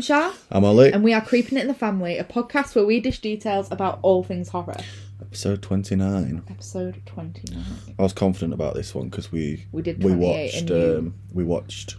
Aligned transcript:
I'm 0.00 0.02
Shah, 0.02 0.32
I'm 0.50 0.64
Ollie. 0.64 0.90
and 0.94 1.04
we 1.04 1.12
are 1.12 1.20
Creeping 1.20 1.58
It 1.58 1.60
in 1.60 1.66
the 1.68 1.74
Family, 1.74 2.16
a 2.16 2.24
podcast 2.24 2.74
where 2.74 2.86
we 2.86 3.00
dish 3.00 3.18
details 3.20 3.70
about 3.70 3.98
all 4.00 4.24
things 4.24 4.48
horror. 4.48 4.78
Episode 5.20 5.60
29. 5.60 6.42
Episode 6.48 7.02
29. 7.04 7.62
I 7.98 8.02
was 8.02 8.14
confident 8.14 8.54
about 8.54 8.72
this 8.72 8.94
one 8.94 9.10
because 9.10 9.30
we 9.30 9.66
We 9.72 9.82
did 9.82 10.02
we 10.02 10.14
watched 10.14 10.56
and 10.56 10.70
you- 10.70 10.96
um, 11.00 11.14
we 11.34 11.44
watched 11.44 11.96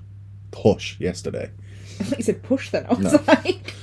Hush 0.52 1.00
yesterday. 1.00 1.52
I 2.00 2.04
thought 2.06 2.18
you 2.18 2.24
said 2.24 2.42
push 2.42 2.72
then. 2.72 2.88
I 2.88 2.94
was 2.96 3.14
No. 3.14 3.24
like, 3.28 3.76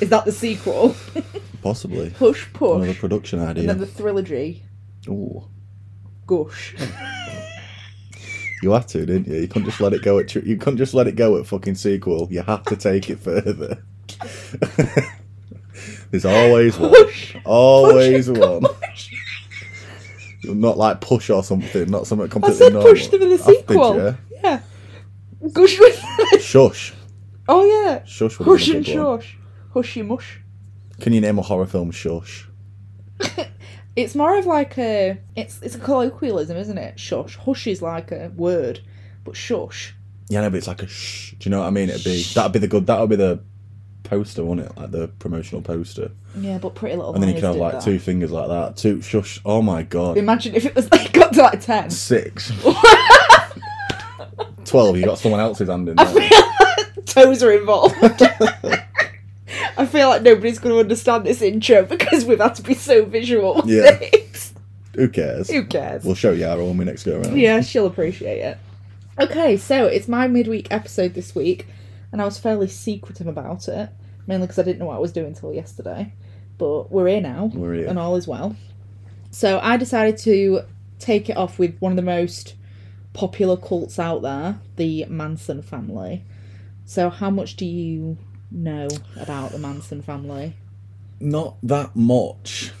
is 0.00 0.08
that 0.08 0.24
the 0.24 0.32
sequel? 0.32 0.96
Possibly 1.62 2.10
Push, 2.10 2.52
Push. 2.52 2.74
another 2.74 2.86
push. 2.94 2.98
production 2.98 3.38
And 3.38 3.50
idea. 3.50 3.66
then 3.68 3.78
the 3.78 3.86
trilogy, 3.86 4.64
Ooh, 5.08 5.44
Gush. 6.26 6.74
you 8.62 8.70
had 8.72 8.88
to, 8.88 9.04
didn't 9.06 9.26
you? 9.28 9.40
You 9.40 9.48
couldn't 9.48 9.66
just 9.68 9.80
let 9.80 9.92
it 9.92 10.02
go 10.02 10.18
at 10.18 10.28
tr- 10.28 10.38
you 10.40 10.56
couldn't 10.56 10.78
just 10.78 10.94
let 10.94 11.06
it 11.06 11.16
go 11.16 11.36
at 11.38 11.46
fucking 11.46 11.74
sequel. 11.74 12.28
You 12.30 12.42
had 12.42 12.64
to 12.66 12.76
take 12.76 13.10
it 13.10 13.18
further. 13.20 13.82
There's 16.10 16.24
always 16.24 16.78
one. 16.78 16.90
Push. 16.90 17.36
Always 17.44 18.28
Push, 18.28 18.38
one. 18.38 18.62
Not 20.44 20.78
like 20.78 21.00
push 21.00 21.28
or 21.30 21.42
something. 21.42 21.90
Not 21.90 22.06
something 22.06 22.28
completely. 22.28 22.56
I 22.56 22.68
said 22.68 22.72
normal. 22.74 22.90
push 22.92 23.08
them 23.08 23.22
in 23.22 23.30
the 23.30 23.36
did 23.36 23.44
sequel. 23.44 23.96
ya? 23.96 24.12
Yeah. 24.42 24.60
Gush 25.52 25.78
with. 25.78 26.02
Shush. 26.40 26.94
oh, 27.48 27.64
yeah. 27.64 28.04
Shush. 28.04 28.38
would 28.38 28.46
Hush 28.48 28.68
and 28.68 28.86
one. 28.86 29.20
shush. 29.20 29.38
Hushy 29.74 30.02
mush. 30.02 30.40
Can 31.00 31.12
you 31.12 31.20
name 31.20 31.38
a 31.38 31.42
horror 31.42 31.66
film? 31.66 31.90
Shush. 31.90 32.48
It's 33.96 34.14
more 34.14 34.38
of 34.38 34.46
like 34.46 34.76
a. 34.78 35.18
It's 35.34 35.60
it's 35.62 35.74
a 35.74 35.78
colloquialism, 35.78 36.56
isn't 36.56 36.78
it? 36.78 37.00
Shush. 37.00 37.36
Hush 37.36 37.66
is 37.66 37.80
like 37.82 38.12
a 38.12 38.30
word, 38.36 38.80
but 39.24 39.34
shush. 39.36 39.94
Yeah, 40.28 40.42
no, 40.42 40.50
but 40.50 40.56
it's 40.58 40.66
like 40.68 40.82
a 40.82 40.86
shh. 40.86 41.32
Do 41.38 41.48
you 41.48 41.50
know 41.50 41.60
what 41.60 41.66
I 41.66 41.70
mean? 41.70 41.88
It'd 41.88 42.04
be 42.04 42.22
that'd 42.34 42.52
be 42.52 42.58
the 42.58 42.68
good. 42.68 42.86
That 42.88 43.00
would 43.00 43.08
be 43.10 43.16
the 43.16 43.40
poster, 44.02 44.44
wouldn't 44.44 44.68
it? 44.70 44.76
Like 44.76 44.90
the 44.90 45.08
promotional 45.08 45.62
poster. 45.62 46.10
Yeah, 46.38 46.58
but 46.58 46.74
Pretty 46.74 46.94
Little 46.96 47.14
And 47.14 47.22
then 47.22 47.28
you 47.30 47.36
can 47.36 47.44
have 47.44 47.56
like 47.56 47.72
that. 47.74 47.82
two 47.82 47.98
fingers 47.98 48.30
like 48.30 48.48
that. 48.48 48.76
Two 48.76 49.00
shush. 49.00 49.40
Oh 49.46 49.62
my 49.62 49.82
god. 49.82 50.18
Imagine 50.18 50.54
if 50.54 50.66
it 50.66 50.74
was 50.74 50.90
like 50.92 51.12
got 51.12 51.32
to 51.32 51.42
like 51.42 51.60
ten. 51.62 51.88
Six. 51.90 52.52
Twelve. 54.64 54.96
You 54.98 55.04
got 55.04 55.18
someone 55.18 55.40
else's 55.40 55.68
hand 55.68 55.88
in 55.88 55.98
I 55.98 56.04
there. 56.04 56.28
feel 56.28 56.38
like 56.38 57.06
toes 57.06 57.42
are 57.42 57.52
involved. 57.52 57.94
Feel 59.96 60.08
like 60.10 60.22
nobody's 60.22 60.58
going 60.58 60.74
to 60.74 60.80
understand 60.80 61.24
this 61.24 61.40
intro 61.40 61.82
because 61.84 62.26
we've 62.26 62.38
had 62.38 62.54
to 62.56 62.62
be 62.62 62.74
so 62.74 63.04
visual. 63.06 63.62
Yeah. 63.66 63.98
Who 64.94 65.08
cares? 65.08 65.50
Who 65.50 65.64
cares? 65.64 66.04
We'll 66.04 66.14
show 66.14 66.32
Yara 66.32 66.64
when 66.64 66.76
we 66.78 66.84
next 66.84 67.04
go 67.04 67.20
around. 67.20 67.38
Yeah, 67.38 67.60
she'll 67.60 67.86
appreciate 67.86 68.38
it. 68.40 68.58
Okay, 69.18 69.56
so 69.56 69.86
it's 69.86 70.08
my 70.08 70.26
midweek 70.26 70.68
episode 70.70 71.14
this 71.14 71.34
week, 71.34 71.66
and 72.12 72.20
I 72.22 72.24
was 72.26 72.38
fairly 72.38 72.66
secretive 72.68 73.26
about 73.26 73.68
it, 73.68 73.90
mainly 74.26 74.46
because 74.46 74.58
I 74.58 74.62
didn't 74.62 74.78
know 74.78 74.86
what 74.86 74.96
I 74.96 75.00
was 75.00 75.12
doing 75.12 75.28
until 75.28 75.52
yesterday. 75.52 76.12
But 76.58 76.90
we're 76.90 77.08
here 77.08 77.20
now, 77.20 77.50
We're 77.54 77.74
here. 77.74 77.86
and 77.88 77.98
all 77.98 78.16
is 78.16 78.26
well. 78.26 78.56
So 79.30 79.58
I 79.62 79.76
decided 79.76 80.16
to 80.18 80.60
take 80.98 81.28
it 81.28 81.36
off 81.36 81.58
with 81.58 81.76
one 81.78 81.92
of 81.92 81.96
the 81.96 82.02
most 82.02 82.54
popular 83.12 83.56
cults 83.58 83.98
out 83.98 84.20
there, 84.22 84.58
the 84.76 85.04
Manson 85.08 85.60
family. 85.62 86.24
So, 86.86 87.10
how 87.10 87.30
much 87.30 87.56
do 87.56 87.66
you 87.66 88.16
know 88.50 88.88
about 89.16 89.52
the 89.52 89.58
Manson 89.58 90.02
family? 90.02 90.54
Not 91.20 91.56
that 91.62 91.96
much. 91.96 92.72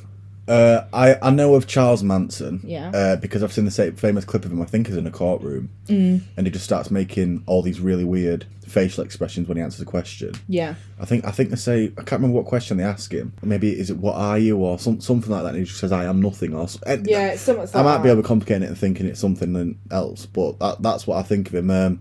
Uh, 0.48 0.84
I 0.92 1.16
I 1.20 1.30
know 1.30 1.54
of 1.54 1.66
Charles 1.66 2.02
Manson. 2.02 2.60
Yeah. 2.64 2.90
Uh, 2.94 3.16
because 3.16 3.42
I've 3.42 3.52
seen 3.52 3.64
the 3.64 3.70
same 3.70 3.96
famous 3.96 4.24
clip 4.24 4.44
of 4.44 4.52
him. 4.52 4.62
I 4.62 4.64
think 4.66 4.88
is 4.88 4.96
in 4.96 5.06
a 5.06 5.10
courtroom, 5.10 5.70
Mm. 5.88 6.22
and 6.36 6.46
he 6.46 6.50
just 6.52 6.64
starts 6.64 6.90
making 6.90 7.42
all 7.46 7.62
these 7.62 7.80
really 7.80 8.04
weird 8.04 8.46
facial 8.66 9.04
expressions 9.04 9.46
when 9.48 9.56
he 9.56 9.62
answers 9.62 9.80
a 9.80 9.84
question. 9.84 10.32
Yeah. 10.48 10.74
I 11.00 11.04
think 11.04 11.24
I 11.24 11.30
think 11.30 11.50
they 11.50 11.56
say 11.56 11.86
I 11.98 12.02
can't 12.02 12.20
remember 12.20 12.36
what 12.36 12.46
question 12.46 12.76
they 12.76 12.84
ask 12.84 13.12
him. 13.12 13.32
Maybe 13.42 13.70
is 13.78 13.90
it 13.90 13.96
what 13.98 14.14
are 14.16 14.38
you 14.38 14.56
or 14.58 14.78
some, 14.78 15.00
something 15.00 15.30
like 15.30 15.42
that. 15.44 15.50
And 15.50 15.58
he 15.58 15.64
just 15.64 15.78
says 15.78 15.92
I 15.92 16.04
am 16.04 16.20
nothing 16.20 16.54
or 16.54 16.66
and 16.86 17.06
Yeah, 17.06 17.28
it's 17.28 17.42
something 17.42 17.68
I 17.74 17.82
might 17.82 17.98
be 18.02 18.08
overcomplicating 18.08 18.62
it 18.62 18.68
and 18.68 18.78
thinking 18.78 19.06
it's 19.06 19.20
something 19.20 19.78
else, 19.90 20.26
but 20.26 20.58
that, 20.60 20.82
that's 20.82 21.06
what 21.06 21.16
I 21.18 21.22
think 21.22 21.48
of 21.48 21.54
him. 21.54 21.70
Um, 21.70 22.00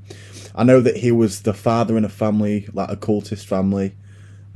I 0.56 0.64
know 0.64 0.82
that 0.82 0.98
he 0.98 1.12
was 1.12 1.42
the 1.44 1.54
father 1.54 1.98
in 1.98 2.06
a 2.06 2.10
family 2.10 2.68
like 2.74 2.90
a 2.92 2.96
cultist 2.98 3.46
family. 3.46 3.96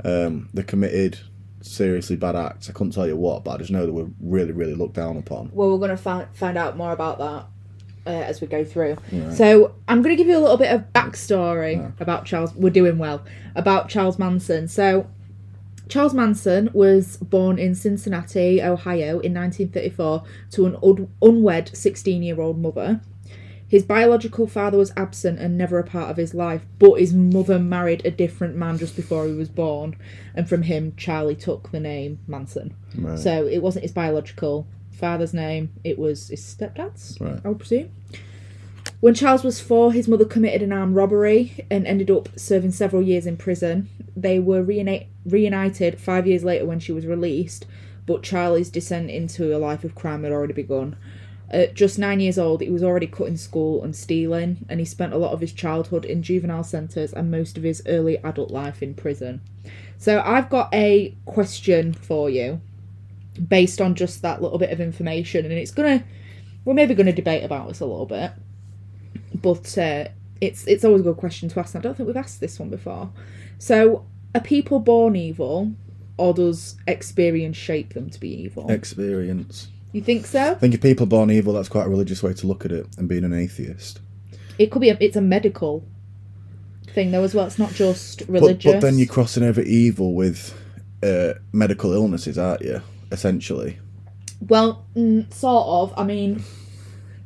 Um, 0.04 0.48
they 0.54 0.62
committed 0.62 1.18
seriously 1.60 2.16
bad 2.16 2.36
acts. 2.36 2.68
I 2.68 2.72
couldn't 2.72 2.92
tell 2.92 3.06
you 3.06 3.16
what, 3.16 3.44
but 3.44 3.52
I 3.52 3.56
just 3.58 3.70
know 3.70 3.86
that 3.86 3.92
we're 3.92 4.10
really 4.20 4.52
really 4.52 4.74
looked 4.74 4.94
down 4.94 5.16
upon. 5.16 5.50
Well, 5.52 5.70
we're 5.70 5.78
going 5.78 5.90
to 5.90 5.96
find 5.96 6.26
find 6.34 6.56
out 6.56 6.76
more 6.76 6.92
about 6.92 7.18
that 7.18 7.46
uh, 8.06 8.10
as 8.22 8.40
we 8.40 8.46
go 8.46 8.64
through. 8.64 8.96
Right. 9.12 9.32
So 9.32 9.74
I'm 9.88 10.02
going 10.02 10.16
to 10.16 10.22
give 10.22 10.28
you 10.28 10.38
a 10.38 10.40
little 10.40 10.56
bit 10.56 10.72
of 10.72 10.92
backstory 10.92 11.92
about 12.00 12.24
Charles. 12.24 12.54
We're 12.54 12.70
doing 12.70 12.98
well 12.98 13.22
about 13.54 13.88
Charles 13.88 14.18
Manson. 14.18 14.68
So 14.68 15.08
Charles 15.88 16.14
Manson 16.14 16.70
was 16.72 17.16
born 17.18 17.58
in 17.58 17.74
Cincinnati, 17.74 18.62
Ohio, 18.62 19.18
in 19.20 19.34
1934 19.34 20.22
to 20.52 20.66
an 20.66 20.76
un- 20.82 21.08
unwed 21.20 21.76
16 21.76 22.22
year 22.22 22.40
old 22.40 22.58
mother. 22.58 23.00
His 23.70 23.84
biological 23.84 24.48
father 24.48 24.76
was 24.76 24.92
absent 24.96 25.38
and 25.38 25.56
never 25.56 25.78
a 25.78 25.84
part 25.84 26.10
of 26.10 26.16
his 26.16 26.34
life, 26.34 26.66
but 26.80 26.94
his 26.98 27.14
mother 27.14 27.56
married 27.60 28.04
a 28.04 28.10
different 28.10 28.56
man 28.56 28.78
just 28.78 28.96
before 28.96 29.26
he 29.26 29.32
was 29.32 29.48
born, 29.48 29.94
and 30.34 30.48
from 30.48 30.62
him, 30.62 30.92
Charlie 30.96 31.36
took 31.36 31.70
the 31.70 31.78
name 31.78 32.18
Manson. 32.26 32.74
Right. 32.98 33.16
So 33.16 33.46
it 33.46 33.62
wasn't 33.62 33.84
his 33.84 33.92
biological 33.92 34.66
father's 34.90 35.32
name, 35.32 35.70
it 35.84 36.00
was 36.00 36.30
his 36.30 36.42
stepdad's, 36.44 37.16
Right. 37.20 37.38
I 37.44 37.48
would 37.48 37.60
presume. 37.60 37.90
When 38.98 39.14
Charles 39.14 39.44
was 39.44 39.60
four, 39.60 39.92
his 39.92 40.08
mother 40.08 40.24
committed 40.24 40.62
an 40.62 40.72
armed 40.72 40.96
robbery 40.96 41.64
and 41.70 41.86
ended 41.86 42.10
up 42.10 42.28
serving 42.36 42.72
several 42.72 43.02
years 43.02 43.24
in 43.24 43.36
prison. 43.36 43.88
They 44.16 44.40
were 44.40 44.64
reuni- 44.64 45.06
reunited 45.24 46.00
five 46.00 46.26
years 46.26 46.42
later 46.42 46.66
when 46.66 46.80
she 46.80 46.90
was 46.90 47.06
released, 47.06 47.66
but 48.04 48.24
Charlie's 48.24 48.68
descent 48.68 49.10
into 49.10 49.56
a 49.56 49.58
life 49.58 49.84
of 49.84 49.94
crime 49.94 50.24
had 50.24 50.32
already 50.32 50.54
begun. 50.54 50.96
At 51.50 51.74
just 51.74 51.98
nine 51.98 52.20
years 52.20 52.38
old, 52.38 52.60
he 52.60 52.70
was 52.70 52.84
already 52.84 53.08
cutting 53.08 53.36
school 53.36 53.82
and 53.82 53.94
stealing, 53.94 54.64
and 54.68 54.78
he 54.78 54.86
spent 54.86 55.12
a 55.12 55.18
lot 55.18 55.32
of 55.32 55.40
his 55.40 55.52
childhood 55.52 56.04
in 56.04 56.22
juvenile 56.22 56.62
centres 56.62 57.12
and 57.12 57.30
most 57.30 57.56
of 57.56 57.64
his 57.64 57.82
early 57.86 58.18
adult 58.18 58.52
life 58.52 58.82
in 58.82 58.94
prison. 58.94 59.40
So 59.98 60.22
I've 60.24 60.48
got 60.48 60.72
a 60.72 61.14
question 61.26 61.92
for 61.92 62.30
you 62.30 62.60
based 63.48 63.80
on 63.80 63.94
just 63.94 64.22
that 64.22 64.40
little 64.40 64.58
bit 64.58 64.70
of 64.70 64.80
information, 64.80 65.44
and 65.44 65.54
it's 65.54 65.72
gonna 65.72 66.04
we're 66.64 66.74
maybe 66.74 66.94
gonna 66.94 67.12
debate 67.12 67.42
about 67.42 67.66
this 67.68 67.80
a 67.80 67.86
little 67.86 68.06
bit, 68.06 68.30
but 69.34 69.76
uh, 69.76 70.04
it's 70.40 70.66
it's 70.68 70.84
always 70.84 71.00
a 71.00 71.04
good 71.04 71.16
question 71.16 71.48
to 71.48 71.60
ask. 71.60 71.74
and 71.74 71.82
I 71.82 71.88
don't 71.88 71.96
think 71.96 72.06
we've 72.06 72.16
asked 72.16 72.40
this 72.40 72.60
one 72.60 72.70
before. 72.70 73.10
So, 73.58 74.06
are 74.36 74.40
people 74.40 74.78
born 74.78 75.16
evil, 75.16 75.72
or 76.16 76.32
does 76.32 76.76
experience 76.86 77.56
shape 77.56 77.94
them 77.94 78.08
to 78.10 78.20
be 78.20 78.28
evil? 78.28 78.70
Experience. 78.70 79.68
You 79.92 80.00
think 80.02 80.26
so? 80.26 80.52
I 80.52 80.54
think 80.54 80.74
if 80.74 80.80
people 80.80 81.04
are 81.04 81.08
born 81.08 81.30
evil, 81.30 81.52
that's 81.54 81.68
quite 81.68 81.86
a 81.86 81.88
religious 81.88 82.22
way 82.22 82.32
to 82.34 82.46
look 82.46 82.64
at 82.64 82.72
it. 82.72 82.86
And 82.96 83.08
being 83.08 83.24
an 83.24 83.32
atheist, 83.32 84.00
It 84.58 84.70
could 84.70 84.80
be. 84.80 84.90
A, 84.90 84.96
it's 85.00 85.16
a 85.16 85.20
medical 85.20 85.84
thing 86.88 87.10
though 87.10 87.24
as 87.24 87.34
well. 87.34 87.46
It's 87.46 87.58
not 87.58 87.72
just 87.72 88.20
but, 88.20 88.28
religious. 88.28 88.72
but 88.72 88.80
then 88.80 88.98
you're 88.98 89.06
crossing 89.08 89.42
over 89.42 89.60
evil 89.62 90.14
with 90.14 90.54
uh, 91.02 91.34
medical 91.52 91.92
illnesses, 91.92 92.38
aren't 92.38 92.62
you? 92.62 92.82
Essentially. 93.10 93.78
Well, 94.40 94.86
mm, 94.96 95.32
sort 95.32 95.66
of. 95.66 95.98
I 95.98 96.04
mean, 96.04 96.42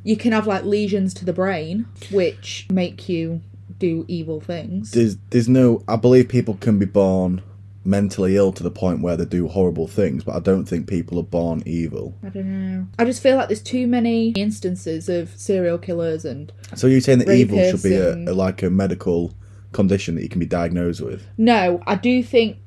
you 0.03 0.17
can 0.17 0.31
have 0.31 0.47
like 0.47 0.63
lesions 0.63 1.13
to 1.15 1.25
the 1.25 1.33
brain, 1.33 1.85
which 2.11 2.67
make 2.71 3.07
you 3.07 3.41
do 3.77 4.05
evil 4.07 4.39
things. 4.39 4.91
there's 4.91 5.17
there's 5.31 5.49
no 5.49 5.83
I 5.87 5.97
believe 5.97 6.29
people 6.29 6.55
can 6.55 6.79
be 6.79 6.85
born 6.85 7.41
mentally 7.85 8.35
ill 8.35 8.51
to 8.51 8.63
the 8.63 8.71
point 8.71 9.01
where 9.01 9.15
they 9.15 9.25
do 9.25 9.47
horrible 9.47 9.87
things, 9.87 10.23
but 10.23 10.35
I 10.35 10.39
don't 10.39 10.65
think 10.65 10.87
people 10.87 11.19
are 11.19 11.23
born 11.23 11.61
evil. 11.65 12.17
I 12.23 12.29
don't 12.29 12.45
know. 12.51 12.87
I 12.97 13.05
just 13.05 13.21
feel 13.21 13.37
like 13.37 13.47
there's 13.47 13.61
too 13.61 13.87
many 13.87 14.31
instances 14.31 15.07
of 15.07 15.29
serial 15.37 15.77
killers 15.77 16.25
and 16.25 16.51
So 16.75 16.87
you're 16.87 17.01
saying 17.01 17.19
that 17.19 17.29
evil 17.29 17.63
should 17.63 17.83
be 17.83 17.95
a, 17.95 18.15
a 18.15 18.33
like 18.33 18.63
a 18.63 18.69
medical 18.69 19.33
condition 19.71 20.15
that 20.15 20.23
you 20.23 20.29
can 20.29 20.39
be 20.39 20.45
diagnosed 20.45 21.01
with? 21.01 21.25
no, 21.37 21.81
I 21.85 21.95
do 21.95 22.23
think 22.23 22.57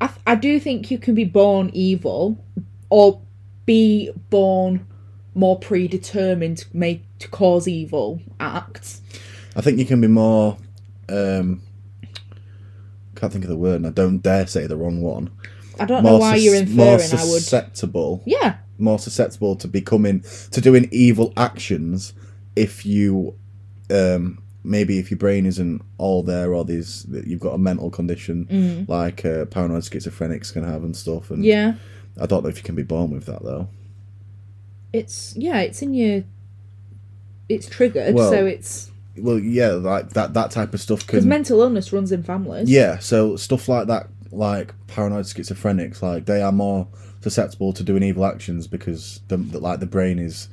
I, 0.00 0.06
th- 0.06 0.20
I 0.26 0.36
do 0.36 0.60
think 0.60 0.90
you 0.90 0.98
can 0.98 1.14
be 1.14 1.24
born 1.24 1.70
evil 1.72 2.44
or 2.90 3.20
be 3.66 4.12
born 4.30 4.86
more 5.34 5.58
predetermined 5.58 6.58
to 6.58 6.66
make 6.72 7.02
to 7.18 7.28
cause 7.28 7.66
evil 7.66 8.20
acts. 8.38 9.02
I 9.56 9.60
think 9.60 9.78
you 9.78 9.84
can 9.84 10.00
be 10.00 10.06
more 10.06 10.56
um 11.08 11.62
can't 13.18 13.32
think 13.32 13.44
of 13.44 13.50
the 13.50 13.56
word 13.56 13.76
and 13.76 13.86
I 13.86 13.90
don't 13.90 14.18
dare 14.18 14.46
say 14.46 14.66
the 14.66 14.76
wrong 14.76 15.00
one. 15.02 15.30
I 15.80 15.84
don't 15.84 16.02
know 16.04 16.18
why 16.18 16.34
sus- 16.36 16.44
you're 16.44 16.54
more 16.66 16.94
inferring 16.94 17.20
I 17.20 17.24
would. 17.24 17.30
More 17.30 17.38
susceptible, 17.40 18.22
Yeah, 18.26 18.56
more 18.78 18.98
susceptible 18.98 19.56
to 19.56 19.68
becoming 19.68 20.24
to 20.50 20.60
doing 20.60 20.88
evil 20.92 21.32
actions 21.36 22.12
if 22.56 22.84
you 22.86 23.34
um 23.90 24.42
maybe 24.64 24.98
if 24.98 25.10
your 25.10 25.18
brain 25.18 25.46
isn't 25.46 25.80
all 25.98 26.22
there 26.22 26.52
or 26.52 26.64
these 26.64 27.04
that 27.04 27.26
you've 27.26 27.40
got 27.40 27.54
a 27.54 27.58
mental 27.58 27.90
condition 27.90 28.84
like 28.88 29.24
uh, 29.24 29.44
paranoid 29.46 29.82
schizophrenics 29.84 30.52
can 30.52 30.64
have 30.64 30.82
and 30.84 30.96
stuff 30.96 31.30
and 31.30 31.42
Mm. 31.42 31.46
yeah. 31.46 31.74
I 32.20 32.26
don't 32.26 32.42
know 32.42 32.48
if 32.50 32.56
you 32.58 32.64
can 32.64 32.74
be 32.74 32.82
born 32.82 33.10
with 33.12 33.26
that 33.26 33.42
though. 33.44 33.68
It's 34.92 35.34
yeah, 35.36 35.58
it's 35.60 35.82
in 35.82 35.94
your. 35.94 36.24
It's 37.48 37.66
triggered, 37.68 38.14
Well, 38.14 38.30
so 38.30 38.44
it's 38.46 38.90
Well, 39.20 39.38
yeah, 39.38 39.70
like 39.70 40.10
that 40.10 40.34
that 40.34 40.50
type 40.50 40.74
of 40.74 40.80
stuff 40.80 41.06
because 41.06 41.26
mental 41.26 41.60
illness 41.60 41.92
runs 41.92 42.12
in 42.12 42.22
families. 42.22 42.70
Yeah, 42.70 42.98
so 42.98 43.36
stuff 43.36 43.68
like 43.68 43.86
that, 43.88 44.08
like 44.30 44.74
paranoid 44.86 45.24
schizophrenics, 45.24 46.02
like 46.02 46.26
they 46.26 46.42
are 46.42 46.52
more 46.52 46.88
susceptible 47.20 47.72
to 47.72 47.82
doing 47.82 48.02
evil 48.02 48.24
actions 48.24 48.66
because 48.66 49.20
the, 49.28 49.36
like 49.36 49.80
the 49.80 49.86
brain 49.86 50.18
is, 50.18 50.48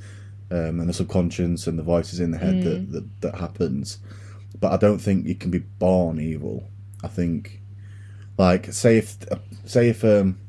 um, 0.51 0.79
and 0.79 0.89
the 0.89 0.93
subconscious 0.93 1.67
and 1.67 1.77
the 1.77 1.83
voices 1.83 2.19
in 2.19 2.31
the 2.31 2.37
head 2.37 2.63
that, 2.63 2.91
that 2.91 3.21
that 3.21 3.35
happens. 3.35 3.99
But 4.59 4.71
I 4.71 4.77
don't 4.77 4.99
think 4.99 5.27
you 5.27 5.35
can 5.35 5.51
be 5.51 5.59
born 5.59 6.19
evil. 6.19 6.69
I 7.03 7.07
think, 7.07 7.61
like, 8.37 8.71
say 8.73 8.97
if 8.97 9.17
say 9.65 9.89
if 9.89 10.03
um, 10.03 10.39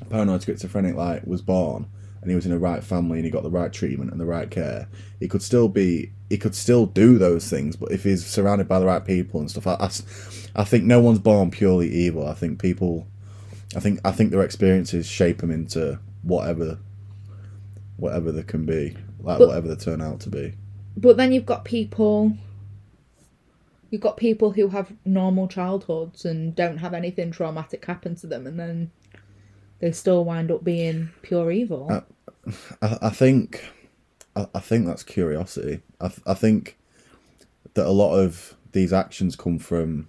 a 0.00 0.04
paranoid 0.06 0.42
schizophrenic 0.42 0.94
like 0.94 1.26
was 1.26 1.42
born 1.42 1.86
and 2.22 2.30
he 2.30 2.34
was 2.34 2.44
in 2.44 2.52
the 2.52 2.58
right 2.58 2.82
family 2.84 3.18
and 3.18 3.24
he 3.24 3.30
got 3.30 3.42
the 3.42 3.50
right 3.50 3.72
treatment 3.72 4.12
and 4.12 4.20
the 4.20 4.26
right 4.26 4.50
care, 4.50 4.88
he 5.18 5.28
could 5.28 5.42
still 5.42 5.68
be 5.68 6.12
he 6.30 6.38
could 6.38 6.54
still 6.54 6.86
do 6.86 7.18
those 7.18 7.50
things. 7.50 7.76
But 7.76 7.92
if 7.92 8.04
he's 8.04 8.24
surrounded 8.24 8.68
by 8.68 8.78
the 8.78 8.86
right 8.86 9.04
people 9.04 9.40
and 9.40 9.50
stuff, 9.50 9.66
I, 9.66 9.90
I 10.58 10.64
think 10.64 10.84
no 10.84 11.00
one's 11.00 11.18
born 11.18 11.50
purely 11.50 11.90
evil. 11.90 12.26
I 12.26 12.32
think 12.34 12.58
people, 12.62 13.06
I 13.76 13.80
think 13.80 14.00
I 14.04 14.12
think 14.12 14.30
their 14.30 14.42
experiences 14.42 15.06
shape 15.06 15.38
them 15.38 15.50
into 15.50 15.98
whatever, 16.22 16.78
whatever 17.96 18.32
they 18.32 18.44
can 18.44 18.64
be, 18.64 18.96
like 19.18 19.38
But- 19.38 19.48
whatever 19.48 19.68
they 19.68 19.76
turn 19.76 20.00
out 20.00 20.20
to 20.20 20.30
be. 20.30 20.54
But 20.96 21.16
then 21.16 21.32
you've 21.32 21.46
got 21.46 21.64
people. 21.64 22.32
You've 23.90 24.00
got 24.02 24.16
people 24.16 24.52
who 24.52 24.68
have 24.68 24.92
normal 25.04 25.48
childhoods 25.48 26.24
and 26.24 26.54
don't 26.54 26.76
have 26.78 26.94
anything 26.94 27.32
traumatic 27.32 27.84
happen 27.84 28.14
to 28.16 28.26
them, 28.28 28.46
and 28.46 28.58
then 28.58 28.92
they 29.80 29.90
still 29.90 30.24
wind 30.24 30.50
up 30.52 30.62
being 30.62 31.10
pure 31.22 31.50
evil. 31.50 31.88
Uh, 31.90 32.00
I, 32.82 32.98
I 33.02 33.10
think, 33.10 33.64
I, 34.40 34.58
I 34.58 34.60
think 34.60 34.86
that's 34.86 35.02
curiosity. 35.02 35.80
I, 36.00 36.08
th- 36.08 36.20
I 36.26 36.34
think 36.34 36.76
that 37.74 37.86
a 37.86 37.90
lot 37.90 38.14
of 38.16 38.56
these 38.72 38.92
actions 38.92 39.36
come 39.36 39.58
from 39.58 40.08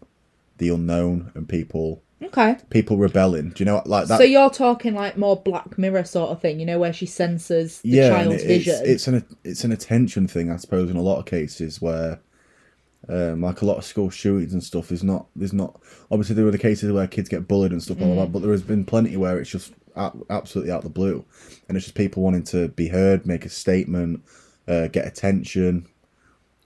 the 0.57 0.69
unknown 0.69 1.31
and 1.35 1.49
people 1.49 2.03
okay. 2.23 2.57
people 2.69 2.97
rebelling. 2.97 3.49
Do 3.49 3.55
you 3.63 3.65
know 3.65 3.81
like 3.85 4.07
that? 4.07 4.17
so 4.19 4.23
you're 4.23 4.49
talking 4.51 4.93
like 4.93 5.17
more 5.17 5.35
Black 5.41 5.77
Mirror 5.77 6.03
sort 6.05 6.29
of 6.29 6.41
thing, 6.41 6.59
you 6.59 6.65
know, 6.65 6.79
where 6.79 6.93
she 6.93 7.05
censors 7.05 7.81
the 7.81 7.89
yeah, 7.89 8.05
and 8.19 8.29
child's 8.29 8.43
it- 8.43 8.47
vision. 8.47 8.75
It's, 8.81 8.89
it's 8.89 9.07
an 9.07 9.37
it's 9.43 9.63
an 9.63 9.71
attention 9.71 10.27
thing, 10.27 10.51
I 10.51 10.57
suppose, 10.57 10.89
in 10.89 10.97
a 10.97 11.01
lot 11.01 11.17
of 11.19 11.25
cases 11.25 11.81
where, 11.81 12.19
um, 13.09 13.41
like 13.41 13.61
a 13.61 13.65
lot 13.65 13.77
of 13.77 13.85
school 13.85 14.09
shootings 14.11 14.53
and 14.53 14.63
stuff 14.63 14.91
is 14.91 15.03
not. 15.03 15.25
There's 15.35 15.53
not 15.53 15.81
obviously 16.11 16.35
there 16.35 16.45
were 16.45 16.51
the 16.51 16.57
cases 16.59 16.91
where 16.91 17.07
kids 17.07 17.29
get 17.29 17.47
bullied 17.47 17.71
and 17.71 17.81
stuff 17.81 17.99
like 17.99 18.09
Mm. 18.09 18.15
that, 18.17 18.31
but 18.31 18.41
there 18.43 18.51
has 18.51 18.61
been 18.61 18.85
plenty 18.85 19.17
where 19.17 19.39
it's 19.39 19.49
just 19.49 19.73
absolutely 19.95 20.71
out 20.71 20.79
of 20.79 20.83
the 20.83 20.89
blue, 20.89 21.25
and 21.67 21.77
it's 21.77 21.85
just 21.85 21.95
people 21.95 22.23
wanting 22.23 22.43
to 22.45 22.69
be 22.69 22.87
heard, 22.87 23.25
make 23.25 23.45
a 23.45 23.49
statement, 23.49 24.23
uh, 24.67 24.87
get 24.87 25.07
attention, 25.07 25.87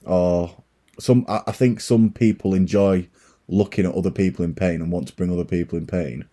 or 0.04 0.56
some. 0.98 1.24
I, 1.28 1.52
think 1.52 1.80
some 1.80 2.10
people 2.10 2.54
enjoy 2.54 3.08
looking 3.48 3.86
at 3.86 3.94
other 3.94 4.10
people 4.10 4.44
in 4.44 4.54
pain 4.54 4.80
and 4.80 4.90
want 4.90 5.08
to 5.08 5.16
bring 5.16 5.32
other 5.32 5.44
people 5.44 5.78
in 5.78 5.86
pain. 5.86 6.24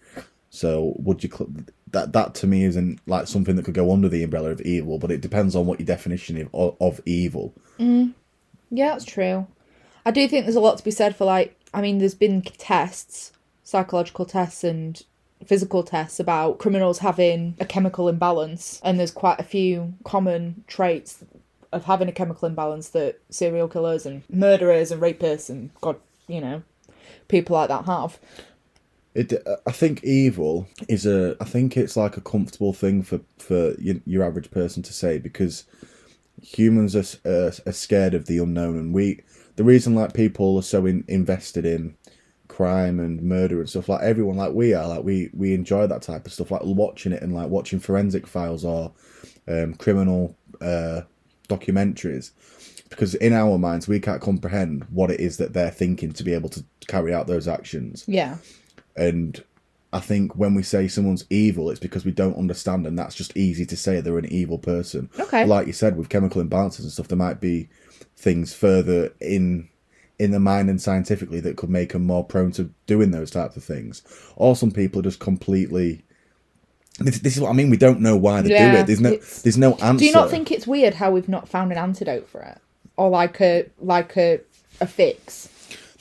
So 0.50 0.94
would 0.98 1.24
you 1.24 1.30
cl- 1.30 1.50
that 1.92 2.14
that 2.14 2.36
to 2.36 2.48
me 2.48 2.64
isn't 2.66 3.00
like 3.08 3.28
something 3.28 3.56
that 3.56 3.66
could 3.66 3.74
go 3.74 3.92
under 3.92 4.10
the 4.10 4.24
umbrella 4.24 4.52
of 4.52 4.62
evil, 4.62 5.00
but 5.00 5.12
it 5.12 5.22
depends 5.22 5.56
on 5.56 5.66
what 5.66 5.80
your 5.80 5.86
definition 5.86 6.50
of, 6.54 6.76
of 6.80 7.02
evil. 7.06 7.54
Yeah, 8.70 8.90
that's 8.90 9.06
true. 9.06 9.48
I 10.06 10.12
do 10.12 10.28
think 10.28 10.46
there's 10.46 10.56
a 10.56 10.62
lot 10.62 10.78
to 10.78 10.84
be 10.84 10.92
said 10.92 11.16
for 11.16 11.26
like 11.26 11.58
I 11.74 11.82
mean 11.82 12.00
there's 12.00 12.16
been 12.16 12.42
tests, 12.42 13.32
psychological 13.64 14.26
tests 14.26 14.64
and 14.64 15.02
physical 15.46 15.84
tests 15.84 16.20
about 16.20 16.60
criminals 16.60 17.00
having 17.00 17.56
a 17.60 17.66
chemical 17.66 18.08
imbalance 18.08 18.80
and 18.84 19.00
there's 19.00 19.12
quite 19.12 19.40
a 19.40 19.44
few 19.44 19.94
common 20.04 20.64
traits 20.68 21.24
of 21.72 21.86
having 21.86 22.08
a 22.08 22.14
chemical 22.14 22.48
imbalance 22.48 22.90
that 22.90 23.20
serial 23.30 23.68
killers 23.68 24.06
and 24.06 24.24
murderers 24.30 24.92
and 24.92 25.02
rapists 25.02 25.50
and 25.50 25.72
god, 25.82 25.98
you 26.28 26.40
know, 26.40 26.62
people 27.28 27.56
like 27.56 27.68
that 27.70 27.86
have. 27.86 28.20
It, 29.16 29.34
uh, 29.46 29.58
I 29.68 29.72
think 29.72 30.04
evil 30.04 30.68
is 30.88 31.06
a. 31.06 31.36
I 31.40 31.46
think 31.46 31.78
it's 31.78 31.96
like 31.96 32.18
a 32.18 32.22
comfortable 32.22 32.74
thing 32.74 33.04
for 33.04 33.20
for 33.38 33.74
your, 33.80 34.24
average 34.24 34.50
person 34.50 34.82
to 34.84 34.94
say 34.94 35.20
because 35.20 35.66
humans 36.42 36.96
are, 36.96 37.30
are, 37.30 37.48
uh, 37.48 37.52
are 37.68 37.74
scared 37.74 38.16
of 38.16 38.26
the 38.26 38.40
unknown, 38.40 38.78
and 38.78 38.94
we. 38.94 39.22
The 39.56 39.64
reason 39.64 39.94
like 39.94 40.16
people 40.16 40.58
are 40.58 40.64
so 40.64 40.88
in, 40.88 41.04
invested 41.08 41.64
in 41.64 41.96
crime 42.54 43.00
and 43.00 43.22
murder 43.24 43.60
and 43.60 43.70
stuff 43.70 43.90
like 43.90 44.02
everyone 44.04 44.38
like 44.38 44.54
we 44.54 44.74
are 44.74 44.88
like 44.88 45.04
we 45.04 45.30
we 45.34 45.54
enjoy 45.54 45.88
that 45.88 46.02
type 46.02 46.26
of 46.28 46.34
stuff 46.34 46.52
like 46.52 46.62
watching 46.64 47.12
it 47.12 47.22
and 47.24 47.34
like 47.34 47.50
watching 47.50 47.80
forensic 47.80 48.28
files 48.28 48.64
or 48.64 48.92
um, 49.48 49.74
criminal 49.74 50.36
uh, 50.62 51.02
documentaries 51.50 52.32
because 52.90 53.16
in 53.16 53.34
our 53.34 53.58
minds 53.58 53.88
we 53.88 54.00
can't 54.00 54.22
comprehend 54.22 54.84
what 54.92 55.10
it 55.12 55.20
is 55.20 55.38
that 55.38 55.54
they're 55.54 55.72
thinking 55.72 56.12
to 56.12 56.24
be 56.24 56.34
able 56.34 56.50
to 56.50 56.64
carry 56.88 57.14
out 57.14 57.28
those 57.28 57.48
actions 57.48 58.06
Yeah. 58.08 58.38
and 58.96 59.44
I 59.92 60.00
think 60.00 60.36
when 60.36 60.56
we 60.56 60.64
say 60.64 60.88
someone's 60.88 61.24
evil, 61.30 61.70
it's 61.70 61.80
because 61.80 62.04
we 62.04 62.12
don't 62.12 62.36
understand, 62.36 62.88
and 62.88 62.98
that's 62.98 63.14
just 63.14 63.38
easy 63.38 63.64
to 63.68 63.78
say 63.78 64.02
they're 64.02 64.18
an 64.18 64.26
evil 64.34 64.58
person. 64.58 65.08
Okay. 65.20 65.46
Like 65.46 65.68
you 65.68 65.74
said, 65.74 65.96
with 65.98 66.10
chemical 66.10 66.44
imbalances 66.44 66.80
and 66.80 66.92
stuff, 66.92 67.10
there 67.10 67.16
might 67.28 67.40
be 67.40 67.70
things 68.18 68.56
further 68.56 69.14
in 69.22 69.70
in 70.24 70.32
the 70.32 70.40
mind 70.40 70.70
and 70.70 70.82
scientifically 70.82 71.40
that 71.42 71.58
could 71.58 71.70
make 71.70 71.94
them 71.94 72.06
more 72.06 72.24
prone 72.24 72.52
to 72.54 72.72
doing 72.88 73.12
those 73.12 73.30
types 73.30 73.58
of 73.58 73.64
things. 73.64 74.02
Or 74.36 74.56
some 74.56 74.72
people 74.72 75.00
are 75.00 75.04
just 75.04 75.20
completely. 75.20 76.04
This, 77.00 77.20
this 77.20 77.36
is 77.36 77.42
what 77.42 77.50
I 77.50 77.54
mean. 77.54 77.70
We 77.70 77.78
don't 77.78 78.02
know 78.02 78.16
why 78.16 78.42
they 78.42 78.50
do 78.50 78.56
it. 78.56 78.88
There's 78.88 79.02
no. 79.02 79.18
There's 79.18 79.58
no 79.58 79.74
answer. 79.76 80.00
Do 80.00 80.06
you 80.06 80.14
not 80.14 80.30
think 80.30 80.52
it's 80.52 80.68
weird 80.68 80.96
how 80.96 81.12
we've 81.12 81.30
not 81.30 81.48
found 81.50 81.72
an 81.72 81.78
antidote 81.78 82.28
for 82.28 82.42
it? 82.42 82.60
Or 82.98 83.10
like 83.10 83.42
a 83.42 83.70
like 83.80 84.16
a 84.18 84.40
a 84.80 84.88
fix 84.88 85.50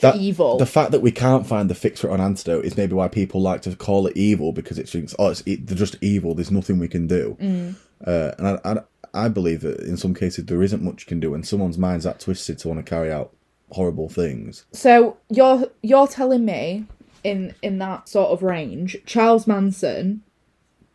that 0.03 0.17
evil? 0.17 0.59
The 0.59 0.67
fact 0.67 0.91
that 0.91 1.01
we 1.01 1.11
can't 1.11 1.47
find 1.47 1.71
the 1.71 1.75
fix 1.75 2.01
for 2.01 2.11
an 2.11 2.21
antidote 2.21 2.65
is 2.65 2.77
maybe 2.77 2.93
why 2.93 3.09
people 3.09 3.41
like 3.41 3.63
to 3.63 3.75
call 3.75 4.07
it 4.07 4.17
evil 4.17 4.53
because 4.53 4.79
it 4.79 4.89
thinks, 4.89 5.15
oh, 5.19 5.29
it's, 5.29 5.43
it, 5.47 5.67
they're 5.67 5.77
just 5.77 5.97
evil. 6.03 6.35
There's 6.35 6.51
nothing 6.51 6.79
we 6.79 6.89
can 6.89 7.07
do. 7.07 7.37
Mm. 7.41 7.77
Uh, 8.07 8.33
and 8.39 8.47
I, 8.49 8.61
I, 8.65 9.25
I 9.27 9.29
believe 9.29 9.63
that 9.63 9.81
in 9.81 9.97
some 9.97 10.15
cases 10.15 10.45
there 10.47 10.63
isn't 10.63 10.83
much 10.83 11.03
you 11.03 11.07
can 11.07 11.21
do, 11.21 11.35
and 11.35 11.47
someone's 11.47 11.79
mind's 11.79 12.05
that 12.05 12.21
twisted 12.21 12.59
to 12.59 12.69
want 12.69 12.85
to 12.85 12.89
carry 12.89 13.11
out 13.11 13.33
horrible 13.73 14.09
things. 14.09 14.65
So 14.73 15.17
you're 15.29 15.69
you're 15.83 16.07
telling 16.07 16.45
me 16.45 16.87
in 17.25 17.55
in 17.63 17.79
that 17.79 18.09
sort 18.09 18.31
of 18.31 18.43
range, 18.43 18.97
Charles 19.07 19.47
Manson 19.47 20.23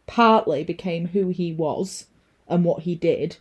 partly 0.06 0.64
became 0.64 1.08
who 1.08 1.30
he 1.30 1.52
was 1.52 2.06
and 2.48 2.64
what 2.64 2.84
he 2.84 2.96
did 2.96 3.38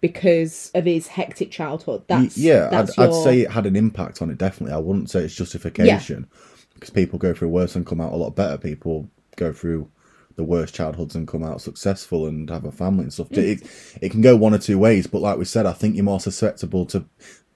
because 0.00 0.70
of 0.74 0.84
his 0.84 1.08
hectic 1.08 1.50
childhood. 1.50 2.04
That's 2.06 2.36
yeah, 2.36 2.68
that's 2.68 2.98
I'd, 2.98 3.04
your... 3.04 3.18
I'd 3.18 3.24
say 3.24 3.40
it 3.40 3.50
had 3.50 3.66
an 3.66 3.76
impact 3.76 4.22
on 4.22 4.30
it. 4.30 4.38
Definitely, 4.38 4.74
I 4.74 4.78
wouldn't 4.78 5.10
say 5.10 5.20
it's 5.20 5.34
justification 5.34 6.28
because 6.74 6.90
people 6.90 7.18
go 7.18 7.34
through 7.34 7.48
worse 7.48 7.74
and 7.76 7.86
come 7.86 8.00
out 8.00 8.12
a 8.12 8.16
lot 8.16 8.36
better. 8.36 8.58
People 8.58 9.08
go 9.36 9.52
through 9.52 9.90
the 10.36 10.44
worst 10.44 10.74
childhoods 10.74 11.14
and 11.14 11.28
come 11.28 11.44
out 11.44 11.60
successful 11.60 12.26
and 12.26 12.50
have 12.50 12.64
a 12.64 12.72
family 12.72 13.04
and 13.04 13.12
stuff. 13.12 13.28
Mm. 13.30 13.38
It 13.38 13.98
it 14.02 14.08
can 14.10 14.20
go 14.20 14.36
one 14.36 14.54
or 14.54 14.58
two 14.58 14.78
ways, 14.78 15.06
but 15.06 15.22
like 15.22 15.38
we 15.38 15.44
said, 15.44 15.66
I 15.66 15.72
think 15.72 15.94
you're 15.94 16.04
more 16.04 16.20
susceptible 16.20 16.86
to 16.86 17.04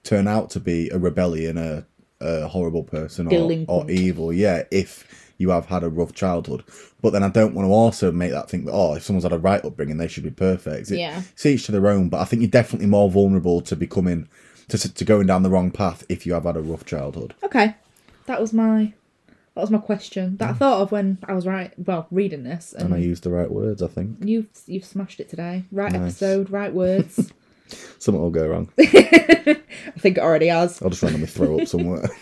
turn 0.03 0.27
out 0.27 0.49
to 0.51 0.59
be 0.59 0.89
a 0.89 0.97
rebellion, 0.97 1.57
a, 1.57 1.85
a 2.19 2.47
horrible 2.47 2.83
person, 2.83 3.27
or, 3.27 3.65
or 3.67 3.89
evil. 3.89 4.33
Yeah, 4.33 4.63
if 4.71 5.29
you 5.39 5.49
have 5.49 5.65
had 5.65 5.83
a 5.83 5.89
rough 5.89 6.13
childhood. 6.13 6.63
But 7.01 7.11
then 7.13 7.23
I 7.23 7.29
don't 7.29 7.55
want 7.55 7.67
to 7.67 7.71
also 7.71 8.11
make 8.11 8.31
that 8.31 8.49
think 8.49 8.65
that 8.65 8.73
oh, 8.73 8.93
if 8.95 9.03
someone's 9.03 9.23
had 9.23 9.31
a 9.31 9.39
right 9.39 9.63
upbringing, 9.63 9.97
they 9.97 10.07
should 10.07 10.23
be 10.23 10.29
perfect. 10.31 10.91
It- 10.91 10.99
Yeah. 10.99 11.23
it's 11.31 11.45
each 11.45 11.65
to 11.65 11.71
their 11.71 11.87
own. 11.87 12.09
But 12.09 12.19
I 12.19 12.25
think 12.25 12.41
you're 12.41 12.51
definitely 12.51 12.87
more 12.87 13.09
vulnerable 13.09 13.61
to 13.61 13.75
becoming 13.75 14.27
to 14.67 14.93
to 14.93 15.05
going 15.05 15.25
down 15.25 15.43
the 15.43 15.49
wrong 15.49 15.71
path 15.71 16.03
if 16.09 16.25
you 16.25 16.33
have 16.33 16.43
had 16.43 16.57
a 16.57 16.61
rough 16.61 16.85
childhood. 16.85 17.33
Okay. 17.41 17.75
That 18.27 18.39
was 18.39 18.53
my 18.53 18.93
that 19.55 19.61
was 19.61 19.71
my 19.71 19.79
question 19.79 20.37
that 20.37 20.49
I 20.49 20.53
mm. 20.53 20.57
thought 20.57 20.81
of 20.81 20.91
when 20.91 21.17
I 21.23 21.33
was 21.33 21.47
right 21.47 21.73
well, 21.77 22.07
reading 22.11 22.43
this 22.43 22.73
And 22.73 22.93
I 22.93 22.97
used 22.97 23.23
the 23.23 23.31
right 23.31 23.49
words. 23.49 23.81
I 23.81 23.87
think 23.87 24.17
you've 24.23 24.49
you've 24.67 24.85
smashed 24.85 25.19
it 25.19 25.29
today. 25.29 25.63
Right 25.71 25.91
Nice. 25.91 26.01
episode, 26.01 26.49
right 26.49 26.73
words. 26.73 27.31
something 27.99 28.21
will 28.21 28.29
go 28.29 28.47
wrong. 28.47 28.69
I 28.79 29.61
think 29.97 30.17
it 30.17 30.21
already 30.21 30.47
has. 30.47 30.81
I'll 30.81 30.89
just 30.89 31.03
randomly 31.03 31.27
throw 31.27 31.59
up 31.59 31.67
somewhere. 31.67 32.09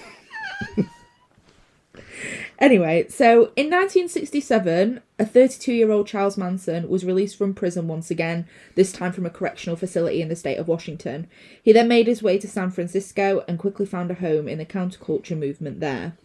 Anyway, 2.59 3.05
so 3.07 3.51
in 3.55 3.69
1967, 3.69 5.01
a 5.19 5.25
32 5.25 5.73
year 5.73 5.91
old 5.91 6.07
Charles 6.07 6.37
Manson 6.37 6.89
was 6.89 7.05
released 7.05 7.37
from 7.37 7.53
prison 7.53 7.87
once 7.87 8.09
again, 8.09 8.47
this 8.73 8.91
time 8.91 9.11
from 9.11 9.27
a 9.27 9.31
correctional 9.31 9.75
facility 9.75 10.21
in 10.23 10.29
the 10.29 10.35
state 10.35 10.57
of 10.57 10.67
Washington. 10.67 11.27
He 11.61 11.71
then 11.71 11.87
made 11.87 12.07
his 12.07 12.23
way 12.23 12.39
to 12.39 12.47
San 12.47 12.71
Francisco 12.71 13.43
and 13.47 13.59
quickly 13.59 13.85
found 13.85 14.09
a 14.09 14.15
home 14.15 14.47
in 14.47 14.57
the 14.57 14.65
counterculture 14.65 15.37
movement 15.37 15.81
there. 15.81 16.17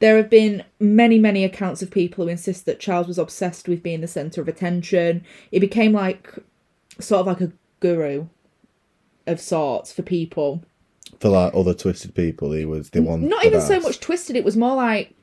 There 0.00 0.16
have 0.16 0.30
been 0.30 0.64
many, 0.80 1.18
many 1.20 1.44
accounts 1.44 1.82
of 1.82 1.90
people 1.90 2.24
who 2.24 2.30
insist 2.30 2.66
that 2.66 2.80
Charles 2.80 3.06
was 3.06 3.18
obsessed 3.18 3.68
with 3.68 3.82
being 3.82 4.00
the 4.00 4.08
centre 4.08 4.40
of 4.40 4.48
attention. 4.48 5.24
It 5.52 5.60
became 5.60 5.92
like 5.92 6.34
sort 6.98 7.20
of 7.20 7.26
like 7.26 7.40
a 7.40 7.52
guru 7.78 8.26
of 9.28 9.40
sorts 9.40 9.92
for 9.92 10.02
people. 10.02 10.62
For 11.20 11.28
like 11.28 11.54
other 11.54 11.74
twisted 11.74 12.14
people, 12.14 12.52
he 12.52 12.64
was 12.64 12.90
the 12.90 13.02
one. 13.02 13.28
Not 13.28 13.44
even 13.44 13.60
so 13.60 13.80
much 13.80 14.00
twisted, 14.00 14.36
it 14.36 14.44
was 14.44 14.56
more 14.56 14.76
like 14.76 15.14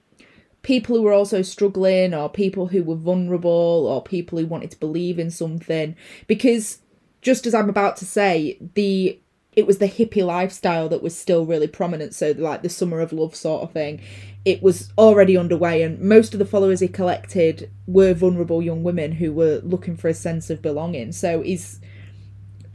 people 0.65 0.95
who 0.95 1.03
were 1.03 1.13
also 1.13 1.43
struggling 1.43 2.13
or 2.13 2.27
people 2.27 2.67
who 2.67 2.83
were 2.83 2.95
vulnerable 2.95 3.85
or 3.87 4.01
people 4.01 4.39
who 4.39 4.47
wanted 4.47 4.71
to 4.71 4.79
believe 4.79 5.19
in 5.19 5.29
something. 5.29 5.95
Because 6.25 6.79
just 7.21 7.45
as 7.45 7.53
I'm 7.53 7.69
about 7.69 7.97
to 7.97 8.05
say, 8.05 8.57
the 8.73 9.19
it 9.55 9.65
was 9.65 9.77
the 9.77 9.87
hippie 9.87 10.25
lifestyle 10.25 10.89
that 10.89 11.01
was 11.01 11.17
still 11.17 11.45
really 11.45 11.67
prominent, 11.67 12.13
so 12.13 12.33
like 12.37 12.61
the 12.61 12.69
summer 12.69 12.99
of 12.99 13.13
love 13.13 13.35
sort 13.35 13.63
of 13.63 13.71
thing. 13.71 14.01
It 14.43 14.61
was 14.61 14.91
already 14.97 15.37
underway, 15.37 15.81
and 15.81 15.99
most 15.99 16.33
of 16.33 16.39
the 16.39 16.45
followers 16.45 16.81
he 16.81 16.87
collected 16.87 17.71
were 17.87 18.13
vulnerable 18.13 18.61
young 18.61 18.83
women 18.83 19.13
who 19.13 19.31
were 19.31 19.61
looking 19.63 19.95
for 19.95 20.09
a 20.09 20.13
sense 20.13 20.49
of 20.49 20.61
belonging. 20.61 21.13
So 21.13 21.41
his 21.41 21.79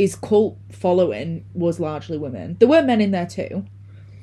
his 0.00 0.16
cult 0.16 0.56
following 0.72 1.44
was 1.52 1.78
largely 1.78 2.16
women. 2.16 2.56
There 2.58 2.68
were 2.68 2.82
men 2.82 3.02
in 3.02 3.10
there 3.10 3.26
too, 3.26 3.66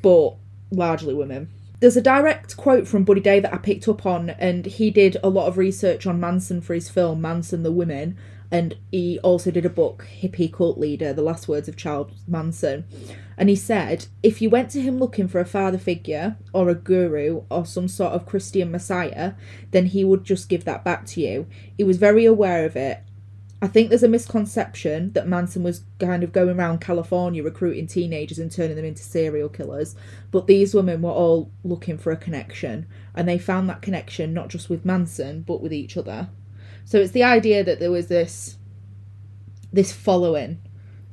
but 0.01 0.33
largely 0.71 1.13
women. 1.13 1.49
There's 1.79 1.95
a 1.95 2.01
direct 2.01 2.57
quote 2.57 2.87
from 2.87 3.03
Buddy 3.03 3.21
Day 3.21 3.39
that 3.39 3.53
I 3.53 3.57
picked 3.57 3.87
up 3.87 4.03
on, 4.03 4.31
and 4.31 4.65
he 4.65 4.89
did 4.89 5.17
a 5.21 5.29
lot 5.29 5.45
of 5.45 5.55
research 5.55 6.07
on 6.07 6.19
Manson 6.19 6.61
for 6.61 6.73
his 6.73 6.89
film 6.89 7.21
Manson 7.21 7.61
the 7.61 7.71
Women, 7.71 8.17
and 8.49 8.75
he 8.91 9.19
also 9.19 9.51
did 9.51 9.67
a 9.67 9.69
book, 9.69 10.07
Hippie 10.19 10.51
Cult 10.51 10.79
Leader 10.79 11.13
The 11.13 11.21
Last 11.21 11.47
Words 11.47 11.67
of 11.67 11.77
Charles 11.77 12.11
Manson. 12.27 12.85
And 13.37 13.47
he 13.47 13.55
said, 13.55 14.07
if 14.23 14.41
you 14.41 14.49
went 14.49 14.71
to 14.71 14.81
him 14.81 14.97
looking 14.97 15.27
for 15.27 15.39
a 15.39 15.45
father 15.45 15.77
figure, 15.77 16.37
or 16.53 16.69
a 16.69 16.75
guru, 16.75 17.43
or 17.51 17.67
some 17.67 17.87
sort 17.87 18.13
of 18.13 18.25
Christian 18.25 18.71
messiah, 18.71 19.33
then 19.69 19.85
he 19.85 20.03
would 20.03 20.23
just 20.23 20.49
give 20.49 20.65
that 20.65 20.83
back 20.83 21.05
to 21.07 21.21
you. 21.21 21.45
He 21.77 21.83
was 21.83 21.97
very 21.97 22.25
aware 22.25 22.65
of 22.65 22.75
it, 22.75 23.03
I 23.59 23.67
think 23.67 23.89
there's 23.89 24.03
a 24.03 24.07
misconception 24.07 25.13
that 25.13 25.27
Manson 25.27 25.63
was 25.63 25.81
kind 25.99 26.23
of 26.23 26.31
going 26.31 26.59
around 26.59 26.79
California 26.79 27.41
recruiting 27.41 27.87
teenagers 27.87 28.37
and 28.37 28.51
turning 28.51 28.75
them 28.75 28.85
into 28.85 29.01
serial 29.01 29.49
killers, 29.49 29.95
but 30.29 30.45
these 30.45 30.75
women 30.75 31.01
were 31.01 31.09
all 31.09 31.51
looking 31.63 31.97
for 31.97 32.11
a 32.11 32.17
connection, 32.17 32.85
and 33.15 33.27
they 33.27 33.39
found 33.39 33.67
that 33.67 33.81
connection 33.81 34.31
not 34.33 34.49
just 34.49 34.69
with 34.69 34.85
Manson 34.85 35.41
but 35.41 35.61
with 35.61 35.73
each 35.73 35.97
other. 35.97 36.29
So 36.85 36.99
it's 36.99 37.11
the 37.13 37.23
idea 37.23 37.63
that 37.63 37.79
there 37.79 37.91
was 37.91 38.07
this 38.07 38.57
this 39.73 39.91
following 39.91 40.61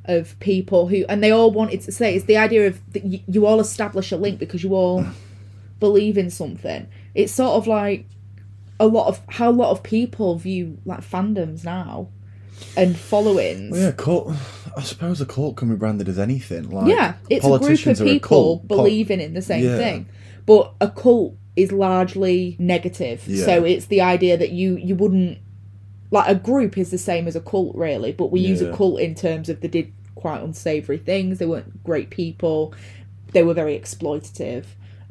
of 0.05 0.39
people 0.39 0.89
who, 0.89 1.05
and 1.09 1.23
they 1.23 1.31
all 1.31 1.51
wanted 1.51 1.81
to 1.81 1.93
say 1.93 2.15
it's 2.15 2.27
the 2.27 2.37
idea 2.37 2.67
of 2.67 2.93
that 2.93 3.05
you, 3.05 3.21
you 3.27 3.47
all 3.47 3.59
establish 3.59 4.13
a 4.13 4.17
link 4.19 4.39
because 4.39 4.63
you 4.63 4.75
all 4.75 5.07
believe 5.81 6.19
in 6.19 6.29
something. 6.29 6.89
It's 7.15 7.33
sort 7.33 7.57
of 7.57 7.67
like 7.67 8.05
a 8.79 8.87
lot 8.87 9.09
of 9.09 9.23
how 9.31 9.49
a 9.49 9.53
lot 9.53 9.71
of 9.71 9.83
people 9.83 10.37
view 10.37 10.79
like 10.85 11.01
fandoms 11.01 11.65
now 11.65 12.11
and 12.77 12.97
followings. 12.97 13.73
Well, 13.73 13.81
yeah, 13.81 13.93
cult. 13.93 14.33
I 14.77 14.83
suppose 14.83 15.21
a 15.21 15.27
cult 15.27 15.57
can 15.57 15.69
be 15.69 15.77
branded 15.77 16.09
as 16.09 16.19
anything. 16.19 16.71
Like 16.71 16.89
yeah, 16.89 17.15
it's 17.31 17.45
a 17.45 17.59
group 17.59 17.87
of 17.87 17.99
people 17.99 18.29
cult. 18.29 18.69
Believing 18.69 19.21
in 19.21 19.35
the 19.35 19.43
same 19.43 19.65
Yeah. 19.65 19.77
thing. 19.77 20.07
But 20.47 20.75
a 20.81 20.89
cult 20.89 21.37
is 21.57 21.73
largely 21.73 22.57
negative. 22.59 23.23
Yeah. 23.27 23.45
So 23.45 23.65
it's 23.65 23.87
the 23.87 24.01
idea 24.01 24.37
that 24.37 24.51
you 24.51 24.77
you 24.77 24.95
wouldn't 24.95 25.39
like 26.11 26.29
a 26.29 26.35
group 26.35 26.79
is 26.79 26.91
the 26.91 26.99
same 26.99 27.27
as 27.27 27.35
a 27.35 27.41
cult 27.41 27.75
really, 27.75 28.13
but 28.13 28.31
we 28.31 28.41
use 28.41 28.61
a 28.61 28.73
cult 28.77 29.01
in 29.01 29.15
terms 29.15 29.49
of 29.49 29.61
they 29.61 29.69
did 29.69 29.93
quite 30.15 30.43
unsavory 30.43 30.99
things, 30.99 31.39
they 31.39 31.47
weren't 31.47 31.83
great 31.83 32.09
people, 32.11 32.73
they 33.33 33.43
were 33.43 33.55
very 33.55 33.79
exploitative. 33.79 34.65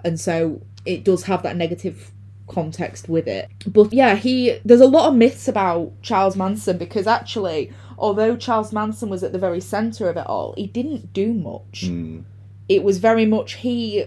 And 0.03 0.19
so 0.19 0.61
it 0.85 1.03
does 1.03 1.23
have 1.23 1.43
that 1.43 1.57
negative 1.57 2.11
context 2.47 3.09
with 3.09 3.27
it. 3.27 3.49
But 3.65 3.93
yeah, 3.93 4.15
he 4.15 4.59
there's 4.65 4.81
a 4.81 4.87
lot 4.87 5.09
of 5.09 5.15
myths 5.15 5.47
about 5.47 5.91
Charles 6.01 6.35
Manson 6.35 6.77
because 6.77 7.07
actually, 7.07 7.71
although 7.97 8.35
Charles 8.35 8.73
Manson 8.73 9.09
was 9.09 9.23
at 9.23 9.31
the 9.31 9.39
very 9.39 9.61
center 9.61 10.09
of 10.09 10.17
it 10.17 10.27
all, 10.27 10.53
he 10.57 10.67
didn't 10.67 11.13
do 11.13 11.33
much. 11.33 11.85
Mm. 11.85 12.23
It 12.69 12.83
was 12.83 12.97
very 12.97 13.25
much 13.25 13.53
he 13.55 14.05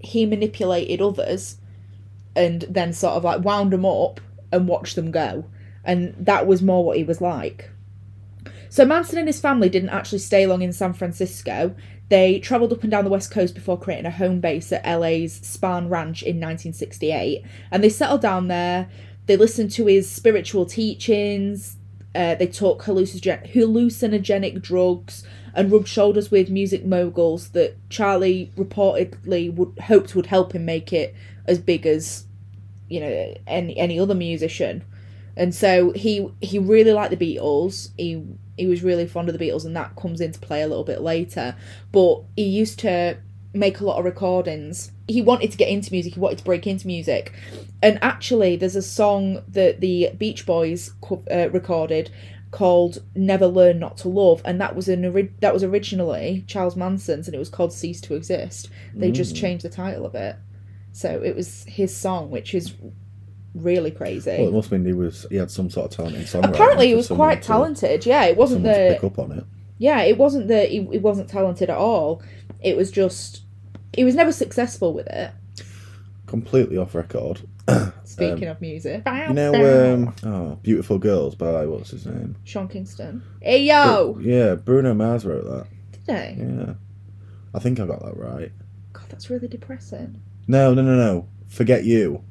he 0.00 0.26
manipulated 0.26 1.02
others 1.02 1.58
and 2.36 2.62
then 2.70 2.92
sort 2.92 3.14
of 3.14 3.24
like 3.24 3.44
wound 3.44 3.72
them 3.72 3.84
up 3.84 4.20
and 4.52 4.68
watched 4.68 4.96
them 4.96 5.10
go. 5.10 5.44
And 5.84 6.14
that 6.18 6.46
was 6.46 6.62
more 6.62 6.84
what 6.84 6.96
he 6.96 7.04
was 7.04 7.20
like. 7.20 7.70
So 8.68 8.84
Manson 8.84 9.18
and 9.18 9.26
his 9.26 9.40
family 9.40 9.68
didn't 9.68 9.88
actually 9.88 10.18
stay 10.18 10.46
long 10.46 10.62
in 10.62 10.72
San 10.72 10.92
Francisco. 10.92 11.74
They 12.08 12.38
travelled 12.38 12.72
up 12.72 12.82
and 12.82 12.90
down 12.90 13.04
the 13.04 13.10
west 13.10 13.30
coast 13.30 13.54
before 13.54 13.78
creating 13.78 14.06
a 14.06 14.10
home 14.10 14.40
base 14.40 14.72
at 14.72 14.84
LA's 14.84 15.40
Spahn 15.40 15.90
Ranch 15.90 16.22
in 16.22 16.36
1968. 16.36 17.44
And 17.70 17.84
they 17.84 17.90
settled 17.90 18.22
down 18.22 18.48
there. 18.48 18.88
They 19.26 19.36
listened 19.36 19.70
to 19.72 19.86
his 19.86 20.10
spiritual 20.10 20.64
teachings. 20.64 21.76
Uh, 22.14 22.34
they 22.34 22.46
took 22.46 22.82
hallucinogen- 22.82 23.52
hallucinogenic 23.52 24.62
drugs 24.62 25.24
and 25.54 25.70
rubbed 25.70 25.88
shoulders 25.88 26.30
with 26.30 26.50
music 26.50 26.86
moguls 26.86 27.50
that 27.50 27.76
Charlie 27.90 28.50
reportedly 28.56 29.52
would 29.52 29.78
hoped 29.80 30.14
would 30.14 30.26
help 30.26 30.54
him 30.54 30.64
make 30.64 30.92
it 30.92 31.14
as 31.46 31.58
big 31.58 31.86
as 31.86 32.24
you 32.88 33.00
know 33.00 33.34
any 33.46 33.76
any 33.76 34.00
other 34.00 34.14
musician. 34.14 34.82
And 35.38 35.54
so 35.54 35.92
he 35.92 36.28
he 36.42 36.58
really 36.58 36.92
liked 36.92 37.16
the 37.16 37.36
Beatles. 37.36 37.90
He 37.96 38.22
he 38.58 38.66
was 38.66 38.82
really 38.82 39.06
fond 39.06 39.28
of 39.28 39.38
the 39.38 39.44
Beatles, 39.44 39.64
and 39.64 39.74
that 39.76 39.94
comes 39.94 40.20
into 40.20 40.40
play 40.40 40.62
a 40.62 40.66
little 40.66 40.84
bit 40.84 41.00
later. 41.00 41.54
But 41.92 42.24
he 42.36 42.42
used 42.42 42.80
to 42.80 43.18
make 43.54 43.80
a 43.80 43.84
lot 43.84 43.98
of 43.98 44.04
recordings. 44.04 44.90
He 45.06 45.22
wanted 45.22 45.52
to 45.52 45.56
get 45.56 45.68
into 45.68 45.92
music. 45.92 46.14
He 46.14 46.20
wanted 46.20 46.38
to 46.38 46.44
break 46.44 46.66
into 46.66 46.88
music, 46.88 47.32
and 47.80 48.00
actually, 48.02 48.56
there's 48.56 48.76
a 48.76 48.82
song 48.82 49.44
that 49.48 49.80
the 49.80 50.10
Beach 50.18 50.44
Boys 50.44 50.92
co- 51.00 51.24
uh, 51.30 51.48
recorded 51.50 52.10
called 52.50 53.02
"Never 53.14 53.46
Learn 53.46 53.78
Not 53.78 53.96
to 53.98 54.08
Love," 54.08 54.42
and 54.44 54.60
that 54.60 54.74
was 54.74 54.88
an 54.88 55.04
ori- 55.04 55.32
that 55.38 55.54
was 55.54 55.62
originally 55.62 56.42
Charles 56.48 56.74
Manson's, 56.74 57.28
and 57.28 57.34
it 57.36 57.38
was 57.38 57.48
called 57.48 57.72
"Cease 57.72 58.00
to 58.02 58.16
Exist." 58.16 58.70
They 58.92 59.12
just 59.12 59.36
changed 59.36 59.64
the 59.64 59.68
title 59.68 60.04
of 60.04 60.16
it, 60.16 60.34
so 60.90 61.22
it 61.22 61.36
was 61.36 61.62
his 61.68 61.94
song, 61.94 62.32
which 62.32 62.54
is 62.56 62.74
really 63.54 63.90
crazy. 63.90 64.36
Well, 64.38 64.48
it 64.48 64.52
must 64.52 64.70
mean 64.72 64.84
he 64.84 64.92
was. 64.92 65.26
He 65.30 65.36
had 65.36 65.50
some 65.50 65.70
sort 65.70 65.90
of 65.90 65.96
talent 65.96 66.16
in 66.16 66.22
songwriting. 66.22 66.54
Apparently, 66.54 66.88
he 66.88 66.94
was 66.94 67.06
someone 67.08 67.28
quite 67.28 67.42
to- 67.42 67.46
talented. 67.48 68.06
Yeah, 68.06 68.24
it 68.24 68.36
wasn't 68.36 68.64
Someone 68.64 68.74
to 68.74 68.88
the 68.88 68.94
pick 68.94 69.04
up 69.04 69.18
on 69.18 69.32
it. 69.38 69.44
yeah, 69.78 70.00
it 70.02 70.16
wasn't 70.18 70.48
that 70.48 70.68
he, 70.70 70.84
he 70.86 70.98
wasn't 70.98 71.28
talented 71.28 71.70
at 71.70 71.76
all. 71.76 72.22
It 72.60 72.76
was 72.76 72.90
just 72.90 73.42
he 73.94 74.04
was 74.04 74.14
never 74.14 74.32
successful 74.32 74.92
with 74.92 75.06
it. 75.08 75.30
Completely 76.26 76.76
off 76.76 76.94
record. 76.94 77.40
Speaking 78.04 78.48
of 78.48 78.60
music, 78.60 79.02
You 79.06 79.32
know, 79.34 79.94
um, 79.94 80.14
oh, 80.24 80.54
"Beautiful 80.62 80.98
Girls" 80.98 81.34
by 81.34 81.64
what's 81.66 81.90
his 81.90 82.06
name? 82.06 82.36
Sean 82.44 82.66
Kingston. 82.68 83.22
Hey 83.40 83.64
yo, 83.64 84.18
Yeah, 84.20 84.54
Bruno 84.54 84.94
Mars 84.94 85.24
wrote 85.24 85.44
that. 85.44 85.66
did 86.06 86.36
he? 86.36 86.42
Yeah, 86.42 86.74
I 87.54 87.58
think 87.60 87.78
I 87.80 87.86
got 87.86 88.00
that 88.04 88.16
right. 88.16 88.50
God, 88.92 89.04
that's 89.10 89.28
really 89.30 89.48
depressing. 89.48 90.20
No, 90.46 90.72
no, 90.74 90.82
no, 90.82 90.96
no. 90.96 91.28
Forget 91.46 91.84
you. 91.84 92.24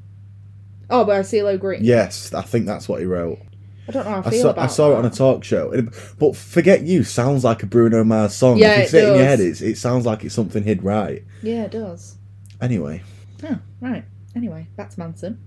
Oh, 0.90 1.04
by 1.06 1.20
CeeLo 1.20 1.60
Green. 1.60 1.84
Yes, 1.84 2.34
I 2.34 2.42
think 2.42 2.66
that's 2.66 2.88
what 2.88 3.00
he 3.00 3.06
wrote. 3.06 3.40
I 3.88 3.92
don't 3.92 4.04
know 4.06 4.12
how 4.12 4.18
I 4.18 4.28
I 4.28 4.30
feel 4.30 4.42
saw, 4.42 4.50
about 4.50 4.64
I 4.64 4.68
saw 4.68 4.92
it 4.92 4.96
on 4.98 5.06
a 5.06 5.10
talk 5.10 5.44
show. 5.44 5.74
But 6.20 6.36
"Forget 6.36 6.84
You" 6.84 7.04
sounds 7.04 7.44
like 7.44 7.64
a 7.64 7.66
Bruno 7.66 8.04
Mars 8.04 8.34
song. 8.34 8.58
Yeah, 8.58 8.72
if 8.72 8.78
you 8.78 8.84
it 8.84 8.90
say 8.90 9.06
it 9.06 9.10
in 9.12 9.16
your 9.16 9.26
head, 9.26 9.40
it's, 9.40 9.62
it 9.62 9.78
sounds 9.78 10.06
like 10.06 10.24
it's 10.26 10.36
something 10.36 10.64
he'd 10.64 10.84
write. 10.84 11.24
Yeah, 11.42 11.64
it 11.64 11.72
does. 11.72 12.18
Anyway, 12.62 13.04
Oh, 13.44 13.60
right. 13.82 14.04
Anyway, 14.36 14.68
that's 14.76 14.98
Manson. 14.98 15.40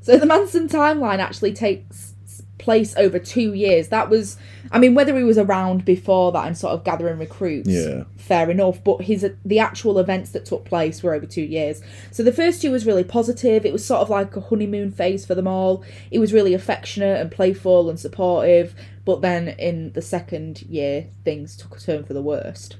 So 0.00 0.16
the 0.16 0.26
Manson 0.26 0.68
timeline 0.68 1.18
actually 1.18 1.52
takes 1.52 2.14
place 2.58 2.94
over 2.96 3.18
two 3.18 3.54
years. 3.54 3.88
That 3.88 4.10
was, 4.10 4.36
I 4.72 4.78
mean, 4.78 4.94
whether 4.94 5.16
he 5.16 5.24
was 5.24 5.38
around 5.38 5.84
before 5.84 6.32
that 6.32 6.46
and 6.46 6.56
sort 6.58 6.74
of 6.74 6.84
gathering 6.84 7.18
recruits, 7.18 7.68
Yeah. 7.70 8.04
fair 8.16 8.50
enough. 8.50 8.82
But 8.84 9.02
his 9.02 9.28
the 9.44 9.58
actual 9.58 9.98
events 9.98 10.30
that 10.32 10.44
took 10.44 10.64
place 10.64 11.02
were 11.02 11.14
over 11.14 11.26
two 11.26 11.42
years. 11.42 11.80
So 12.10 12.22
the 12.22 12.32
first 12.32 12.62
year 12.62 12.72
was 12.72 12.84
really 12.86 13.04
positive. 13.04 13.64
It 13.64 13.72
was 13.72 13.84
sort 13.84 14.00
of 14.02 14.10
like 14.10 14.36
a 14.36 14.40
honeymoon 14.40 14.90
phase 14.90 15.24
for 15.24 15.34
them 15.34 15.46
all. 15.46 15.84
It 16.10 16.18
was 16.18 16.32
really 16.32 16.54
affectionate 16.54 17.20
and 17.20 17.30
playful 17.30 17.88
and 17.88 17.98
supportive. 17.98 18.74
But 19.04 19.22
then 19.22 19.48
in 19.48 19.92
the 19.92 20.02
second 20.02 20.62
year, 20.62 21.06
things 21.24 21.56
took 21.56 21.76
a 21.78 21.80
turn 21.80 22.04
for 22.04 22.12
the 22.12 22.22
worst. 22.22 22.76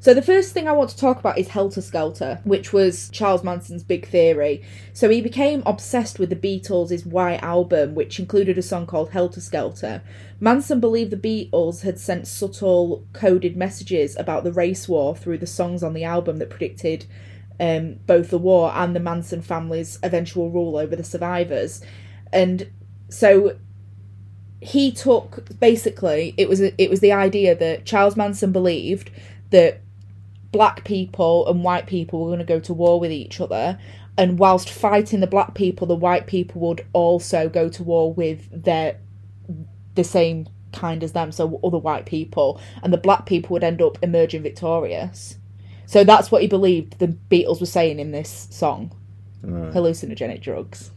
So 0.00 0.14
the 0.14 0.22
first 0.22 0.54
thing 0.54 0.68
I 0.68 0.72
want 0.72 0.90
to 0.90 0.96
talk 0.96 1.18
about 1.18 1.38
is 1.38 1.48
Helter 1.48 1.80
Skelter, 1.80 2.40
which 2.44 2.72
was 2.72 3.08
Charles 3.10 3.42
Manson's 3.42 3.82
big 3.82 4.06
theory. 4.06 4.62
So 4.92 5.08
he 5.08 5.20
became 5.20 5.62
obsessed 5.66 6.18
with 6.18 6.30
the 6.30 6.36
Beatles' 6.36 7.04
White 7.04 7.42
Album, 7.42 7.94
which 7.94 8.20
included 8.20 8.58
a 8.58 8.62
song 8.62 8.86
called 8.86 9.10
Helter 9.10 9.40
Skelter. 9.40 10.02
Manson 10.40 10.78
believed 10.78 11.10
the 11.10 11.16
Beatles 11.16 11.82
had 11.82 11.98
sent 11.98 12.28
subtle 12.28 13.04
coded 13.12 13.56
messages 13.56 14.16
about 14.16 14.44
the 14.44 14.52
race 14.52 14.88
war 14.88 15.16
through 15.16 15.38
the 15.38 15.46
songs 15.46 15.82
on 15.82 15.94
the 15.94 16.04
album 16.04 16.36
that 16.36 16.50
predicted 16.50 17.06
um, 17.58 17.96
both 18.06 18.30
the 18.30 18.38
war 18.38 18.72
and 18.74 18.94
the 18.94 19.00
Manson 19.00 19.42
family's 19.42 19.98
eventual 20.02 20.50
rule 20.50 20.76
over 20.76 20.94
the 20.94 21.02
survivors. 21.02 21.82
And 22.32 22.70
so 23.08 23.56
he 24.60 24.92
took 24.92 25.58
basically 25.60 26.34
it 26.36 26.48
was 26.48 26.60
it 26.60 26.90
was 26.90 27.00
the 27.00 27.12
idea 27.12 27.54
that 27.54 27.84
Charles 27.84 28.16
Manson 28.16 28.52
believed 28.52 29.10
that 29.50 29.80
black 30.52 30.84
people 30.84 31.46
and 31.48 31.62
white 31.62 31.86
people 31.86 32.20
were 32.20 32.28
going 32.28 32.38
to 32.38 32.44
go 32.44 32.60
to 32.60 32.72
war 32.72 32.98
with 32.98 33.12
each 33.12 33.40
other 33.40 33.78
and 34.18 34.36
whilst 34.36 34.68
fighting 34.68 35.20
the 35.20 35.28
black 35.28 35.54
people, 35.54 35.86
the 35.86 35.94
white 35.94 36.26
people 36.26 36.60
would 36.62 36.84
also 36.92 37.48
go 37.48 37.68
to 37.68 37.84
war 37.84 38.12
with 38.12 38.64
their 38.64 38.96
the 39.94 40.02
same 40.02 40.48
kind 40.72 41.04
as 41.04 41.12
them, 41.12 41.30
so 41.30 41.60
other 41.62 41.78
white 41.78 42.04
people, 42.04 42.60
and 42.82 42.92
the 42.92 42.98
black 42.98 43.26
people 43.26 43.54
would 43.54 43.64
end 43.64 43.80
up 43.80 43.96
emerging 44.02 44.42
victorious. 44.42 45.38
So 45.86 46.02
that's 46.02 46.32
what 46.32 46.42
he 46.42 46.48
believed 46.48 46.98
the 46.98 47.16
Beatles 47.30 47.60
were 47.60 47.66
saying 47.66 48.00
in 48.00 48.10
this 48.10 48.48
song. 48.50 48.92
Hallucinogenic 49.44 50.42
drugs. 50.42 50.90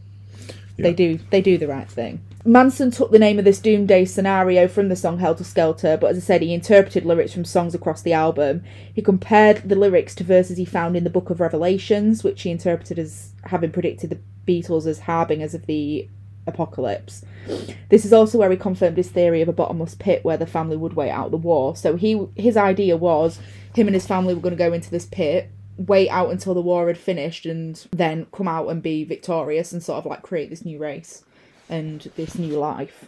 They 0.76 0.92
do 0.92 1.20
they 1.30 1.40
do 1.40 1.58
the 1.58 1.68
right 1.68 1.88
thing. 1.88 2.20
Manson 2.44 2.90
took 2.90 3.12
the 3.12 3.20
name 3.20 3.38
of 3.38 3.44
this 3.44 3.60
doomsday 3.60 4.04
scenario 4.04 4.66
from 4.66 4.88
the 4.88 4.96
song 4.96 5.18
Helter 5.18 5.44
Skelter, 5.44 5.96
but 5.96 6.10
as 6.10 6.16
I 6.16 6.20
said, 6.20 6.42
he 6.42 6.52
interpreted 6.52 7.04
lyrics 7.04 7.32
from 7.32 7.44
songs 7.44 7.72
across 7.72 8.02
the 8.02 8.12
album. 8.12 8.64
He 8.92 9.00
compared 9.00 9.68
the 9.68 9.76
lyrics 9.76 10.12
to 10.16 10.24
verses 10.24 10.58
he 10.58 10.64
found 10.64 10.96
in 10.96 11.04
the 11.04 11.10
Book 11.10 11.30
of 11.30 11.38
Revelations, 11.38 12.24
which 12.24 12.42
he 12.42 12.50
interpreted 12.50 12.98
as 12.98 13.32
having 13.44 13.70
predicted 13.70 14.10
the 14.10 14.18
Beatles 14.44 14.86
as 14.86 15.00
harbingers 15.00 15.54
of 15.54 15.66
the 15.66 16.08
apocalypse. 16.48 17.24
This 17.90 18.04
is 18.04 18.12
also 18.12 18.38
where 18.38 18.50
he 18.50 18.56
confirmed 18.56 18.96
his 18.96 19.10
theory 19.10 19.40
of 19.40 19.48
a 19.48 19.52
bottomless 19.52 19.94
pit 19.94 20.24
where 20.24 20.36
the 20.36 20.44
family 20.44 20.76
would 20.76 20.94
wait 20.94 21.10
out 21.10 21.30
the 21.30 21.36
war. 21.36 21.76
So 21.76 21.94
he 21.94 22.26
his 22.34 22.56
idea 22.56 22.96
was 22.96 23.38
him 23.76 23.86
and 23.86 23.94
his 23.94 24.06
family 24.08 24.34
were 24.34 24.40
going 24.40 24.56
to 24.56 24.64
go 24.64 24.72
into 24.72 24.90
this 24.90 25.06
pit, 25.06 25.48
wait 25.76 26.08
out 26.08 26.30
until 26.30 26.54
the 26.54 26.60
war 26.60 26.88
had 26.88 26.98
finished, 26.98 27.46
and 27.46 27.86
then 27.92 28.26
come 28.32 28.48
out 28.48 28.66
and 28.66 28.82
be 28.82 29.04
victorious 29.04 29.70
and 29.70 29.80
sort 29.80 29.98
of 29.98 30.06
like 30.06 30.22
create 30.22 30.50
this 30.50 30.64
new 30.64 30.80
race 30.80 31.22
and 31.72 32.02
this 32.16 32.38
new 32.38 32.58
life. 32.58 33.06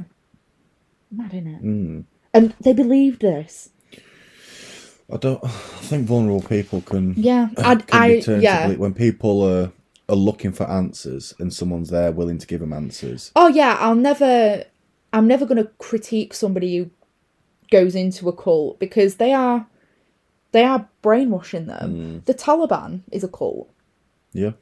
Mad 1.11 1.33
innit? 1.33 1.62
Mm. 1.62 2.04
And 2.33 2.54
they 2.61 2.73
believed 2.73 3.21
this. 3.21 3.71
I 5.12 5.18
don't. 5.18 5.44
I 5.44 5.49
think 5.49 6.06
vulnerable 6.06 6.42
people 6.42 6.80
can. 6.80 7.14
Yeah, 7.16 7.50
I, 7.59 7.76
can 7.76 8.00
I 8.00 8.38
yeah. 8.40 8.73
when 8.73 8.94
people 8.94 9.42
are 9.42 9.71
are 10.09 10.16
looking 10.16 10.52
for 10.52 10.68
answers 10.68 11.35
and 11.38 11.52
someone's 11.52 11.90
there 11.90 12.11
willing 12.11 12.38
to 12.38 12.47
give 12.47 12.61
them 12.61 12.73
answers. 12.73 13.30
Oh 13.37 13.49
yeah, 13.49 13.76
I'll 13.78 13.94
never. 13.94 14.64
I'm 15.12 15.28
never 15.28 15.47
going 15.47 15.62
to 15.62 15.71
critique 15.78 16.35
somebody 16.35 16.76
who 16.76 16.90
goes 17.71 17.94
into 17.94 18.28
a 18.28 18.33
cult 18.33 18.80
because 18.80 19.16
they 19.16 19.33
are, 19.33 19.64
they 20.50 20.64
are 20.64 20.88
brainwashing 21.02 21.66
them. 21.66 22.23
The 22.25 22.35
Taliban 22.35 23.02
is 23.12 23.23
a 23.23 23.28
cult. 23.28 23.71
Yeah. 24.33 24.52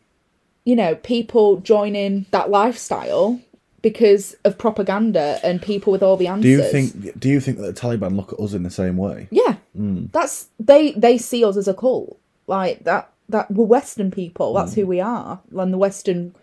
You 0.65 0.77
know, 0.77 0.95
people 0.95 1.57
joining 1.61 2.27
that 2.33 2.51
lifestyle 2.51 3.41
because 3.83 4.37
of 4.45 4.57
propaganda 4.57 5.41
and 5.43 5.61
people 5.61 5.93
with 5.93 6.03
all 6.03 6.17
the 6.17 6.29
answers. 6.29 6.43
Do 6.43 6.49
you 6.51 6.63
think? 6.63 7.19
Do 7.19 7.29
you 7.29 7.41
think 7.41 7.59
that 7.59 7.75
the 7.75 7.81
Taliban 7.81 8.17
look 8.17 8.33
at 8.33 8.41
us 8.41 8.55
in 8.55 8.63
the 8.63 8.71
same 8.71 8.97
way? 8.97 9.29
Yeah, 9.31 9.57
hmm. 9.77 10.07
that's 10.13 10.49
they. 10.59 10.93
They 10.93 11.19
see 11.19 11.45
us 11.45 11.57
as 11.57 11.69
a 11.69 11.75
cult 11.75 12.19
like 12.47 12.85
that. 12.85 13.11
That 13.29 13.51
we're 13.51 13.65
Western 13.65 14.11
people. 14.11 14.55
That's 14.55 14.75
hmm. 14.75 14.81
who 14.81 14.87
we 14.87 15.01
are. 15.01 15.41
And 15.57 15.73
the 15.73 15.79
Western 15.79 16.35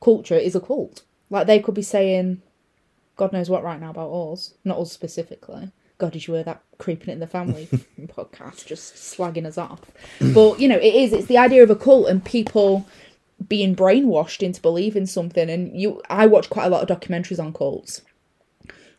culture 0.00 0.36
is 0.36 0.54
a 0.54 0.60
cult. 0.60 1.02
Like 1.28 1.46
they 1.46 1.60
could 1.60 1.74
be 1.74 1.82
saying, 1.82 2.42
God 3.16 3.32
knows 3.32 3.50
what 3.50 3.64
right 3.64 3.80
now 3.80 3.90
about 3.90 4.10
us. 4.10 4.54
Not 4.64 4.78
us 4.78 4.92
specifically. 4.92 5.70
God, 5.98 6.12
did 6.12 6.28
you 6.28 6.34
hear 6.34 6.42
that 6.44 6.62
creeping 6.78 7.08
in 7.08 7.20
the 7.20 7.26
family 7.26 7.66
podcast? 8.00 8.66
Just 8.66 8.94
slagging 8.94 9.46
us 9.46 9.56
off. 9.56 9.80
But 10.20 10.60
you 10.60 10.68
know, 10.68 10.76
it 10.76 10.94
is. 10.94 11.12
It's 11.12 11.26
the 11.26 11.38
idea 11.38 11.62
of 11.62 11.70
a 11.70 11.76
cult 11.76 12.08
and 12.08 12.24
people 12.24 12.86
being 13.48 13.76
brainwashed 13.76 14.42
into 14.42 14.60
believing 14.60 15.06
something. 15.06 15.50
And 15.50 15.78
you, 15.78 16.00
I 16.08 16.26
watch 16.26 16.50
quite 16.50 16.66
a 16.66 16.70
lot 16.70 16.88
of 16.88 17.00
documentaries 17.00 17.38
on 17.38 17.52
cults 17.52 18.02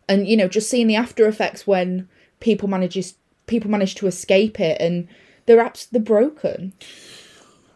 and 0.08 0.28
you 0.28 0.38
know 0.38 0.48
just 0.48 0.70
seeing 0.70 0.88
the 0.88 0.96
after 0.96 1.28
effects 1.28 1.68
when 1.68 2.08
people 2.40 2.68
manages 2.68 3.16
people 3.46 3.70
manage 3.70 3.96
to 3.96 4.08
escape 4.08 4.60
it 4.60 4.80
and 4.82 5.08
they're 5.46 5.60
abs- 5.60 5.88
they're 5.88 6.02
broken 6.02 6.74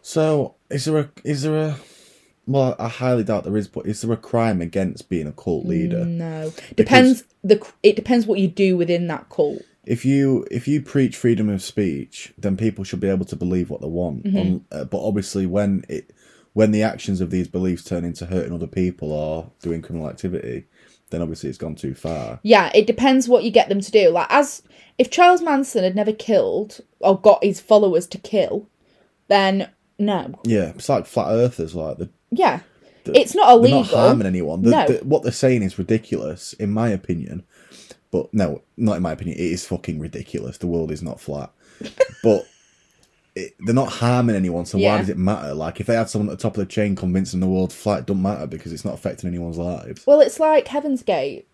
So 0.02 0.56
is 0.70 0.84
there 0.84 0.98
a 0.98 1.10
is 1.24 1.42
there 1.42 1.56
a 1.56 1.76
well 2.46 2.74
I 2.78 2.88
highly 2.88 3.24
doubt 3.24 3.44
there 3.44 3.56
is, 3.56 3.68
but 3.68 3.86
is 3.86 4.02
there 4.02 4.12
a 4.12 4.16
crime 4.16 4.60
against 4.60 5.08
being 5.08 5.26
a 5.26 5.32
cult 5.32 5.66
leader? 5.66 6.04
no 6.04 6.52
depends 6.76 7.24
the 7.44 7.64
it 7.82 7.96
depends 7.96 8.26
what 8.26 8.38
you 8.38 8.48
do 8.48 8.76
within 8.76 9.06
that 9.08 9.28
cult 9.28 9.62
If 9.84 10.04
you 10.04 10.46
if 10.50 10.68
you 10.68 10.80
preach 10.80 11.16
freedom 11.16 11.48
of 11.48 11.62
speech, 11.62 12.32
then 12.38 12.56
people 12.56 12.84
should 12.84 13.00
be 13.00 13.08
able 13.08 13.24
to 13.26 13.36
believe 13.36 13.68
what 13.68 13.80
they 13.80 13.88
want. 13.88 14.24
Mm-hmm. 14.24 14.38
Um, 14.38 14.64
uh, 14.70 14.84
but 14.84 15.02
obviously, 15.02 15.44
when 15.44 15.84
it 15.88 16.12
when 16.54 16.70
the 16.70 16.82
actions 16.82 17.20
of 17.20 17.30
these 17.30 17.48
beliefs 17.48 17.84
turn 17.84 18.04
into 18.04 18.26
hurting 18.26 18.52
other 18.52 18.66
people 18.66 19.12
or 19.12 19.50
doing 19.62 19.80
criminal 19.82 20.08
activity, 20.08 20.66
then 21.10 21.22
obviously 21.22 21.48
it's 21.48 21.58
gone 21.58 21.74
too 21.74 21.94
far. 21.94 22.40
yeah 22.42 22.70
it 22.74 22.86
depends 22.86 23.28
what 23.28 23.44
you 23.44 23.50
get 23.50 23.68
them 23.68 23.80
to 23.80 23.90
do 23.90 24.08
like 24.10 24.26
as 24.30 24.62
if 24.98 25.10
charles 25.10 25.42
manson 25.42 25.84
had 25.84 25.94
never 25.96 26.12
killed 26.12 26.80
or 27.00 27.18
got 27.20 27.42
his 27.44 27.60
followers 27.60 28.06
to 28.06 28.18
kill 28.18 28.66
then 29.28 29.68
no 29.98 30.38
Yeah, 30.44 30.70
it's 30.70 30.88
like 30.88 31.06
flat 31.06 31.28
earthers, 31.32 31.74
like 31.74 31.98
the 31.98 32.08
yeah 32.30 32.60
the- 33.04 33.18
it's 33.18 33.34
not 33.34 33.46
they're 33.48 33.56
illegal 33.58 33.78
not 33.80 34.06
harming 34.08 34.26
anyone. 34.26 34.62
The, 34.62 34.70
No. 34.70 34.86
the- 34.86 35.04
what 35.04 35.22
they're 35.22 35.32
saying 35.32 35.62
is 35.62 35.78
ridiculous, 35.78 36.52
in 36.54 36.70
my 36.70 36.88
opinion. 36.90 37.44
But 38.10 38.32
no, 38.34 38.62
not 38.76 38.96
in 38.96 39.02
my 39.02 39.12
opinion. 39.12 39.38
It 39.38 39.44
is 39.52 39.66
fucking 39.66 39.98
ridiculous. 40.00 40.58
The 40.58 40.66
world 40.66 40.90
is 40.92 41.02
not 41.02 41.20
flat. 41.20 41.50
but 42.22 42.46
it, 43.34 43.54
they're 43.60 43.74
not 43.74 43.88
harming 43.88 44.36
anyone, 44.36 44.66
so 44.66 44.76
Yeah. 44.78 44.92
why 44.92 44.98
does 44.98 45.08
it 45.08 45.16
matter? 45.18 45.54
Like 45.54 45.80
if 45.80 45.86
they 45.86 45.94
had 45.94 46.08
someone 46.10 46.28
at 46.30 46.38
the 46.38 46.42
top 46.42 46.56
of 46.56 46.60
the 46.60 46.66
chain 46.66 46.94
convincing 46.96 47.40
the 47.40 47.46
world 47.46 47.72
flat, 47.72 48.00
it 48.00 48.06
doesn't 48.06 48.22
matter 48.22 48.46
because 48.46 48.72
it's 48.72 48.84
not 48.84 48.94
affecting 48.94 49.28
anyone's 49.28 49.58
lives. 49.58 50.06
Well, 50.06 50.20
it's 50.20 50.38
like 50.38 50.68
Heaven's 50.68 51.02
Gate 51.02 51.46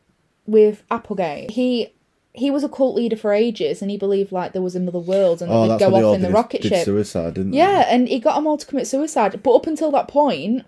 with 0.46 0.82
Applegate. 0.90 1.50
He 1.52 1.92
he 2.34 2.50
was 2.50 2.62
a 2.62 2.68
cult 2.68 2.94
leader 2.94 3.16
for 3.16 3.32
ages, 3.32 3.82
and 3.82 3.90
he 3.90 3.96
believed 3.96 4.30
like 4.32 4.52
there 4.52 4.62
was 4.62 4.76
another 4.76 4.98
world, 4.98 5.42
and 5.42 5.50
Oh, 5.50 5.68
they'd 5.68 5.78
go 5.78 5.88
what 5.90 5.98
they 5.98 6.04
all 6.04 6.10
off 6.12 6.16
in 6.16 6.22
the 6.22 6.30
rocket 6.30 6.62
did 6.62 6.68
ship. 6.70 6.84
suicide, 6.84 7.34
didn't 7.34 7.50
they? 7.52 7.58
Yeah, 7.58 7.86
and 7.88 8.08
he 8.08 8.18
got 8.20 8.34
them 8.36 8.46
all 8.46 8.58
to 8.58 8.66
commit 8.66 8.86
suicide. 8.86 9.40
But 9.42 9.54
up 9.54 9.66
until 9.66 9.90
that 9.92 10.06
point, 10.08 10.64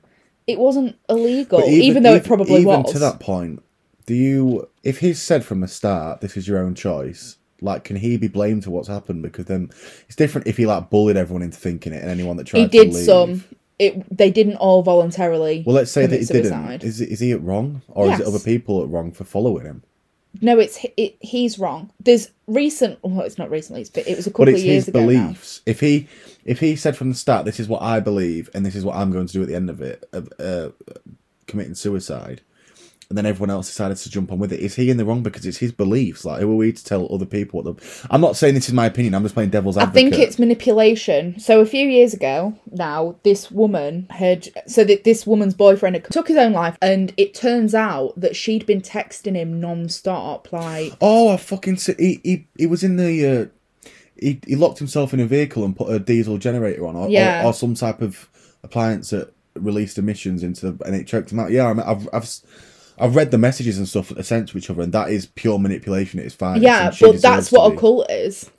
it 0.47 0.59
wasn't 0.59 0.97
illegal, 1.09 1.61
But 1.61 1.69
even, 1.69 2.03
though 2.03 2.15
it 2.15 2.25
probably 2.25 2.63
even 2.63 2.83
was. 2.83 2.93
to 2.93 2.99
that 3.01 3.21
point, 3.21 3.63
do 4.07 4.15
you? 4.15 4.69
If 4.83 4.99
he's 4.99 5.21
said 5.23 5.45
from 5.45 5.61
the 5.61 5.69
start, 5.69 6.21
"This 6.23 6.37
is 6.37 6.49
your 6.49 6.59
own 6.59 6.75
choice," 6.75 7.37
like, 7.63 7.85
can 7.85 7.97
he 7.97 8.17
be 8.17 8.29
blamed 8.29 8.65
for 8.65 8.71
what's 8.71 8.89
happened? 8.89 9.23
Because 9.23 9.47
then 9.47 9.71
it's 10.07 10.17
different 10.17 10.47
if 10.47 10.57
he 10.57 10.67
like 10.67 10.91
bullied 10.91 11.17
everyone 11.17 11.43
into 11.43 11.59
thinking 11.59 11.93
it, 11.93 12.03
and 12.03 12.11
anyone 12.11 12.37
that 12.37 12.47
tried 12.47 12.61
he 12.61 12.67
did 12.67 12.93
leave. 12.93 13.05
some. 13.05 13.45
It 13.79 14.15
they 14.17 14.31
didn't 14.31 14.57
all 14.57 14.83
voluntarily. 14.83 15.63
Well, 15.67 15.75
let's 15.75 15.91
say 15.91 16.05
that 16.07 16.19
he 16.19 16.25
suicide. 16.27 16.81
didn't. 16.81 16.89
Is 16.89 17.01
is 17.01 17.21
he 17.21 17.33
at 17.33 17.43
wrong, 17.43 17.83
or 17.89 18.11
is 18.13 18.21
it 18.21 18.27
other 18.27 18.39
people 18.39 18.83
at 18.83 18.89
wrong 18.91 19.11
for 19.13 19.25
following 19.25 19.65
him? 19.65 19.83
No, 20.43 20.59
it's 20.61 20.79
it, 20.97 21.17
he's 21.21 21.59
wrong. 21.59 21.91
There's 21.99 22.31
recent. 22.47 22.99
Well, 23.03 23.23
it's 23.23 23.39
not 23.39 23.51
recently. 23.51 23.81
It's, 23.81 23.91
it 23.97 24.17
was 24.17 24.27
a 24.27 24.31
couple 24.31 24.45
But 24.45 24.55
it's 24.55 24.61
of 24.61 24.67
years 24.67 24.85
his 24.85 24.89
ago 24.89 25.01
now. 25.01 25.07
beliefs. 25.07 25.63
If 25.67 25.81
he 25.81 26.09
if 26.45 26.61
he 26.61 26.77
said 26.77 26.95
from 26.97 27.09
the 27.09 27.15
start, 27.17 27.47
"This 27.47 27.59
is 27.59 27.69
what 27.69 27.81
I 27.83 28.01
believe, 28.01 28.51
and 28.55 28.65
this 28.67 28.75
is 28.77 28.85
what 28.85 28.97
I'm 28.97 29.11
going 29.13 29.27
to 29.27 29.33
do 29.33 29.43
at 29.43 29.49
the 29.49 29.57
end 29.57 29.71
of 29.71 29.81
it," 29.81 30.09
of 30.13 30.31
uh, 30.39 30.69
committing 31.47 31.75
suicide, 31.75 32.43
and 33.11 33.19
then 33.19 33.27
everyone 33.27 33.51
else 33.51 33.67
decided 33.67 33.97
to 33.99 34.09
jump 34.09 34.31
on 34.31 34.39
with 34.39 34.53
it, 34.53 34.61
is 34.61 34.77
he 34.77 34.89
in 34.89 34.97
the 34.97 35.05
wrong 35.05 35.23
because 35.23 35.45
it's 35.45 35.59
his 35.59 35.73
beliefs? 35.73 36.25
Like, 36.25 36.41
who 36.41 36.51
are 36.53 36.55
we 36.57 36.73
to 36.73 36.85
tell 36.85 37.13
other 37.13 37.27
people 37.27 37.61
what 37.61 37.77
the? 37.77 38.05
I'm 38.09 38.21
not 38.21 38.37
saying 38.37 38.55
this 38.55 38.69
is 38.69 38.73
my 38.75 38.87
opinion. 38.87 39.15
I'm 39.17 39.23
just 39.25 39.35
playing 39.35 39.51
devil's 39.51 39.77
advocate. 39.77 40.07
I 40.07 40.11
think 40.17 40.23
it's 40.23 40.39
manipulation. 40.39 41.39
So 41.41 41.61
a 41.61 41.67
few 41.67 41.87
years 41.89 42.15
ago 42.15 42.55
now, 42.71 43.17
this 43.25 43.51
woman 43.51 44.07
had 44.11 44.49
so 44.67 44.85
that 44.85 45.03
this 45.05 45.27
woman's 45.27 45.55
boyfriend 45.55 45.97
had 45.97 46.05
took 46.05 46.29
his 46.29 46.37
own 46.37 46.53
life, 46.53 46.79
and 46.81 47.13
it 47.17 47.35
turns 47.35 47.75
out 47.75 48.19
that 48.19 48.37
she'd 48.37 48.65
been 48.65 48.81
texting 48.81 49.35
him 49.35 49.61
non-stop, 49.61 50.53
like 50.53 50.93
Oh, 51.01 51.31
I 51.31 51.37
fucking 51.37 51.79
see. 51.79 51.95
He 51.99 52.21
he, 52.23 52.47
he 52.57 52.67
was 52.67 52.83
in 52.85 52.97
the. 52.97 53.27
Uh, 53.27 53.91
he, 54.21 54.39
he 54.47 54.55
locked 54.55 54.79
himself 54.79 55.15
in 55.15 55.21
a 55.21 55.27
vehicle 55.27 55.65
and 55.65 55.75
put 55.75 55.91
a 55.91 55.99
diesel 55.99 56.37
generator 56.37 56.87
on, 56.87 56.95
or, 56.95 57.09
Yeah. 57.09 57.43
or, 57.43 57.47
or 57.47 57.55
some 57.55 57.75
type 57.75 58.03
of 58.03 58.29
appliance 58.63 59.11
that 59.11 59.33
released 59.55 59.97
emissions 59.97 60.43
into 60.43 60.71
the, 60.71 60.85
and 60.85 60.95
it 60.95 61.07
choked 61.07 61.33
him 61.33 61.41
out. 61.41 61.51
Yeah, 61.51 61.67
I 61.69 61.73
mean, 61.73 61.87
I've 61.87 62.07
I've 62.13 62.29
I've 63.01 63.17
read 63.17 63.31
the 63.31 63.39
messages 63.39 63.79
and 63.79 63.89
stuff 63.89 64.11
that 64.11 64.25
sent 64.25 64.49
to 64.51 64.59
each 64.59 64.71
other, 64.71 64.83
and 64.83 64.93
that 64.93 65.11
is 65.11 65.27
pure 65.27 65.59
manipulation. 65.59 66.21
It's 66.21 66.35
fine. 66.35 66.63
yeah, 66.63 66.91
but 67.07 67.23
that's 67.23 67.51
what 67.53 67.73
a 67.73 67.77
cult 67.81 68.11
is. 68.11 68.51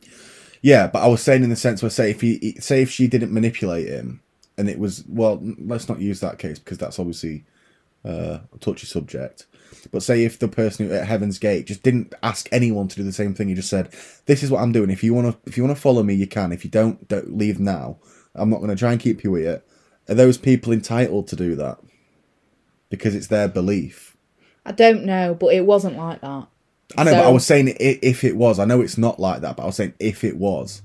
Yeah, 0.61 0.87
but 0.87 1.01
I 1.03 1.07
was 1.07 1.21
saying 1.21 1.43
in 1.43 1.49
the 1.49 1.55
sense 1.55 1.81
where 1.81 1.89
say 1.89 2.11
if 2.11 2.21
he 2.21 2.55
say 2.59 2.81
if 2.81 2.89
she 2.91 3.07
didn't 3.07 3.33
manipulate 3.33 3.87
him, 3.87 4.21
and 4.57 4.69
it 4.69 4.77
was 4.79 5.03
well, 5.07 5.39
let's 5.59 5.87
not 5.89 5.99
use 5.99 6.19
that 6.19 6.37
case 6.39 6.59
because 6.59 6.77
that's 6.77 6.99
obviously 6.99 7.45
uh, 8.05 8.39
a 8.53 8.57
touchy 8.59 8.85
subject. 8.87 9.45
But 9.91 10.03
say 10.03 10.23
if 10.23 10.37
the 10.37 10.47
person 10.47 10.87
who- 10.87 10.93
at 10.93 11.07
Heaven's 11.07 11.39
Gate 11.39 11.65
just 11.65 11.81
didn't 11.81 12.13
ask 12.21 12.47
anyone 12.51 12.87
to 12.89 12.95
do 12.95 13.03
the 13.03 13.11
same 13.13 13.33
thing, 13.33 13.47
he 13.49 13.55
just 13.55 13.69
said, 13.69 13.89
"This 14.25 14.43
is 14.43 14.51
what 14.51 14.61
I'm 14.61 14.71
doing. 14.71 14.89
If 14.91 15.03
you 15.03 15.13
want 15.13 15.31
to, 15.31 15.49
if 15.49 15.57
you 15.57 15.63
want 15.63 15.75
to 15.75 15.81
follow 15.81 16.03
me, 16.03 16.13
you 16.13 16.27
can. 16.27 16.51
If 16.51 16.63
you 16.63 16.69
don't, 16.69 17.07
don't 17.07 17.35
leave 17.37 17.59
now. 17.59 17.97
I'm 18.35 18.49
not 18.49 18.57
going 18.57 18.69
to 18.69 18.75
try 18.75 18.91
and 18.91 18.99
keep 19.01 19.23
you 19.23 19.33
here." 19.35 19.63
Are 20.09 20.15
those 20.15 20.37
people 20.37 20.73
entitled 20.73 21.27
to 21.29 21.35
do 21.35 21.55
that? 21.55 21.79
Because 22.89 23.15
it's 23.15 23.27
their 23.27 23.47
belief. 23.47 24.10
I 24.65 24.71
don't 24.71 25.05
know, 25.05 25.33
but 25.33 25.53
it 25.53 25.65
wasn't 25.65 25.97
like 25.97 26.21
that. 26.21 26.47
I 26.97 27.03
know, 27.03 27.11
but 27.11 27.25
I 27.25 27.29
was 27.29 27.45
saying 27.45 27.75
if 27.79 28.23
it 28.23 28.35
was. 28.35 28.59
I 28.59 28.65
know 28.65 28.81
it's 28.81 28.97
not 28.97 29.19
like 29.19 29.41
that, 29.41 29.55
but 29.57 29.63
I 29.63 29.65
was 29.65 29.75
saying 29.75 29.93
if 29.99 30.23
it 30.23 30.37
was. 30.37 30.81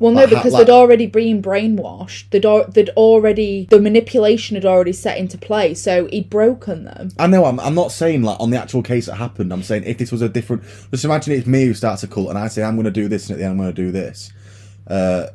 Well, 0.00 0.12
no, 0.12 0.22
Like, 0.22 0.30
because 0.30 0.52
like- 0.52 0.66
they'd 0.66 0.72
already 0.72 1.06
been 1.06 1.40
brainwashed. 1.40 2.30
They'd, 2.30 2.74
they'd 2.74 2.90
already 2.90 3.66
the 3.70 3.80
manipulation 3.80 4.56
had 4.56 4.64
already 4.64 4.92
set 4.92 5.18
into 5.18 5.38
play, 5.38 5.74
so 5.74 6.06
he'd 6.06 6.28
broken 6.28 6.84
them. 6.84 7.10
I 7.18 7.26
know. 7.28 7.44
I'm. 7.44 7.60
I'm 7.60 7.74
not 7.74 7.92
saying 7.92 8.22
like 8.22 8.38
on 8.40 8.50
the 8.50 8.60
actual 8.60 8.82
case 8.82 9.06
that 9.06 9.14
happened. 9.14 9.52
I'm 9.52 9.62
saying 9.62 9.84
if 9.84 9.98
this 9.98 10.10
was 10.10 10.22
a 10.22 10.28
different. 10.28 10.64
Just 10.90 11.04
imagine 11.04 11.32
it's 11.34 11.46
me 11.46 11.66
who 11.66 11.74
starts 11.74 12.02
a 12.02 12.08
cult, 12.08 12.28
and 12.30 12.38
I 12.38 12.48
say 12.48 12.62
I'm 12.62 12.74
going 12.74 12.84
to 12.86 12.90
do 12.90 13.08
this, 13.08 13.28
and 13.28 13.34
at 13.34 13.38
the 13.38 13.44
end 13.44 13.52
I'm 13.52 13.58
going 13.58 13.74
to 13.74 13.82
do 13.82 13.92
this. 13.92 14.32
Uh, 14.86 15.28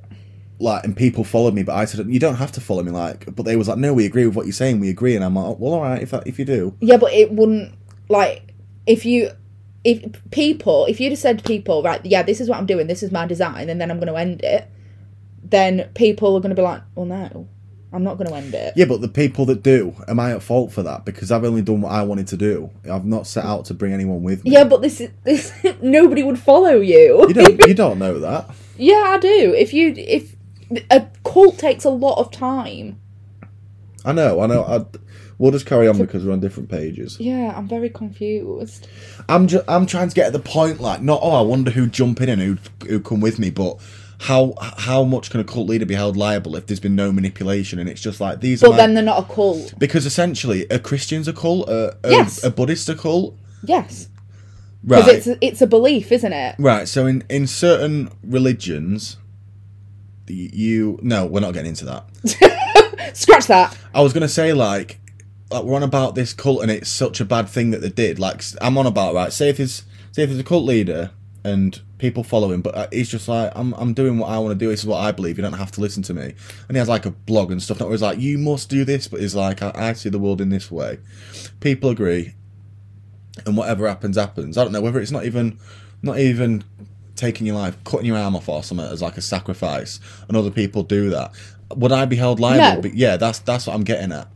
like, 0.59 0.83
and 0.83 0.95
people 0.95 1.23
followed 1.23 1.53
me, 1.53 1.63
but 1.63 1.75
I 1.75 1.85
said, 1.85 2.05
you 2.07 2.19
don't 2.19 2.35
have 2.35 2.51
to 2.51 2.61
follow 2.61 2.83
me, 2.83 2.91
like, 2.91 3.33
but 3.33 3.43
they 3.43 3.55
was 3.55 3.69
like, 3.69 3.77
no, 3.77 3.93
we 3.93 4.05
agree 4.05 4.27
with 4.27 4.35
what 4.35 4.45
you're 4.45 4.51
saying, 4.51 4.81
we 4.81 4.89
agree, 4.89 5.15
and 5.15 5.23
I'm 5.23 5.35
like, 5.35 5.57
well, 5.57 5.73
all 5.75 5.81
right, 5.81 6.01
if 6.01 6.11
that, 6.11 6.27
if 6.27 6.37
you 6.37 6.43
do, 6.43 6.75
Yeah, 6.81 6.97
but 6.97 7.13
it 7.13 7.31
wouldn't 7.31 7.73
like 8.09 8.53
if 8.85 9.05
you 9.05 9.29
if 9.83 10.03
people 10.31 10.85
if 10.85 10.99
you'd 10.99 11.11
have 11.11 11.19
said 11.19 11.39
to 11.39 11.43
people 11.45 11.81
right, 11.83 12.05
yeah, 12.05 12.23
this 12.23 12.41
is 12.41 12.49
what 12.49 12.57
I'm 12.57 12.65
doing, 12.65 12.87
this 12.87 13.03
is 13.03 13.11
my 13.11 13.25
design, 13.25 13.69
and 13.69 13.79
then 13.79 13.89
I'm 13.89 13.97
going 13.99 14.11
to 14.11 14.19
end 14.19 14.41
it, 14.43 14.69
then 15.43 15.89
people 15.95 16.35
are 16.35 16.41
going 16.41 16.49
to 16.49 16.55
be 16.55 16.61
like, 16.61 16.81
well, 16.95 17.05
no, 17.05 17.47
I'm 17.93 18.03
not 18.03 18.17
going 18.17 18.29
to 18.29 18.35
end 18.35 18.53
it. 18.53 18.73
yeah, 18.75 18.85
but 18.85 19.01
the 19.01 19.07
people 19.07 19.45
that 19.45 19.63
do, 19.63 19.95
am 20.07 20.19
I 20.19 20.33
at 20.33 20.43
fault 20.43 20.71
for 20.71 20.83
that? 20.83 21.05
Because 21.05 21.31
I've 21.31 21.43
only 21.43 21.61
done 21.61 21.81
what 21.81 21.91
I 21.91 22.03
wanted 22.03 22.27
to 22.27 22.37
do. 22.37 22.69
I've 22.91 23.05
not 23.05 23.25
set 23.25 23.45
out 23.45 23.65
to 23.65 23.73
bring 23.73 23.93
anyone 23.93 24.21
with 24.21 24.43
me. 24.43 24.51
Yeah, 24.51 24.65
but 24.65 24.81
this 24.81 24.99
is 25.01 25.11
this 25.23 25.53
nobody 25.81 26.23
would 26.23 26.39
follow 26.39 26.79
you. 26.81 27.25
You 27.27 27.33
don't, 27.33 27.67
you 27.67 27.73
don't 27.85 27.99
know 27.99 28.19
that. 28.19 28.49
yeah, 28.77 29.03
I 29.07 29.17
do. 29.17 29.53
If 29.55 29.73
you 29.73 29.93
if 29.95 30.35
a 30.91 31.07
cult 31.23 31.57
takes 31.57 31.83
a 31.83 31.89
lot 31.89 32.19
of 32.19 32.31
time. 32.31 32.99
I 34.05 34.13
know, 34.13 34.39
I 34.39 34.47
know. 34.47 34.63
I, 34.63 34.85
we'll 35.39 35.51
just 35.51 35.65
carry 35.65 35.87
on 35.87 35.97
because 35.97 36.23
we're 36.23 36.31
on 36.33 36.39
different 36.41 36.69
pages. 36.69 37.19
Yeah, 37.19 37.51
I'm 37.57 37.67
very 37.67 37.89
confused. 37.89 38.87
I'm 39.27 39.47
ju- 39.47 39.63
I'm 39.67 39.87
trying 39.87 40.09
to 40.09 40.15
get 40.15 40.27
at 40.27 40.33
the 40.33 40.39
point, 40.39 40.79
like, 40.79 41.01
not 41.01 41.19
oh, 41.23 41.31
I 41.31 41.41
wonder 41.41 41.71
who'd 41.71 41.91
jump 41.91 42.21
in 42.21 42.29
and 42.29 42.39
who'd 42.41 42.59
who 42.87 42.99
come 42.99 43.19
with 43.21 43.39
me, 43.39 43.49
but 43.49 43.77
how 44.21 44.53
how 44.77 45.03
much 45.05 45.29
can 45.31 45.39
a 45.39 45.45
cult 45.45 45.67
leader 45.69 45.85
be 45.85 45.95
held 45.95 46.17
liable 46.17 46.55
if 46.57 46.67
there's 46.67 46.81
been 46.81 46.93
no 46.95 47.09
manipulation 47.09 47.79
and 47.79 47.87
it's 47.89 48.01
just 48.01 48.19
like 48.19 48.41
these 48.41 48.61
are 48.61 48.65
But 48.67 48.71
my- 48.71 48.77
then 48.77 48.93
they're 48.93 49.03
not 49.03 49.23
a 49.23 49.33
cult. 49.33 49.73
because 49.79 50.05
essentially 50.05 50.65
a 50.69 50.77
Christian's 50.77 51.27
a 51.29 51.33
cult, 51.33 51.69
a, 51.69 51.95
a, 52.03 52.09
Yes. 52.11 52.43
a 52.43 52.51
Buddhist 52.51 52.89
a 52.89 52.95
cult, 52.95 53.37
Yes, 53.63 54.09
right? 54.83 55.05
because 55.05 55.25
it's 55.27 55.37
it's 55.41 55.61
a 55.61 55.67
belief, 55.67 56.11
isn't 56.11 56.33
it? 56.33 56.55
Right. 56.59 56.85
So 56.87 57.05
in 57.05 57.23
in 57.29 57.47
certain 57.47 58.09
religions, 58.23 59.15
you 60.27 60.99
no, 61.01 61.25
we're 61.25 61.39
not 61.39 61.53
getting 61.53 61.69
into 61.69 61.85
that. 61.85 63.11
Scratch 63.15 63.47
that. 63.47 63.75
I 63.93 64.01
was 64.01 64.13
gonna 64.13 64.27
say 64.27 64.53
like, 64.53 64.98
like 65.51 65.63
we're 65.63 65.75
on 65.75 65.83
about 65.83 66.15
this 66.15 66.33
cult 66.33 66.61
and 66.61 66.71
it's 66.71 66.89
such 66.89 67.19
a 67.19 67.25
bad 67.25 67.49
thing 67.49 67.71
that 67.71 67.81
they 67.81 67.89
did. 67.89 68.19
Like 68.19 68.43
I'm 68.61 68.77
on 68.77 68.85
about 68.85 69.13
right. 69.13 69.33
Say 69.33 69.49
if 69.49 69.57
there's 69.57 69.83
say 70.11 70.23
if 70.23 70.29
there's 70.29 70.39
a 70.39 70.43
cult 70.43 70.65
leader 70.65 71.11
and 71.43 71.79
people 71.97 72.23
follow 72.23 72.51
him, 72.51 72.61
but 72.61 72.75
uh, 72.75 72.87
he's 72.91 73.09
just 73.09 73.27
like 73.27 73.51
I'm 73.55 73.73
I'm 73.73 73.93
doing 73.93 74.17
what 74.19 74.29
I 74.29 74.37
want 74.39 74.51
to 74.51 74.65
do. 74.65 74.69
This 74.69 74.81
is 74.81 74.85
what 74.85 74.99
I 74.99 75.11
believe. 75.11 75.37
You 75.37 75.43
don't 75.43 75.53
have 75.53 75.71
to 75.73 75.81
listen 75.81 76.03
to 76.03 76.13
me. 76.13 76.33
And 76.67 76.71
he 76.71 76.77
has 76.77 76.89
like 76.89 77.05
a 77.05 77.11
blog 77.11 77.51
and 77.51 77.61
stuff. 77.61 77.79
That 77.79 77.87
was 77.87 78.01
like 78.01 78.19
you 78.19 78.37
must 78.37 78.69
do 78.69 78.85
this, 78.85 79.07
but 79.07 79.21
he's 79.21 79.35
like 79.35 79.61
I, 79.61 79.71
I 79.75 79.93
see 79.93 80.09
the 80.09 80.19
world 80.19 80.41
in 80.41 80.49
this 80.49 80.69
way. 80.69 80.99
People 81.59 81.89
agree, 81.89 82.33
and 83.45 83.57
whatever 83.57 83.87
happens 83.87 84.17
happens. 84.17 84.57
I 84.57 84.63
don't 84.63 84.73
know 84.73 84.81
whether 84.81 84.99
it's 84.99 85.11
not 85.11 85.25
even 85.25 85.57
not 86.01 86.19
even 86.19 86.63
taking 87.15 87.45
your 87.45 87.55
life, 87.55 87.75
cutting 87.83 88.05
your 88.05 88.17
arm 88.17 88.35
off 88.35 88.47
or 88.47 88.63
something 88.63 88.85
as 88.85 89.01
like 89.01 89.17
a 89.17 89.21
sacrifice, 89.21 89.99
and 90.27 90.37
other 90.37 90.51
people 90.51 90.83
do 90.83 91.09
that. 91.09 91.33
Would 91.75 91.91
I 91.91 92.05
be 92.05 92.15
held 92.15 92.39
liable? 92.39 92.75
No. 92.75 92.81
But 92.81 92.95
yeah, 92.95 93.17
that's 93.17 93.39
that's 93.39 93.67
what 93.67 93.75
I'm 93.75 93.83
getting 93.83 94.11
at. 94.11 94.27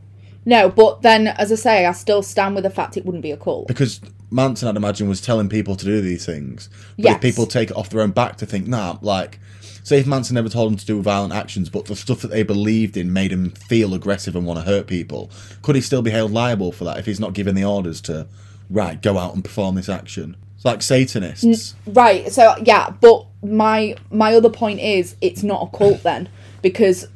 No, 0.45 0.69
but 0.69 1.01
then, 1.01 1.27
as 1.27 1.51
I 1.51 1.56
say, 1.56 1.86
I 1.86 1.91
still 1.93 2.21
stand 2.21 2.56
with 2.56 2.63
the 2.63 2.69
fact 2.69 2.97
it 2.97 3.06
wouldn't 3.06 3.23
be 3.23 3.32
a 3.32 3.38
cult. 3.38 3.67
Because 3.67 4.01
Manson, 4.29 4.67
I'd 4.67 4.75
imagine, 4.75 5.08
was 5.08 5.21
telling 5.21 5.47
people 5.49 5.75
to 5.75 5.86
do 5.86 6.01
these 6.01 6.25
things. 6.25 6.69
But 6.97 7.06
Yes. 7.06 7.15
if 7.15 7.21
people 7.21 7.45
take 7.45 7.71
it 7.71 7.77
off 7.77 7.89
their 7.89 8.01
own 8.01 8.12
back 8.12 8.38
to 8.38 8.45
think, 8.45 8.67
nah, 8.67 8.97
like, 9.01 9.39
say 9.84 9.99
if 9.99 10.08
Manson 10.08 10.36
never 10.36 10.49
told 10.49 10.71
them 10.71 10.77
to 10.77 10.86
do 10.86 11.01
violent 11.01 11.34
actions, 11.34 11.69
but 11.69 11.86
the 11.86 11.95
stuff 11.95 12.21
that 12.21 12.32
they 12.32 12.43
believed 12.43 12.97
in 12.97 13.13
made 13.13 13.32
him 13.32 13.51
feel 13.51 13.93
aggressive 13.93 14.36
and 14.36 14.45
want 14.45 14.60
to 14.60 14.65
hurt 14.65 14.88
people, 14.88 15.29
could 15.62 15.75
he 15.75 15.82
still 15.82 16.01
be 16.01 16.12
held 16.12 16.32
liable 16.32 16.71
for 16.71 16.84
that 16.84 16.97
if 16.97 17.06
he's 17.06 17.19
not 17.19 17.34
given 17.34 17.56
the 17.56 17.63
orders 17.63 18.01
to, 18.01 18.27
right, 18.69 19.01
go 19.01 19.17
out 19.17 19.34
and 19.34 19.43
perform 19.43 19.75
this 19.75 19.89
action? 19.89 20.36
It's 20.56 20.65
like 20.65 20.82
Satanists. 20.82 21.75
Right. 21.86 22.32
So 22.32 22.56
yeah, 22.63 22.89
but 23.01 23.25
my 23.43 23.95
my 24.12 24.34
other 24.34 24.49
point 24.49 24.79
is 24.79 25.15
it's 25.19 25.43
not 25.43 25.69
a 25.73 25.77
cult 25.77 26.03
then 26.03 26.29
because 26.62 27.08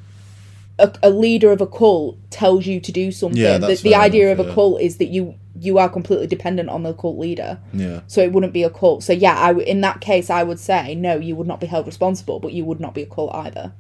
a, 0.80 0.94
a 1.04 1.10
leader 1.10 1.52
of 1.52 1.62
a 1.62 1.68
cult 1.68 2.18
tells 2.30 2.66
you 2.66 2.80
to 2.80 2.92
do 2.92 3.12
something. 3.12 3.42
Yeah, 3.42 3.58
the 3.58 3.76
the 3.76 3.96
idea 3.96 4.32
enough, 4.32 4.40
of 4.40 4.46
a 4.46 4.50
yeah. 4.50 4.56
cult 4.56 4.82
is 4.82 4.98
that 4.98 5.08
you 5.08 5.36
you 5.60 5.80
are 5.80 5.90
completely 5.90 6.28
dependent 6.28 6.70
on 6.70 6.84
the 6.84 6.94
cult 6.94 7.18
leader. 7.18 7.60
Yeah. 7.74 8.02
So 8.08 8.22
it 8.22 8.32
wouldn't 8.32 8.54
be 8.54 8.64
a 8.64 8.70
cult. 8.70 9.04
So 9.04 9.12
yeah, 9.14 9.40
I 9.40 9.48
w- 9.48 9.66
in 9.66 9.82
that 9.82 10.02
case 10.02 10.30
I 10.30 10.44
would 10.44 10.60
say 10.60 10.94
no, 10.96 11.16
you 11.18 11.36
would 11.36 11.48
not 11.48 11.60
be 11.60 11.68
held 11.68 11.88
responsible, 11.88 12.40
but 12.40 12.54
you 12.54 12.64
would 12.66 12.80
not 12.80 12.94
be 12.94 13.02
a 13.02 13.08
cult 13.08 13.34
either. 13.34 13.74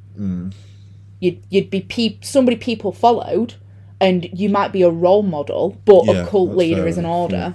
You'd 1.19 1.43
you'd 1.49 1.69
be 1.69 1.81
pe- 1.81 2.17
somebody 2.21 2.57
people 2.57 2.91
followed, 2.91 3.53
and 3.99 4.27
you 4.33 4.49
might 4.49 4.71
be 4.71 4.81
a 4.81 4.89
role 4.89 5.23
model, 5.23 5.77
but 5.85 6.05
Yeah, 6.05 6.23
a 6.23 6.27
cult 6.27 6.55
leader 6.55 6.87
is 6.87 6.97
an 6.97 7.05
order. 7.05 7.53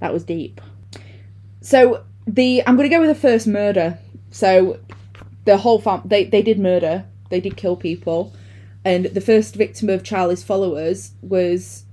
That 0.00 0.12
was 0.12 0.24
deep. 0.24 0.60
So 1.60 2.04
the 2.26 2.62
I'm 2.66 2.76
going 2.76 2.88
to 2.88 2.94
go 2.94 3.00
with 3.00 3.08
the 3.08 3.20
first 3.28 3.46
murder. 3.46 3.98
So 4.30 4.78
the 5.44 5.56
whole 5.56 5.80
fam 5.80 6.02
they 6.04 6.24
they 6.24 6.42
did 6.42 6.58
murder. 6.58 7.04
They 7.32 7.40
did 7.40 7.56
kill 7.56 7.76
people, 7.76 8.34
and 8.84 9.06
the 9.06 9.22
first 9.22 9.54
victim 9.54 9.88
of 9.88 10.04
Charlie's 10.04 10.42
followers 10.42 11.12
was 11.22 11.84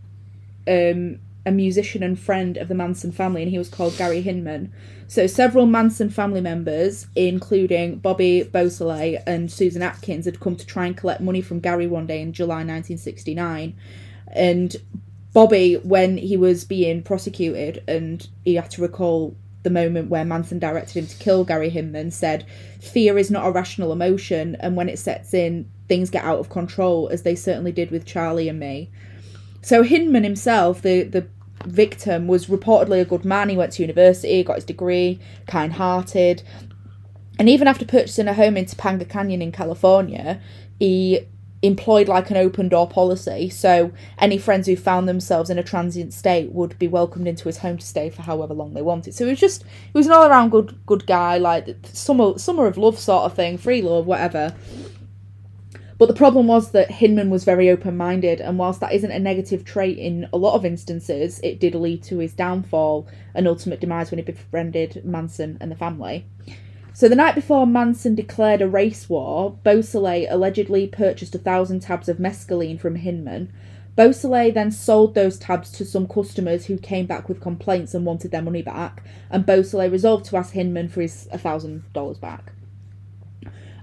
um, 0.67 1.19
a 1.45 1.51
musician 1.51 2.03
and 2.03 2.19
friend 2.19 2.57
of 2.57 2.67
the 2.67 2.75
Manson 2.75 3.13
family, 3.13 3.43
and 3.43 3.49
he 3.49 3.57
was 3.57 3.69
called 3.69 3.95
Gary 3.95 4.19
Hinman. 4.19 4.73
So 5.07 5.27
several 5.27 5.65
Manson 5.65 6.09
family 6.09 6.41
members, 6.41 7.07
including 7.15 7.99
Bobby 7.99 8.43
Beausoleil 8.43 9.23
and 9.25 9.49
Susan 9.49 9.81
Atkins, 9.81 10.25
had 10.25 10.41
come 10.41 10.57
to 10.57 10.65
try 10.65 10.85
and 10.85 10.97
collect 10.97 11.21
money 11.21 11.39
from 11.39 11.61
Gary 11.61 11.87
one 11.87 12.05
day 12.05 12.21
in 12.21 12.33
July 12.33 12.65
1969, 12.65 13.77
and 14.33 14.75
Bobby, 15.31 15.75
when 15.75 16.17
he 16.17 16.35
was 16.35 16.65
being 16.65 17.01
prosecuted 17.01 17.81
and 17.87 18.27
he 18.43 18.55
had 18.55 18.71
to 18.71 18.81
recall 18.81 19.37
the 19.63 19.69
moment 19.69 20.09
where 20.09 20.25
Manson 20.25 20.59
directed 20.59 20.95
him 20.95 21.07
to 21.07 21.17
kill 21.17 21.43
Gary 21.43 21.69
Hinman, 21.69 22.11
said, 22.11 22.45
Fear 22.79 23.17
is 23.17 23.29
not 23.29 23.45
a 23.45 23.51
rational 23.51 23.91
emotion, 23.91 24.55
and 24.59 24.75
when 24.75 24.89
it 24.89 24.99
sets 24.99 25.33
in, 25.33 25.69
things 25.87 26.09
get 26.09 26.23
out 26.23 26.39
of 26.39 26.49
control, 26.49 27.09
as 27.09 27.23
they 27.23 27.35
certainly 27.35 27.71
did 27.71 27.91
with 27.91 28.05
Charlie 28.05 28.47
and 28.47 28.59
me. 28.59 28.89
So 29.61 29.83
Hinman 29.83 30.23
himself, 30.23 30.81
the, 30.81 31.03
the 31.03 31.27
victim, 31.65 32.27
was 32.27 32.45
reportedly 32.45 33.01
a 33.01 33.05
good 33.05 33.25
man. 33.25 33.49
He 33.49 33.57
went 33.57 33.73
to 33.73 33.83
university, 33.83 34.43
got 34.43 34.55
his 34.55 34.65
degree, 34.65 35.19
kind 35.47 35.73
hearted. 35.73 36.41
And 37.37 37.49
even 37.49 37.67
after 37.67 37.85
purchasing 37.85 38.27
a 38.27 38.33
home 38.33 38.55
in 38.55 38.65
Topanga 38.65 39.07
Canyon 39.07 39.41
in 39.41 39.51
California, 39.51 40.39
he 40.79 41.27
employed 41.61 42.07
like 42.07 42.29
an 42.29 42.37
open 42.37 42.69
door 42.69 42.87
policy. 42.87 43.49
So 43.49 43.91
any 44.17 44.37
friends 44.37 44.67
who 44.67 44.75
found 44.75 45.07
themselves 45.07 45.49
in 45.49 45.59
a 45.59 45.63
transient 45.63 46.13
state 46.13 46.51
would 46.51 46.77
be 46.79 46.87
welcomed 46.87 47.27
into 47.27 47.45
his 47.45 47.57
home 47.57 47.77
to 47.77 47.85
stay 47.85 48.09
for 48.09 48.21
however 48.21 48.53
long 48.53 48.73
they 48.73 48.81
wanted. 48.81 49.13
So 49.13 49.25
he 49.25 49.31
was 49.31 49.39
just 49.39 49.63
he 49.63 49.97
was 49.97 50.07
an 50.07 50.13
all 50.13 50.27
around 50.27 50.51
good 50.51 50.77
good 50.85 51.05
guy, 51.05 51.37
like 51.37 51.75
summer 51.91 52.37
summer 52.37 52.65
of 52.65 52.77
love 52.77 52.97
sort 52.97 53.25
of 53.25 53.33
thing, 53.33 53.57
free 53.57 53.81
love, 53.81 54.05
whatever. 54.05 54.55
But 55.97 56.07
the 56.07 56.13
problem 56.13 56.47
was 56.47 56.71
that 56.71 56.89
Hinman 56.89 57.29
was 57.29 57.43
very 57.43 57.69
open 57.69 57.97
minded, 57.97 58.39
and 58.39 58.57
whilst 58.57 58.79
that 58.79 58.93
isn't 58.93 59.11
a 59.11 59.19
negative 59.19 59.65
trait 59.65 59.97
in 59.97 60.29
a 60.31 60.37
lot 60.37 60.55
of 60.55 60.63
instances, 60.63 61.41
it 61.43 61.59
did 61.59 61.75
lead 61.75 62.03
to 62.03 62.19
his 62.19 62.31
downfall 62.31 63.05
and 63.35 63.45
ultimate 63.45 63.81
demise 63.81 64.09
when 64.09 64.17
he 64.17 64.23
befriended 64.23 65.03
Manson 65.03 65.57
and 65.59 65.69
the 65.69 65.75
family. 65.75 66.25
So 66.99 67.07
the 67.07 67.15
night 67.15 67.33
before 67.33 67.65
Manson 67.65 68.13
declared 68.13 68.61
a 68.61 68.67
race 68.67 69.07
war, 69.07 69.57
Beausoleil 69.63 70.27
allegedly 70.29 70.85
purchased 70.85 71.33
a 71.33 71.37
thousand 71.37 71.79
tabs 71.79 72.09
of 72.09 72.17
mescaline 72.17 72.77
from 72.77 72.97
Hinman. 72.97 73.53
Beausoleil 73.95 74.51
then 74.51 74.69
sold 74.69 75.15
those 75.15 75.39
tabs 75.39 75.71
to 75.71 75.85
some 75.85 76.09
customers 76.09 76.65
who 76.65 76.77
came 76.77 77.05
back 77.05 77.29
with 77.29 77.39
complaints 77.39 77.93
and 77.93 78.05
wanted 78.05 78.31
their 78.31 78.41
money 78.41 78.61
back, 78.61 79.01
and 79.29 79.45
Beausoleil 79.45 79.89
resolved 79.89 80.25
to 80.25 80.35
ask 80.35 80.51
Hinman 80.51 80.89
for 80.89 80.99
his 80.99 81.23
thousand 81.35 81.85
dollars 81.93 82.17
back. 82.17 82.51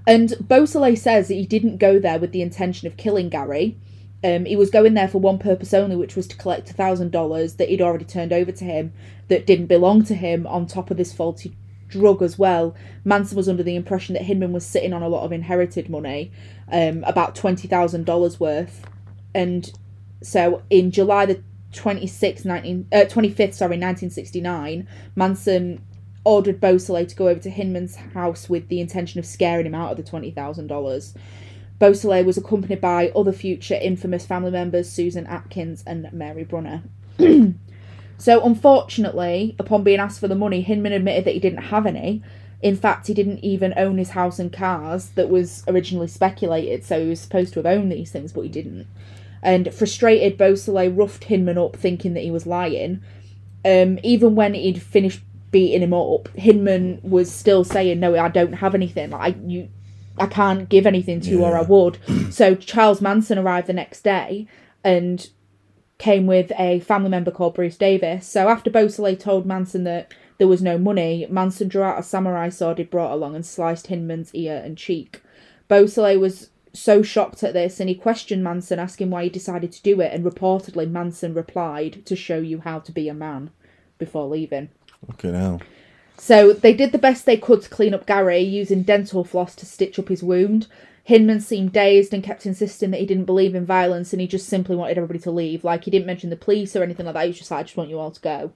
And 0.06 0.34
Beausoleil 0.38 0.96
says 0.96 1.28
that 1.28 1.34
he 1.36 1.46
didn't 1.46 1.78
go 1.78 1.98
there 1.98 2.18
with 2.18 2.32
the 2.32 2.42
intention 2.42 2.86
of 2.86 2.98
killing 2.98 3.30
Gary. 3.30 3.78
Um, 4.22 4.44
he 4.44 4.56
was 4.56 4.68
going 4.68 4.92
there 4.92 5.08
for 5.08 5.20
one 5.22 5.38
purpose 5.38 5.72
only, 5.72 5.96
which 5.96 6.16
was 6.16 6.26
to 6.26 6.36
collect 6.36 6.68
a 6.70 6.74
thousand 6.74 7.12
dollars 7.12 7.54
that 7.54 7.70
he'd 7.70 7.80
already 7.80 8.04
turned 8.04 8.34
over 8.34 8.52
to 8.52 8.64
him 8.64 8.92
that 9.28 9.46
didn't 9.46 9.68
belong 9.68 10.04
to 10.04 10.14
him. 10.14 10.46
On 10.46 10.66
top 10.66 10.90
of 10.90 10.98
this 10.98 11.14
faulty 11.14 11.56
drug 11.88 12.22
as 12.22 12.38
well, 12.38 12.74
Manson 13.04 13.36
was 13.36 13.48
under 13.48 13.62
the 13.62 13.76
impression 13.76 14.14
that 14.14 14.22
Hinman 14.22 14.52
was 14.52 14.66
sitting 14.66 14.92
on 14.92 15.02
a 15.02 15.08
lot 15.08 15.24
of 15.24 15.32
inherited 15.32 15.88
money, 15.88 16.30
um, 16.70 17.04
about 17.04 17.34
twenty 17.34 17.68
thousand 17.68 18.04
dollars 18.04 18.40
worth. 18.40 18.84
And 19.34 19.70
so 20.22 20.62
in 20.70 20.90
July 20.90 21.26
the 21.26 21.42
26th, 21.72 22.44
19, 22.44 22.88
uh, 22.90 22.96
25th, 22.96 23.54
sorry, 23.54 23.76
1969, 23.76 24.88
Manson 25.14 25.84
ordered 26.24 26.60
Beausoleil 26.60 27.06
to 27.06 27.14
go 27.14 27.28
over 27.28 27.38
to 27.40 27.50
Hinman's 27.50 27.96
house 27.96 28.48
with 28.48 28.68
the 28.68 28.80
intention 28.80 29.18
of 29.18 29.26
scaring 29.26 29.66
him 29.66 29.74
out 29.74 29.90
of 29.92 29.96
the 29.96 30.02
$20,000. 30.02 31.14
Beausoleil 31.78 32.24
was 32.24 32.38
accompanied 32.38 32.80
by 32.80 33.10
other 33.14 33.32
future 33.32 33.78
infamous 33.80 34.24
family 34.24 34.50
members, 34.50 34.90
Susan 34.90 35.26
Atkins 35.26 35.84
and 35.86 36.10
Mary 36.12 36.44
Brunner. 36.44 36.82
so, 38.18 38.42
unfortunately, 38.44 39.54
upon 39.58 39.82
being 39.82 40.00
asked 40.00 40.20
for 40.20 40.28
the 40.28 40.34
money, 40.34 40.62
Hinman 40.62 40.92
admitted 40.92 41.24
that 41.24 41.34
he 41.34 41.40
didn't 41.40 41.64
have 41.64 41.86
any. 41.86 42.22
In 42.62 42.76
fact, 42.76 43.06
he 43.06 43.14
didn't 43.14 43.44
even 43.44 43.74
own 43.76 43.98
his 43.98 44.10
house 44.10 44.38
and 44.38 44.52
cars 44.52 45.10
that 45.10 45.28
was 45.28 45.62
originally 45.68 46.08
speculated, 46.08 46.84
so 46.84 47.02
he 47.02 47.08
was 47.08 47.20
supposed 47.20 47.52
to 47.52 47.58
have 47.58 47.66
owned 47.66 47.92
these 47.92 48.10
things, 48.10 48.32
but 48.32 48.42
he 48.42 48.48
didn't. 48.48 48.86
And 49.42 49.72
frustrated, 49.72 50.38
Beausoleil 50.38 50.90
roughed 50.90 51.24
Hinman 51.24 51.58
up, 51.58 51.76
thinking 51.76 52.14
that 52.14 52.22
he 52.24 52.30
was 52.30 52.46
lying. 52.46 53.02
Um, 53.64 53.98
even 54.02 54.34
when 54.34 54.54
he'd 54.54 54.80
finished 54.80 55.20
beating 55.50 55.82
him 55.82 55.92
up, 55.92 56.28
Hinman 56.28 57.00
was 57.02 57.30
still 57.30 57.64
saying, 57.64 58.00
"No, 58.00 58.16
I 58.16 58.28
don't 58.28 58.54
have 58.54 58.74
anything. 58.74 59.10
Like 59.10 59.36
I, 59.36 59.38
you, 59.46 59.68
I 60.18 60.26
can't 60.26 60.68
give 60.68 60.86
anything 60.86 61.20
to 61.20 61.30
you 61.30 61.44
or 61.44 61.56
I 61.56 61.62
would. 61.62 61.98
so 62.30 62.54
Charles 62.54 63.00
Manson 63.00 63.38
arrived 63.38 63.66
the 63.66 63.72
next 63.72 64.02
day 64.02 64.46
and 64.82 65.28
came 65.98 66.26
with 66.26 66.52
a 66.58 66.80
family 66.80 67.10
member 67.10 67.30
called 67.30 67.54
Bruce 67.54 67.76
Davis. 67.76 68.26
So 68.26 68.48
after 68.48 68.70
Beausoleil 68.70 69.16
told 69.16 69.46
Manson 69.46 69.84
that 69.84 70.12
there 70.38 70.48
was 70.48 70.62
no 70.62 70.78
money, 70.78 71.26
Manson 71.30 71.68
drew 71.68 71.82
out 71.82 71.98
a 71.98 72.02
samurai 72.02 72.50
sword 72.50 72.78
he'd 72.78 72.90
brought 72.90 73.12
along 73.12 73.34
and 73.34 73.46
sliced 73.46 73.86
Hinman's 73.86 74.34
ear 74.34 74.60
and 74.64 74.76
cheek. 74.76 75.22
Beausoleil 75.68 76.20
was 76.20 76.50
so 76.72 77.02
shocked 77.02 77.42
at 77.42 77.54
this 77.54 77.80
and 77.80 77.88
he 77.88 77.94
questioned 77.94 78.44
Manson, 78.44 78.78
asking 78.78 79.10
why 79.10 79.24
he 79.24 79.30
decided 79.30 79.72
to 79.72 79.82
do 79.82 80.00
it, 80.00 80.12
and 80.12 80.24
reportedly 80.24 80.88
Manson 80.88 81.32
replied, 81.32 82.04
To 82.06 82.14
show 82.14 82.38
you 82.38 82.60
how 82.60 82.80
to 82.80 82.92
be 82.92 83.08
a 83.08 83.14
man, 83.14 83.50
before 83.98 84.28
leaving. 84.28 84.68
Okay, 85.12 85.30
now. 85.30 85.60
So 86.18 86.52
they 86.52 86.72
did 86.72 86.92
the 86.92 86.98
best 86.98 87.26
they 87.26 87.36
could 87.36 87.62
to 87.62 87.68
clean 87.68 87.94
up 87.94 88.06
Gary, 88.06 88.40
using 88.40 88.82
dental 88.82 89.24
floss 89.24 89.54
to 89.56 89.66
stitch 89.66 89.98
up 89.98 90.08
his 90.08 90.22
wound. 90.22 90.66
Hinman 91.06 91.40
seemed 91.40 91.72
dazed 91.72 92.12
and 92.12 92.24
kept 92.24 92.46
insisting 92.46 92.90
that 92.90 92.98
he 92.98 93.06
didn't 93.06 93.26
believe 93.26 93.54
in 93.54 93.64
violence 93.64 94.12
and 94.12 94.20
he 94.20 94.26
just 94.26 94.48
simply 94.48 94.74
wanted 94.74 94.98
everybody 94.98 95.20
to 95.20 95.30
leave. 95.30 95.62
Like, 95.62 95.84
he 95.84 95.90
didn't 95.92 96.06
mention 96.06 96.30
the 96.30 96.36
police 96.36 96.74
or 96.74 96.82
anything 96.82 97.06
like 97.06 97.14
that. 97.14 97.22
He 97.22 97.28
was 97.28 97.38
just 97.38 97.52
like, 97.52 97.60
I 97.60 97.62
just 97.62 97.76
want 97.76 97.90
you 97.90 98.00
all 98.00 98.10
to 98.10 98.20
go. 98.20 98.52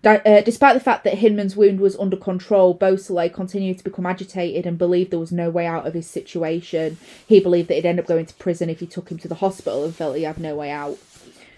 Di- 0.00 0.22
uh, 0.24 0.40
despite 0.40 0.72
the 0.72 0.80
fact 0.80 1.04
that 1.04 1.18
Hinman's 1.18 1.56
wound 1.56 1.78
was 1.78 1.98
under 1.98 2.16
control, 2.16 2.72
Beausoleil 2.72 3.28
continued 3.28 3.76
to 3.76 3.84
become 3.84 4.06
agitated 4.06 4.64
and 4.64 4.78
believed 4.78 5.10
there 5.10 5.18
was 5.18 5.32
no 5.32 5.50
way 5.50 5.66
out 5.66 5.86
of 5.86 5.92
his 5.92 6.06
situation. 6.06 6.96
He 7.26 7.40
believed 7.40 7.68
that 7.68 7.74
he'd 7.74 7.84
end 7.84 8.00
up 8.00 8.06
going 8.06 8.24
to 8.24 8.34
prison 8.36 8.70
if 8.70 8.80
he 8.80 8.86
took 8.86 9.10
him 9.10 9.18
to 9.18 9.28
the 9.28 9.34
hospital 9.34 9.84
and 9.84 9.94
felt 9.94 10.16
he 10.16 10.22
had 10.22 10.38
no 10.38 10.56
way 10.56 10.70
out. 10.70 10.96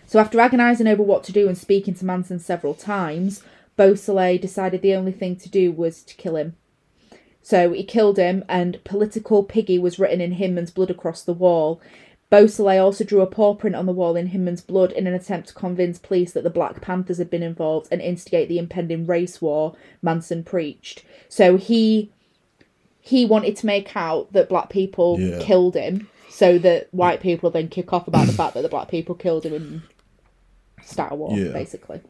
So 0.09 0.19
after 0.19 0.41
agonising 0.41 0.89
over 0.89 1.05
what 1.05 1.23
to 1.25 1.33
do 1.33 1.47
and 1.47 1.57
speaking 1.57 1.95
to 1.95 2.05
Manson 2.05 2.41
several 2.41 2.75
times, 2.75 3.45
Beausoleil 3.77 4.39
decided 4.39 4.83
the 4.83 4.95
only 4.95 5.13
thing 5.13 5.37
to 5.37 5.49
do 5.49 5.71
was 5.71 6.03
to 6.03 6.17
kill 6.17 6.35
him. 6.35 6.57
So 7.43 7.73
he 7.73 7.83
killed 7.85 8.19
him, 8.19 8.45
and 8.49 8.83
Political 8.85 9.45
Piggy 9.45 9.79
was 9.79 9.99
written 9.99 10.21
in 10.21 10.33
Hinman's 10.33 10.71
blood 10.71 10.91
across 10.91 11.23
the 11.23 11.33
wall. 11.33 11.81
Beausoleil 12.31 12.85
also 12.87 13.05
drew 13.05 13.21
a 13.21 13.27
paw 13.27 13.55
print 13.55 13.77
on 13.77 13.85
the 13.85 13.93
wall 13.93 14.17
in 14.17 14.29
Hinman's 14.29 14.63
blood 14.63 14.93
in 14.93 15.07
an 15.07 15.13
attempt 15.13 15.49
to 15.49 15.55
convince 15.55 15.99
police 15.99 16.33
that 16.33 16.45
the 16.45 16.51
Black 16.51 16.81
Panthers 16.81 17.19
had 17.19 17.29
been 17.29 17.43
involved 17.43 17.89
and 17.91 18.01
instigate 18.01 18.49
the 18.49 18.59
impending 18.59 19.07
race 19.07 19.43
war 19.43 19.75
Manson 20.01 20.43
preached. 20.45 21.05
So 21.29 21.57
he 21.57 22.11
he 23.05 23.27
wanted 23.27 23.57
to 23.57 23.67
make 23.67 23.97
out 23.97 24.33
that 24.33 24.49
black 24.49 24.71
people 24.71 25.19
Yeah. 25.19 25.41
killed 25.43 25.75
him, 25.75 26.09
so 26.31 26.57
that 26.59 26.87
white 26.93 27.21
people 27.21 27.51
then 27.51 27.67
kick 27.69 27.93
off 27.93 28.07
about 28.07 28.29
the 28.29 28.33
fact 28.33 28.55
that 28.55 28.63
the 28.63 28.69
black 28.69 28.87
people 28.89 29.17
killed 29.17 29.45
him 29.45 29.53
and 29.55 29.83
start 30.85 31.11
a 31.13 31.17
war, 31.17 31.37
Yeah. 31.37 31.51
basically. 31.53 32.01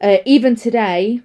Uh, 0.00 0.18
even 0.26 0.54
today, 0.54 1.20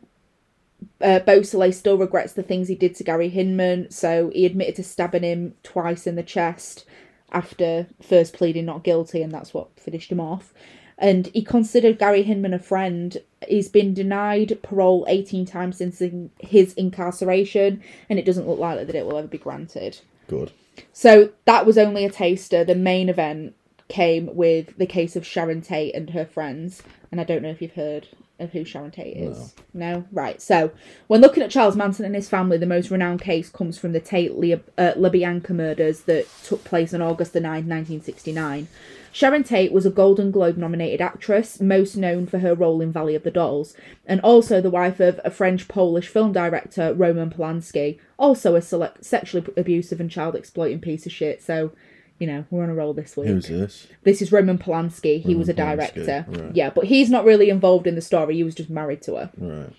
uh, 1.01 1.19
Beausoleil 1.19 1.71
still 1.71 1.97
regrets 1.97 2.33
the 2.33 2.43
things 2.43 2.67
he 2.67 2.75
did 2.75 2.95
to 2.95 3.03
Gary 3.03 3.29
Hinman, 3.29 3.91
so 3.91 4.29
he 4.33 4.45
admitted 4.45 4.75
to 4.75 4.83
stabbing 4.83 5.23
him 5.23 5.55
twice 5.63 6.07
in 6.07 6.15
the 6.15 6.23
chest 6.23 6.85
after 7.31 7.87
first 8.01 8.33
pleading 8.33 8.65
not 8.65 8.83
guilty, 8.83 9.21
and 9.21 9.31
that's 9.31 9.53
what 9.53 9.79
finished 9.79 10.11
him 10.11 10.19
off. 10.19 10.53
And 10.97 11.27
he 11.27 11.43
considered 11.43 11.99
Gary 11.99 12.23
Hinman 12.23 12.53
a 12.53 12.59
friend. 12.59 13.17
He's 13.47 13.67
been 13.67 13.93
denied 13.93 14.59
parole 14.63 15.05
18 15.09 15.45
times 15.45 15.77
since 15.77 16.01
in- 16.01 16.31
his 16.39 16.73
incarceration, 16.73 17.81
and 18.09 18.17
it 18.17 18.25
doesn't 18.25 18.47
look 18.47 18.59
likely 18.59 18.85
that 18.85 18.95
it 18.95 19.05
will 19.05 19.17
ever 19.17 19.27
be 19.27 19.37
granted. 19.37 19.99
Good. 20.27 20.51
So 20.93 21.31
that 21.45 21.65
was 21.65 21.77
only 21.77 22.05
a 22.05 22.09
taster. 22.09 22.63
The 22.63 22.75
main 22.75 23.09
event 23.09 23.55
came 23.87 24.33
with 24.35 24.77
the 24.77 24.85
case 24.85 25.15
of 25.15 25.25
Sharon 25.25 25.61
Tate 25.61 25.95
and 25.95 26.09
her 26.11 26.25
friends. 26.25 26.81
And 27.11 27.21
I 27.21 27.23
don't 27.23 27.41
know 27.43 27.49
if 27.49 27.61
you've 27.61 27.73
heard 27.73 28.07
of 28.39 28.51
who 28.51 28.65
Sharon 28.65 28.91
Tate 28.91 29.15
is. 29.17 29.53
No? 29.73 30.05
Right. 30.11 30.41
So 30.41 30.71
when 31.07 31.21
looking 31.21 31.43
at 31.43 31.51
Charles 31.51 31.75
Manson 31.75 32.05
and 32.05 32.15
his 32.15 32.29
family, 32.29 32.57
the 32.57 32.65
most 32.65 32.91
renowned 32.91 33.21
case 33.21 33.49
comes 33.49 33.77
from 33.77 33.93
the 33.93 33.99
Tate 33.99 34.35
Le- 34.35 34.59
uh, 34.77 34.93
LaBianca 34.93 35.51
murders 35.51 36.01
that 36.01 36.27
took 36.43 36.63
place 36.63 36.93
on 36.93 37.01
August 37.01 37.33
the 37.33 37.39
9th, 37.39 37.67
1969. 37.67 38.67
Sharon 39.15 39.43
Tate 39.45 39.71
was 39.71 39.85
a 39.85 39.89
Golden 39.89 40.29
Globe 40.29 40.57
nominated 40.57 40.99
actress, 40.99 41.61
most 41.61 41.95
known 41.95 42.27
for 42.27 42.39
her 42.39 42.53
role 42.53 42.81
in 42.81 42.91
Valley 42.91 43.15
of 43.15 43.23
the 43.23 43.31
Dolls, 43.31 43.73
and 44.05 44.19
also 44.19 44.59
the 44.59 44.69
wife 44.69 44.99
of 44.99 45.21
a 45.23 45.31
French 45.31 45.69
Polish 45.69 46.09
film 46.09 46.33
director, 46.33 46.93
Roman 46.93 47.29
Polanski, 47.29 47.97
also 48.19 48.55
a 48.55 48.61
select, 48.61 49.05
sexually 49.05 49.47
abusive 49.55 50.01
and 50.01 50.11
child 50.11 50.35
exploiting 50.35 50.81
piece 50.81 51.05
of 51.05 51.13
shit. 51.13 51.41
So, 51.41 51.71
you 52.19 52.27
know, 52.27 52.45
we're 52.49 52.63
on 52.63 52.69
a 52.69 52.75
roll 52.75 52.93
this 52.93 53.17
week. 53.17 53.27
Who's 53.27 53.47
this? 53.47 53.87
This 54.03 54.21
is 54.21 54.31
Roman 54.31 54.57
Polanski. 54.57 55.21
He 55.21 55.35
was 55.35 55.49
a 55.49 55.53
director. 55.53 56.25
right. 56.27 56.55
Yeah, 56.55 56.69
but 56.69 56.85
he's 56.85 57.09
not 57.09 57.25
really 57.25 57.49
involved 57.49 57.87
in 57.87 57.95
the 57.95 58.01
story. 58.01 58.35
He 58.35 58.43
was 58.43 58.55
just 58.55 58.69
married 58.69 59.01
to 59.03 59.15
her. 59.15 59.31
Right. 59.37 59.73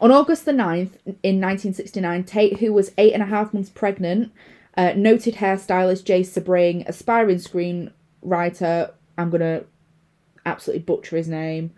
On 0.00 0.10
August 0.10 0.44
the 0.44 0.52
9th, 0.52 0.96
in 1.22 1.40
1969, 1.40 2.24
Tate, 2.24 2.58
who 2.58 2.72
was 2.72 2.90
eight 2.98 3.12
and 3.12 3.22
a 3.22 3.26
half 3.26 3.54
months 3.54 3.70
pregnant, 3.70 4.32
uh, 4.76 4.92
noted 4.96 5.36
hairstylist 5.36 6.04
Jay 6.04 6.22
Sebring, 6.22 6.86
aspiring 6.88 7.38
screenwriter, 7.38 8.92
I'm 9.16 9.30
going 9.30 9.40
to 9.40 9.64
absolutely 10.44 10.82
butcher 10.82 11.16
his 11.16 11.28
name, 11.28 11.70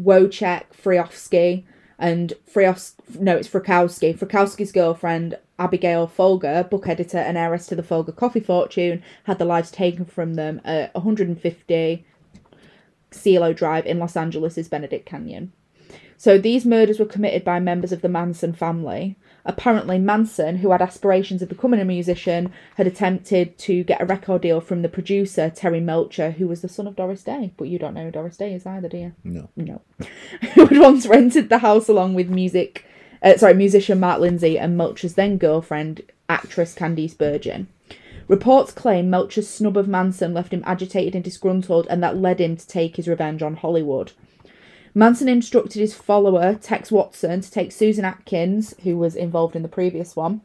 Wojciech 0.00 0.64
Friofsky, 0.80 1.64
and 1.98 2.34
Frios, 2.52 2.92
no, 3.18 3.36
it's 3.36 3.48
Frakowski, 3.48 4.16
Frakowski's 4.16 4.72
girlfriend, 4.72 5.36
Abigail 5.58 6.06
Folger, 6.06 6.66
book 6.70 6.86
editor 6.86 7.18
and 7.18 7.36
heiress 7.36 7.66
to 7.66 7.74
the 7.74 7.82
Folger 7.82 8.12
coffee 8.12 8.40
fortune, 8.40 9.02
had 9.24 9.38
the 9.38 9.44
lives 9.44 9.70
taken 9.70 10.04
from 10.04 10.34
them 10.34 10.60
at 10.64 10.94
150 10.94 12.04
Cielo 13.10 13.52
Drive 13.52 13.86
in 13.86 13.98
Los 13.98 14.16
Angeles' 14.16 14.68
Benedict 14.68 15.06
Canyon. 15.06 15.52
So 16.18 16.38
these 16.38 16.64
murders 16.64 16.98
were 16.98 17.06
committed 17.06 17.44
by 17.44 17.60
members 17.60 17.92
of 17.92 18.00
the 18.00 18.08
Manson 18.08 18.52
family. 18.52 19.16
Apparently, 19.44 19.98
Manson, 19.98 20.56
who 20.56 20.70
had 20.70 20.82
aspirations 20.82 21.42
of 21.42 21.48
becoming 21.48 21.78
a 21.78 21.84
musician, 21.84 22.52
had 22.76 22.86
attempted 22.86 23.58
to 23.58 23.84
get 23.84 24.00
a 24.00 24.06
record 24.06 24.42
deal 24.42 24.60
from 24.60 24.82
the 24.82 24.88
producer, 24.88 25.50
Terry 25.50 25.80
Melcher, 25.80 26.32
who 26.32 26.48
was 26.48 26.62
the 26.62 26.68
son 26.68 26.86
of 26.86 26.96
Doris 26.96 27.22
Day. 27.22 27.52
But 27.56 27.68
you 27.68 27.78
don't 27.78 27.94
know 27.94 28.04
who 28.04 28.10
Doris 28.10 28.36
Day 28.36 28.54
is 28.54 28.66
either, 28.66 28.88
do 28.88 28.96
you? 28.96 29.12
No. 29.22 29.48
No. 29.56 29.82
who 30.54 30.66
had 30.66 30.78
once 30.78 31.06
rented 31.06 31.48
the 31.48 31.58
house 31.58 31.88
along 31.88 32.14
with 32.14 32.28
music, 32.28 32.84
uh, 33.22 33.36
sorry, 33.36 33.54
musician 33.54 34.00
Mark 34.00 34.20
Lindsay 34.20 34.58
and 34.58 34.78
Melcher's 34.78 35.14
then 35.14 35.38
girlfriend, 35.38 36.02
actress 36.28 36.74
Candice 36.74 37.16
Bergen. 37.16 37.68
Reports 38.28 38.72
claim 38.72 39.08
Melcher's 39.08 39.48
snub 39.48 39.76
of 39.76 39.86
Manson 39.86 40.34
left 40.34 40.52
him 40.52 40.64
agitated 40.66 41.14
and 41.14 41.22
disgruntled, 41.22 41.86
and 41.88 42.02
that 42.02 42.16
led 42.16 42.40
him 42.40 42.56
to 42.56 42.66
take 42.66 42.96
his 42.96 43.06
revenge 43.06 43.42
on 43.42 43.56
Hollywood. 43.56 44.12
Manson 44.94 45.28
instructed 45.28 45.78
his 45.78 45.94
follower, 45.94 46.54
Tex 46.54 46.90
Watson, 46.90 47.42
to 47.42 47.50
take 47.50 47.70
Susan 47.70 48.04
Atkins, 48.04 48.74
who 48.82 48.96
was 48.96 49.14
involved 49.14 49.54
in 49.54 49.62
the 49.62 49.68
previous 49.68 50.16
one, 50.16 50.40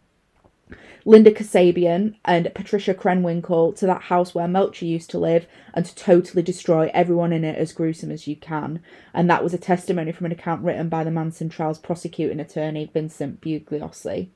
Linda 1.05 1.31
Kasabian, 1.31 2.15
and 2.25 2.51
Patricia 2.53 2.93
Krenwinkel 2.93 3.75
to 3.77 3.85
that 3.87 4.03
house 4.03 4.35
where 4.35 4.47
Melcher 4.47 4.85
used 4.85 5.09
to 5.11 5.19
live 5.19 5.47
and 5.73 5.85
to 5.85 5.95
totally 5.95 6.43
destroy 6.43 6.91
everyone 6.93 7.33
in 7.33 7.43
it 7.43 7.57
as 7.57 7.73
gruesome 7.73 8.11
as 8.11 8.27
you 8.27 8.35
can. 8.35 8.81
And 9.13 9.29
that 9.29 9.43
was 9.43 9.53
a 9.53 9.57
testimony 9.57 10.11
from 10.11 10.27
an 10.27 10.31
account 10.31 10.63
written 10.63 10.89
by 10.89 11.03
the 11.03 11.11
Manson 11.11 11.49
trial's 11.49 11.79
prosecuting 11.79 12.39
attorney, 12.39 12.89
Vincent 12.93 13.41
Bugliosi. 13.41 14.29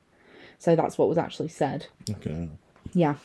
So 0.58 0.74
that's 0.74 0.98
what 0.98 1.08
was 1.08 1.18
actually 1.18 1.48
said. 1.48 1.86
Okay. 2.10 2.48
Yeah. 2.92 3.16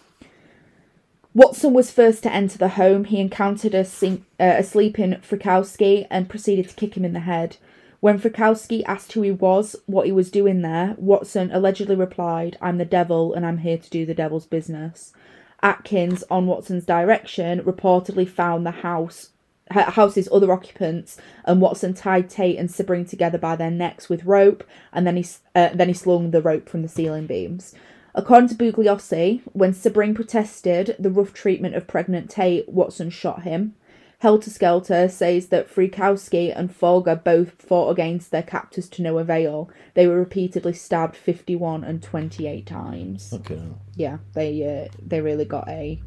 Watson 1.34 1.74
was 1.74 1.92
first 1.92 2.24
to 2.24 2.34
enter 2.34 2.58
the 2.58 2.70
home. 2.70 3.06
He 3.06 3.20
encountered 3.20 3.74
a, 3.74 3.86
sing- 3.86 4.26
uh, 4.40 4.56
a 4.58 4.64
sleeping 4.64 5.14
Frykowski 5.14 6.06
and 6.10 6.30
proceeded 6.30 6.68
to 6.70 6.76
kick 6.76 6.98
him 6.98 7.06
in 7.06 7.14
the 7.14 7.22
head. 7.22 7.58
When 8.02 8.20
Frykowski 8.20 8.84
asked 8.88 9.14
who 9.14 9.22
he 9.22 9.32
was, 9.32 9.76
what 9.86 10.08
he 10.08 10.12
was 10.12 10.32
doing 10.32 10.64
there, 10.64 10.96
Watson 10.98 11.52
allegedly 11.54 11.96
replied, 11.96 12.58
I'm 12.60 12.80
the 12.80 12.84
devil 12.84 13.34
and 13.36 13.46
I'm 13.46 13.60
here 13.60 13.78
to 13.78 13.90
do 13.92 14.08
the 14.08 14.16
devil's 14.16 14.48
business. 14.48 15.14
Atkins, 15.62 16.24
on 16.32 16.48
Watson's 16.48 16.84
direction, 16.84 17.62
reportedly 17.62 18.28
found 18.28 18.66
the 18.66 18.72
house 18.72 19.30
house's 19.70 20.28
other 20.32 20.52
occupants, 20.52 21.18
and 21.46 21.62
Watson 21.62 21.94
tied 21.94 22.30
Tate 22.30 22.58
and 22.58 22.70
Sebring 22.70 23.08
together 23.08 23.38
by 23.38 23.56
their 23.56 23.72
necks 23.72 24.10
with 24.10 24.26
rope, 24.26 24.66
and 24.92 25.08
then 25.08 25.16
he 25.16 25.26
uh, 25.56 25.70
then 25.74 25.88
he 25.88 25.94
slung 25.94 26.32
the 26.32 26.42
rope 26.42 26.68
from 26.68 26.82
the 26.82 26.90
ceiling 26.90 27.28
beams. 27.28 27.74
According 28.14 28.50
to 28.50 28.56
Bugliosi, 28.56 29.42
when 29.54 29.74
Sebring 29.74 30.16
protested 30.16 30.96
the 31.00 31.10
rough 31.10 31.34
treatment 31.34 31.76
of 31.76 31.88
pregnant 31.88 32.30
Tate, 32.30 32.68
Watson 32.68 33.10
shot 33.12 33.44
him. 33.44 33.76
Helter 34.22 34.52
Skelter 34.52 35.10
says 35.10 35.48
that 35.48 35.68
Frykowski 35.68 36.54
and 36.56 36.72
Folger 36.72 37.16
both 37.16 37.60
fought 37.60 37.90
against 37.90 38.30
their 38.30 38.44
captors 38.44 38.88
to 38.90 39.02
no 39.02 39.18
avail. 39.18 39.68
They 39.96 40.06
were 40.06 40.20
repeatedly 40.20 40.74
stabbed 40.74 41.16
51 41.16 41.84
and 41.84 42.04
28 42.04 42.64
times. 42.68 43.34
Okay. 43.34 43.64
Yeah, 43.96 44.20
they 44.34 44.86
uh, 44.86 44.94
they 45.04 45.22
really 45.22 45.46
got 45.46 45.68
a 45.68 46.00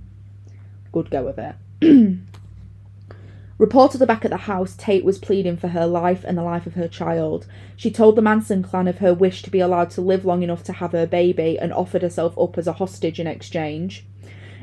good 0.92 1.10
go 1.10 1.26
of 1.26 1.38
it. 1.40 1.56
Reportedly 3.58 4.06
back 4.06 4.24
at 4.24 4.30
the 4.30 4.36
house, 4.36 4.76
Tate 4.76 5.04
was 5.04 5.18
pleading 5.18 5.56
for 5.56 5.68
her 5.68 5.86
life 5.86 6.22
and 6.22 6.38
the 6.38 6.42
life 6.42 6.68
of 6.68 6.74
her 6.74 6.86
child. 6.86 7.48
She 7.74 7.90
told 7.90 8.14
the 8.14 8.22
Manson 8.22 8.62
clan 8.62 8.86
of 8.86 8.98
her 8.98 9.12
wish 9.12 9.42
to 9.42 9.50
be 9.50 9.58
allowed 9.58 9.90
to 9.90 10.00
live 10.00 10.24
long 10.24 10.44
enough 10.44 10.62
to 10.64 10.72
have 10.74 10.92
her 10.92 11.06
baby 11.06 11.58
and 11.58 11.72
offered 11.72 12.02
herself 12.02 12.38
up 12.38 12.58
as 12.58 12.68
a 12.68 12.74
hostage 12.74 13.18
in 13.18 13.26
exchange. 13.26 14.06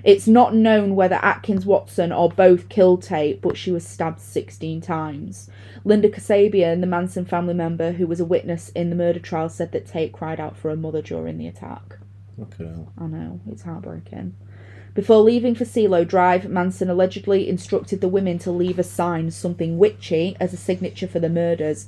It's 0.03 0.27
not 0.27 0.55
known 0.55 0.95
whether 0.95 1.15
Atkins 1.15 1.65
Watson 1.65 2.11
or 2.11 2.29
both 2.29 2.69
killed 2.69 3.03
Tate, 3.03 3.41
but 3.41 3.57
she 3.57 3.71
was 3.71 3.85
stabbed 3.85 4.19
16 4.19 4.81
times. 4.81 5.49
Linda 5.83 6.09
Kasabian, 6.09 6.81
the 6.81 6.87
Manson 6.87 7.25
family 7.25 7.53
member 7.53 7.91
who 7.93 8.07
was 8.07 8.19
a 8.19 8.25
witness 8.25 8.69
in 8.69 8.89
the 8.89 8.95
murder 8.95 9.19
trial, 9.19 9.49
said 9.49 9.71
that 9.71 9.85
Tate 9.85 10.13
cried 10.13 10.39
out 10.39 10.57
for 10.57 10.69
her 10.69 10.75
mother 10.75 11.01
during 11.01 11.37
the 11.37 11.47
attack. 11.47 11.97
Hell. 12.57 12.91
I 12.97 13.05
know, 13.05 13.39
it's 13.47 13.61
heartbreaking. 13.63 14.35
Before 14.93 15.19
leaving 15.21 15.55
for 15.55 15.63
Cielo 15.63 16.03
Drive, 16.03 16.49
Manson 16.49 16.89
allegedly 16.89 17.47
instructed 17.47 18.01
the 18.01 18.09
women 18.09 18.39
to 18.39 18.51
leave 18.51 18.77
a 18.77 18.83
sign, 18.83 19.31
something 19.31 19.77
witchy, 19.77 20.35
as 20.39 20.53
a 20.53 20.57
signature 20.57 21.07
for 21.07 21.19
the 21.19 21.29
murders. 21.29 21.87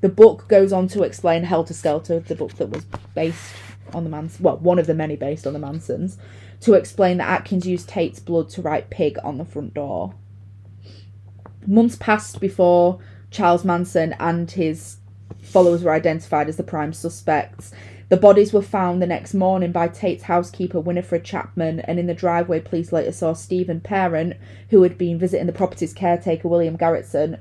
The 0.00 0.08
book 0.08 0.48
goes 0.48 0.72
on 0.72 0.88
to 0.88 1.02
explain 1.02 1.44
Helter 1.44 1.74
Skelter, 1.74 2.20
the 2.20 2.34
book 2.34 2.54
that 2.54 2.70
was 2.70 2.84
based 3.14 3.54
on 3.92 4.04
the 4.04 4.10
Mansons, 4.10 4.40
well, 4.40 4.56
one 4.56 4.78
of 4.78 4.86
the 4.86 4.94
many 4.94 5.14
based 5.14 5.46
on 5.46 5.52
the 5.52 5.58
Mansons, 5.60 6.18
to 6.64 6.72
explain 6.72 7.18
that 7.18 7.28
Atkins 7.28 7.66
used 7.66 7.90
Tate's 7.90 8.20
blood 8.20 8.48
to 8.48 8.62
write 8.62 8.88
pig 8.88 9.18
on 9.22 9.36
the 9.36 9.44
front 9.44 9.74
door. 9.74 10.14
Months 11.66 11.94
passed 11.96 12.40
before 12.40 13.00
Charles 13.30 13.66
Manson 13.66 14.14
and 14.18 14.50
his 14.50 14.96
followers 15.42 15.82
were 15.82 15.92
identified 15.92 16.48
as 16.48 16.56
the 16.56 16.62
prime 16.62 16.94
suspects. 16.94 17.70
The 18.08 18.16
bodies 18.16 18.54
were 18.54 18.62
found 18.62 19.02
the 19.02 19.06
next 19.06 19.34
morning 19.34 19.72
by 19.72 19.88
Tate's 19.88 20.22
housekeeper 20.22 20.80
Winifred 20.80 21.22
Chapman, 21.22 21.80
and 21.80 21.98
in 21.98 22.06
the 22.06 22.14
driveway, 22.14 22.60
police 22.60 22.92
later 22.92 23.12
saw 23.12 23.34
Steven 23.34 23.80
Parent, 23.80 24.34
who 24.70 24.82
had 24.82 24.96
been 24.96 25.18
visiting 25.18 25.46
the 25.46 25.52
property's 25.52 25.92
caretaker 25.92 26.48
William 26.48 26.78
Garretson, 26.78 27.40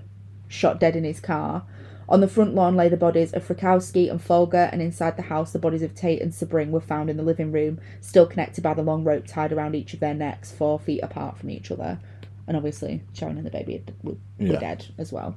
shot 0.50 0.82
dead 0.82 0.98
in 0.98 1.06
his 1.06 1.22
car. 1.22 1.64
On 2.10 2.20
the 2.22 2.28
front 2.28 2.54
lawn 2.54 2.76
lay 2.76 2.90
the 2.90 2.98
bodies 2.98 3.32
of 3.34 3.48
Frykowski 3.48 4.10
and 4.12 4.22
Folger, 4.22 4.70
and 4.72 4.82
inside 4.82 5.16
the 5.16 5.24
house, 5.24 5.54
the 5.54 5.60
bodies 5.60 5.82
of 5.82 5.96
Tate 5.96 6.22
and 6.22 6.32
Sebring 6.32 6.70
were 6.70 6.82
found 6.82 7.10
in 7.10 7.18
the 7.18 7.24
living 7.24 7.52
room, 7.52 7.80
still 8.02 8.26
connected 8.26 8.62
by 8.62 8.74
the 8.74 8.82
long 8.84 9.04
rope 9.04 9.26
tied 9.26 9.54
around 9.54 9.76
each 9.76 9.94
of 9.94 10.00
their 10.00 10.14
necks, 10.14 10.52
four 10.52 10.78
feet 10.80 11.00
apart 11.02 11.38
from 11.38 11.50
each 11.50 11.72
other. 11.72 12.00
And 12.48 12.58
obviously, 12.58 13.02
Sharon 13.14 13.38
and 13.38 13.46
the 13.46 13.52
baby 13.52 13.84
were, 14.04 14.14
were 14.38 14.54
Yeah. 14.54 14.60
dead 14.60 14.86
as 14.98 15.14
well. 15.14 15.36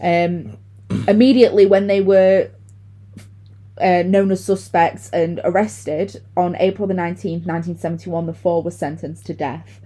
Um, 0.00 0.56
immediately, 1.06 1.66
when 1.66 1.86
they 1.86 2.00
were 2.00 2.50
uh, 3.80 4.02
known 4.04 4.30
as 4.30 4.44
suspects 4.44 5.08
and 5.10 5.40
arrested 5.44 6.20
on 6.36 6.56
April 6.56 6.86
the 6.88 6.94
19th, 6.94 7.46
1971, 7.46 8.26
the 8.26 8.34
four 8.34 8.62
were 8.62 8.70
sentenced 8.70 9.24
to 9.26 9.34
death. 9.34 9.79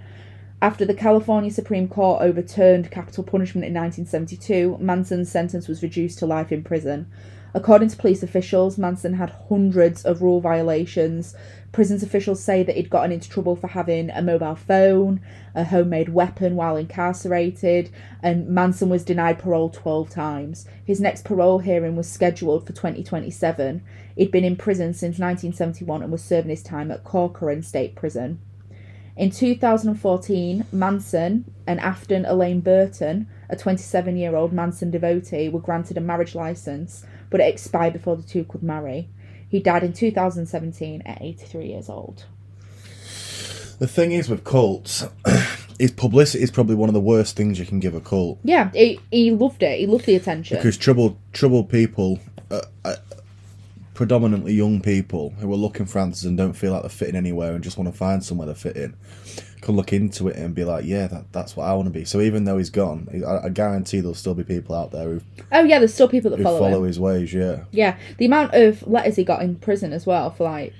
After 0.64 0.86
the 0.86 0.94
California 0.94 1.50
Supreme 1.50 1.88
Court 1.88 2.22
overturned 2.22 2.90
capital 2.90 3.22
punishment 3.22 3.66
in 3.66 3.74
1972, 3.74 4.78
Manson's 4.80 5.30
sentence 5.30 5.68
was 5.68 5.82
reduced 5.82 6.18
to 6.20 6.26
life 6.26 6.50
in 6.50 6.64
prison. 6.64 7.06
According 7.52 7.90
to 7.90 7.98
police 7.98 8.22
officials, 8.22 8.78
Manson 8.78 9.12
had 9.12 9.28
hundreds 9.50 10.06
of 10.06 10.22
rule 10.22 10.40
violations. 10.40 11.34
Prisons 11.72 12.02
officials 12.02 12.42
say 12.42 12.62
that 12.62 12.76
he'd 12.76 12.88
gotten 12.88 13.12
into 13.12 13.28
trouble 13.28 13.56
for 13.56 13.66
having 13.66 14.08
a 14.08 14.22
mobile 14.22 14.54
phone, 14.54 15.20
a 15.54 15.64
homemade 15.64 16.08
weapon 16.08 16.56
while 16.56 16.78
incarcerated, 16.78 17.90
and 18.22 18.48
Manson 18.48 18.88
was 18.88 19.04
denied 19.04 19.38
parole 19.38 19.68
12 19.68 20.08
times. 20.08 20.66
His 20.82 20.98
next 20.98 21.26
parole 21.26 21.58
hearing 21.58 21.94
was 21.94 22.10
scheduled 22.10 22.66
for 22.66 22.72
2027. 22.72 23.82
He'd 24.16 24.32
been 24.32 24.44
in 24.44 24.56
prison 24.56 24.94
since 24.94 25.18
1971 25.18 26.02
and 26.02 26.10
was 26.10 26.24
serving 26.24 26.48
his 26.48 26.62
time 26.62 26.90
at 26.90 27.04
Corcoran 27.04 27.62
State 27.62 27.94
Prison. 27.94 28.40
In 29.16 29.30
2014, 29.30 30.66
Manson 30.72 31.44
and 31.68 31.78
Afton 31.78 32.24
Elaine 32.24 32.60
Burton, 32.60 33.28
a 33.48 33.56
27 33.56 34.16
year 34.16 34.34
old 34.34 34.52
Manson 34.52 34.90
devotee, 34.90 35.48
were 35.48 35.60
granted 35.60 35.96
a 35.96 36.00
marriage 36.00 36.34
license, 36.34 37.04
but 37.30 37.40
it 37.40 37.52
expired 37.52 37.92
before 37.92 38.16
the 38.16 38.24
two 38.24 38.44
could 38.44 38.62
marry. 38.62 39.08
He 39.48 39.60
died 39.60 39.84
in 39.84 39.92
2017 39.92 41.02
at 41.06 41.22
83 41.22 41.66
years 41.66 41.88
old. 41.88 42.24
The 43.78 43.86
thing 43.86 44.10
is 44.10 44.28
with 44.28 44.42
cults, 44.42 45.04
is 45.78 45.92
publicity 45.92 46.42
is 46.42 46.50
probably 46.50 46.74
one 46.74 46.88
of 46.88 46.94
the 46.94 47.00
worst 47.00 47.36
things 47.36 47.60
you 47.60 47.66
can 47.66 47.78
give 47.78 47.94
a 47.94 48.00
cult. 48.00 48.40
Yeah, 48.42 48.70
he, 48.72 49.00
he 49.12 49.30
loved 49.30 49.62
it. 49.62 49.78
He 49.78 49.86
loved 49.86 50.06
the 50.06 50.16
attention. 50.16 50.56
Because 50.56 50.76
troubled, 50.76 51.16
troubled 51.32 51.68
people, 51.68 52.18
uh, 52.50 52.62
uh, 52.84 52.96
predominantly 53.94 54.52
young 54.52 54.80
people 54.80 55.30
who 55.38 55.50
are 55.52 55.56
looking 55.56 55.86
for 55.86 56.00
answers 56.00 56.24
and 56.24 56.36
don't 56.36 56.52
feel 56.54 56.72
like 56.72 56.82
they're 56.82 56.90
fitting 56.90 57.14
anywhere 57.16 57.54
and 57.54 57.62
just 57.62 57.78
want 57.78 57.90
to 57.90 57.96
find 57.96 58.22
somewhere 58.24 58.48
to 58.48 58.54
fit 58.54 58.76
in, 58.76 58.94
can 59.60 59.76
look 59.76 59.92
into 59.92 60.26
it 60.28 60.36
and 60.36 60.54
be 60.54 60.64
like, 60.64 60.84
yeah, 60.84 61.06
that, 61.06 61.32
that's 61.32 61.56
what 61.56 61.64
I 61.64 61.72
want 61.74 61.86
to 61.86 61.90
be. 61.92 62.04
So 62.04 62.20
even 62.20 62.44
though 62.44 62.58
he's 62.58 62.70
gone, 62.70 63.08
I, 63.26 63.46
I 63.46 63.48
guarantee 63.50 64.00
there'll 64.00 64.14
still 64.14 64.34
be 64.34 64.42
people 64.44 64.74
out 64.74 64.90
there 64.90 65.04
who, 65.04 65.20
oh, 65.52 65.62
yeah, 65.64 65.78
there's 65.78 65.94
still 65.94 66.08
people 66.08 66.30
that 66.32 66.40
follow, 66.42 66.58
follow, 66.58 66.82
his 66.82 66.98
ways. 66.98 67.32
Yeah, 67.32 67.64
Yeah, 67.70 67.96
the 68.18 68.26
amount 68.26 68.54
of 68.54 68.86
letters 68.86 69.16
he 69.16 69.24
got 69.24 69.42
in 69.42 69.56
prison 69.56 69.92
as 69.92 70.04
well 70.06 70.30
for 70.30 70.44
like 70.44 70.72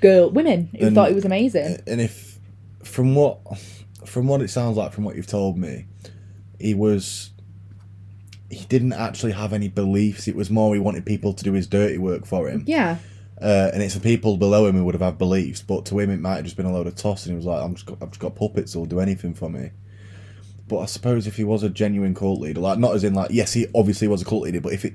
girl 0.00 0.30
women 0.30 0.68
who 0.78 0.86
And- 0.86 0.94
thought 0.94 1.08
he 1.08 1.14
was 1.14 1.24
amazing. 1.24 1.78
and 1.86 2.00
if 2.00 2.38
from 2.84 3.14
what 3.14 3.38
from 4.04 4.26
what 4.26 4.40
it 4.42 4.48
sounds 4.48 4.76
like 4.76 4.92
from 4.92 5.04
what 5.04 5.16
you've 5.16 5.26
told 5.26 5.56
me, 5.58 5.86
he 6.60 6.74
was. 6.74 7.30
He 8.50 8.64
didn't 8.66 8.94
actually 8.94 9.32
have 9.32 9.52
any 9.52 9.68
beliefs. 9.68 10.26
It 10.28 10.34
was 10.36 10.50
more 10.50 10.74
he 10.74 10.80
wanted 10.80 11.04
people 11.04 11.32
to 11.34 11.44
do 11.44 11.52
his 11.52 11.66
dirty 11.66 11.98
work 11.98 12.24
for 12.26 12.48
him. 12.48 12.64
Yeah, 12.66 12.96
Uh, 13.40 13.70
and 13.72 13.82
it's 13.82 13.94
the 13.94 14.00
people 14.00 14.36
below 14.36 14.66
him 14.66 14.74
who 14.74 14.84
would 14.84 14.94
have 14.94 15.02
had 15.02 15.16
beliefs, 15.18 15.62
but 15.62 15.84
to 15.86 15.98
him 15.98 16.10
it 16.10 16.18
might 16.20 16.36
have 16.36 16.44
just 16.44 16.56
been 16.56 16.66
a 16.66 16.72
load 16.72 16.86
of 16.86 16.94
toss, 16.96 17.24
and 17.26 17.32
he 17.32 17.36
was 17.36 17.44
like, 17.46 17.62
"I'm 17.62 17.74
just 17.74 17.86
got, 17.86 17.98
I've 18.02 18.10
just 18.10 18.20
got 18.20 18.34
puppets 18.34 18.72
who'll 18.72 18.86
do 18.86 19.00
anything 19.00 19.34
for 19.34 19.48
me." 19.48 19.70
But 20.66 20.78
I 20.80 20.86
suppose 20.86 21.26
if 21.26 21.36
he 21.36 21.44
was 21.44 21.62
a 21.62 21.70
genuine 21.70 22.14
cult 22.14 22.40
leader, 22.40 22.60
like 22.60 22.78
not 22.78 22.94
as 22.94 23.04
in 23.04 23.14
like, 23.14 23.30
yes, 23.30 23.52
he 23.52 23.66
obviously 23.74 24.08
was 24.08 24.22
a 24.22 24.24
cult 24.24 24.42
leader, 24.42 24.60
but 24.60 24.72
if 24.72 24.84
it, 24.84 24.94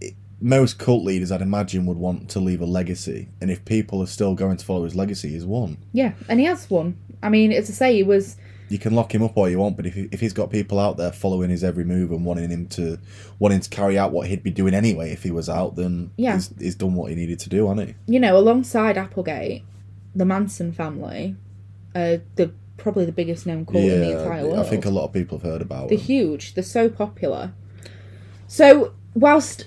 it 0.00 0.14
most 0.40 0.78
cult 0.78 1.04
leaders, 1.04 1.30
I'd 1.30 1.42
imagine, 1.42 1.86
would 1.86 1.98
want 1.98 2.30
to 2.30 2.40
leave 2.40 2.60
a 2.60 2.66
legacy, 2.66 3.28
and 3.40 3.50
if 3.50 3.64
people 3.64 4.02
are 4.02 4.06
still 4.06 4.34
going 4.34 4.56
to 4.56 4.64
follow 4.64 4.84
his 4.84 4.96
legacy, 4.96 5.28
he's 5.30 5.44
one. 5.44 5.76
yeah, 5.92 6.12
and 6.28 6.40
he 6.40 6.46
has 6.46 6.70
one. 6.70 6.96
I 7.22 7.28
mean, 7.28 7.52
as 7.52 7.68
I 7.68 7.72
say, 7.74 7.94
he 7.94 8.02
was 8.02 8.36
You 8.70 8.78
can 8.78 8.94
lock 8.94 9.14
him 9.14 9.22
up 9.22 9.36
all 9.36 9.48
you 9.48 9.58
want, 9.58 9.76
but 9.76 9.84
if 9.86 9.94
he, 9.94 10.08
if 10.12 10.20
he's 10.20 10.32
got 10.32 10.50
people 10.50 10.78
out 10.78 10.96
there 10.96 11.10
following 11.12 11.50
his 11.50 11.64
every 11.64 11.84
move 11.84 12.12
and 12.12 12.24
wanting 12.24 12.50
him 12.50 12.66
to 12.68 12.98
wanting 13.38 13.60
to 13.60 13.68
carry 13.68 13.98
out 13.98 14.12
what 14.12 14.28
he'd 14.28 14.42
be 14.44 14.50
doing 14.50 14.74
anyway 14.74 15.10
if 15.10 15.22
he 15.24 15.30
was 15.30 15.48
out, 15.48 15.74
then 15.76 16.10
Yeah. 16.16 16.34
he's, 16.34 16.50
he's 16.58 16.74
done 16.76 16.94
what 16.94 17.10
he 17.10 17.16
needed 17.16 17.38
to 17.40 17.48
do, 17.48 17.66
hasn't 17.68 17.88
he? 17.88 17.94
you 18.06 18.20
know, 18.20 18.36
alongside 18.36 18.96
Applegate, 18.96 19.62
the 20.14 20.24
Manson 20.24 20.72
family, 20.72 21.34
uh, 21.94 22.18
the 22.36 22.52
probably 22.76 23.04
the 23.04 23.12
biggest 23.12 23.44
known 23.44 23.66
cult 23.66 23.84
in 23.84 24.00
the 24.00 24.18
entire 24.22 24.46
world. 24.46 24.58
I 24.58 24.62
think 24.62 24.84
a 24.86 24.90
lot 24.90 25.04
of 25.04 25.12
people 25.12 25.36
have 25.38 25.42
heard 25.50 25.60
about 25.62 25.88
They're 25.90 25.98
huge. 25.98 26.54
They're 26.54 26.64
so 26.64 26.88
popular. 26.88 27.52
So, 28.46 28.92
whilst 29.14 29.66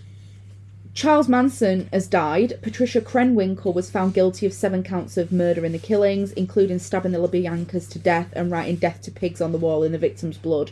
Charles 0.94 1.28
Manson 1.28 1.90
has 1.92 2.06
died, 2.06 2.60
Patricia 2.62 3.02
Krenwinkel 3.02 3.74
was 3.74 3.90
found 3.90 4.14
guilty 4.14 4.46
of 4.46 4.54
seven 4.54 4.84
counts 4.84 5.18
of 5.18 5.32
murder 5.32 5.66
in 5.66 5.72
the 5.72 5.80
killings, 5.80 6.32
including 6.34 6.78
stabbing 6.78 7.12
the 7.12 7.18
LaBiancas 7.18 7.90
to 7.90 7.98
death 7.98 8.32
and 8.34 8.52
writing 8.52 8.76
death 8.76 9.02
to 9.02 9.12
pigs 9.12 9.42
on 9.42 9.52
the 9.52 9.58
wall 9.58 9.82
in 9.82 9.92
the 9.92 9.98
victim's 9.98 10.38
blood. 10.38 10.70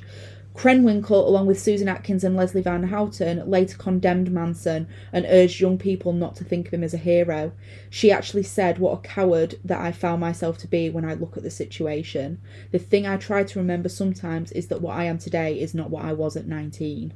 Krenwinkel, 0.53 1.10
along 1.10 1.47
with 1.47 1.60
Susan 1.60 1.89
Atkins 1.89 2.23
and 2.23 2.36
Leslie 2.36 2.62
Van 2.62 2.84
Houten, 2.84 3.49
later 3.49 3.75
condemned 3.77 4.31
Manson 4.31 4.88
and 5.12 5.25
urged 5.27 5.60
young 5.60 5.79
people 5.79 6.13
not 6.13 6.36
to 6.36 6.43
think 6.43 6.67
of 6.67 6.73
him 6.75 6.84
as 6.84 6.93
a 6.93 6.97
hero. 6.97 7.51
She 7.89 8.12
actually 8.12 8.43
said, 8.43 8.77
What 8.77 8.99
a 8.99 9.01
coward 9.01 9.55
that 9.65 9.81
I 9.81 9.91
found 9.91 10.21
myself 10.21 10.60
to 10.60 10.67
be 10.67 10.88
when 10.91 11.03
I 11.03 11.15
look 11.15 11.36
at 11.36 11.41
the 11.41 11.49
situation. 11.49 12.39
The 12.69 12.77
thing 12.77 13.07
I 13.07 13.17
try 13.17 13.43
to 13.43 13.60
remember 13.60 13.89
sometimes 13.89 14.51
is 14.51 14.67
that 14.67 14.84
what 14.84 14.95
I 14.95 15.05
am 15.05 15.17
today 15.17 15.60
is 15.60 15.73
not 15.73 15.89
what 15.89 16.05
I 16.05 16.13
was 16.13 16.38
at 16.38 16.45
19. 16.45 17.13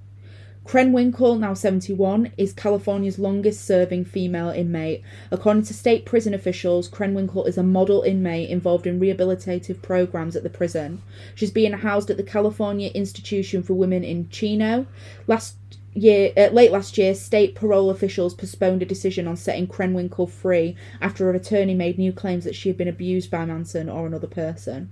Krenwinkel, 0.65 1.39
now 1.39 1.53
71, 1.53 2.31
is 2.37 2.51
California's 2.51 3.19
longest 3.19 3.63
serving 3.63 4.03
female 4.03 4.49
inmate. 4.49 5.03
According 5.29 5.61
to 5.63 5.75
state 5.75 6.05
prison 6.05 6.33
officials, 6.33 6.89
Krenwinkel 6.89 7.47
is 7.47 7.59
a 7.59 7.63
model 7.63 8.01
inmate 8.01 8.49
involved 8.49 8.87
in 8.87 8.99
rehabilitative 8.99 9.83
programs 9.83 10.35
at 10.35 10.41
the 10.41 10.49
prison. 10.49 11.03
She's 11.35 11.51
being 11.51 11.73
housed 11.73 12.09
at 12.09 12.17
the 12.17 12.23
California 12.23 12.89
Institution 12.95 13.61
for 13.61 13.75
Women 13.75 14.03
in 14.03 14.27
Chino. 14.29 14.87
Last 15.27 15.55
year, 15.93 16.31
uh, 16.35 16.47
late 16.47 16.71
last 16.71 16.97
year, 16.97 17.13
state 17.13 17.53
parole 17.53 17.91
officials 17.91 18.33
postponed 18.33 18.81
a 18.81 18.85
decision 18.85 19.27
on 19.27 19.37
setting 19.37 19.67
Krenwinkel 19.67 20.27
free 20.27 20.75
after 20.99 21.25
her 21.25 21.35
attorney 21.35 21.75
made 21.75 21.99
new 21.99 22.11
claims 22.11 22.43
that 22.43 22.55
she 22.55 22.69
had 22.69 22.77
been 22.77 22.87
abused 22.87 23.29
by 23.29 23.45
Manson 23.45 23.87
or 23.87 24.07
another 24.07 24.27
person. 24.27 24.89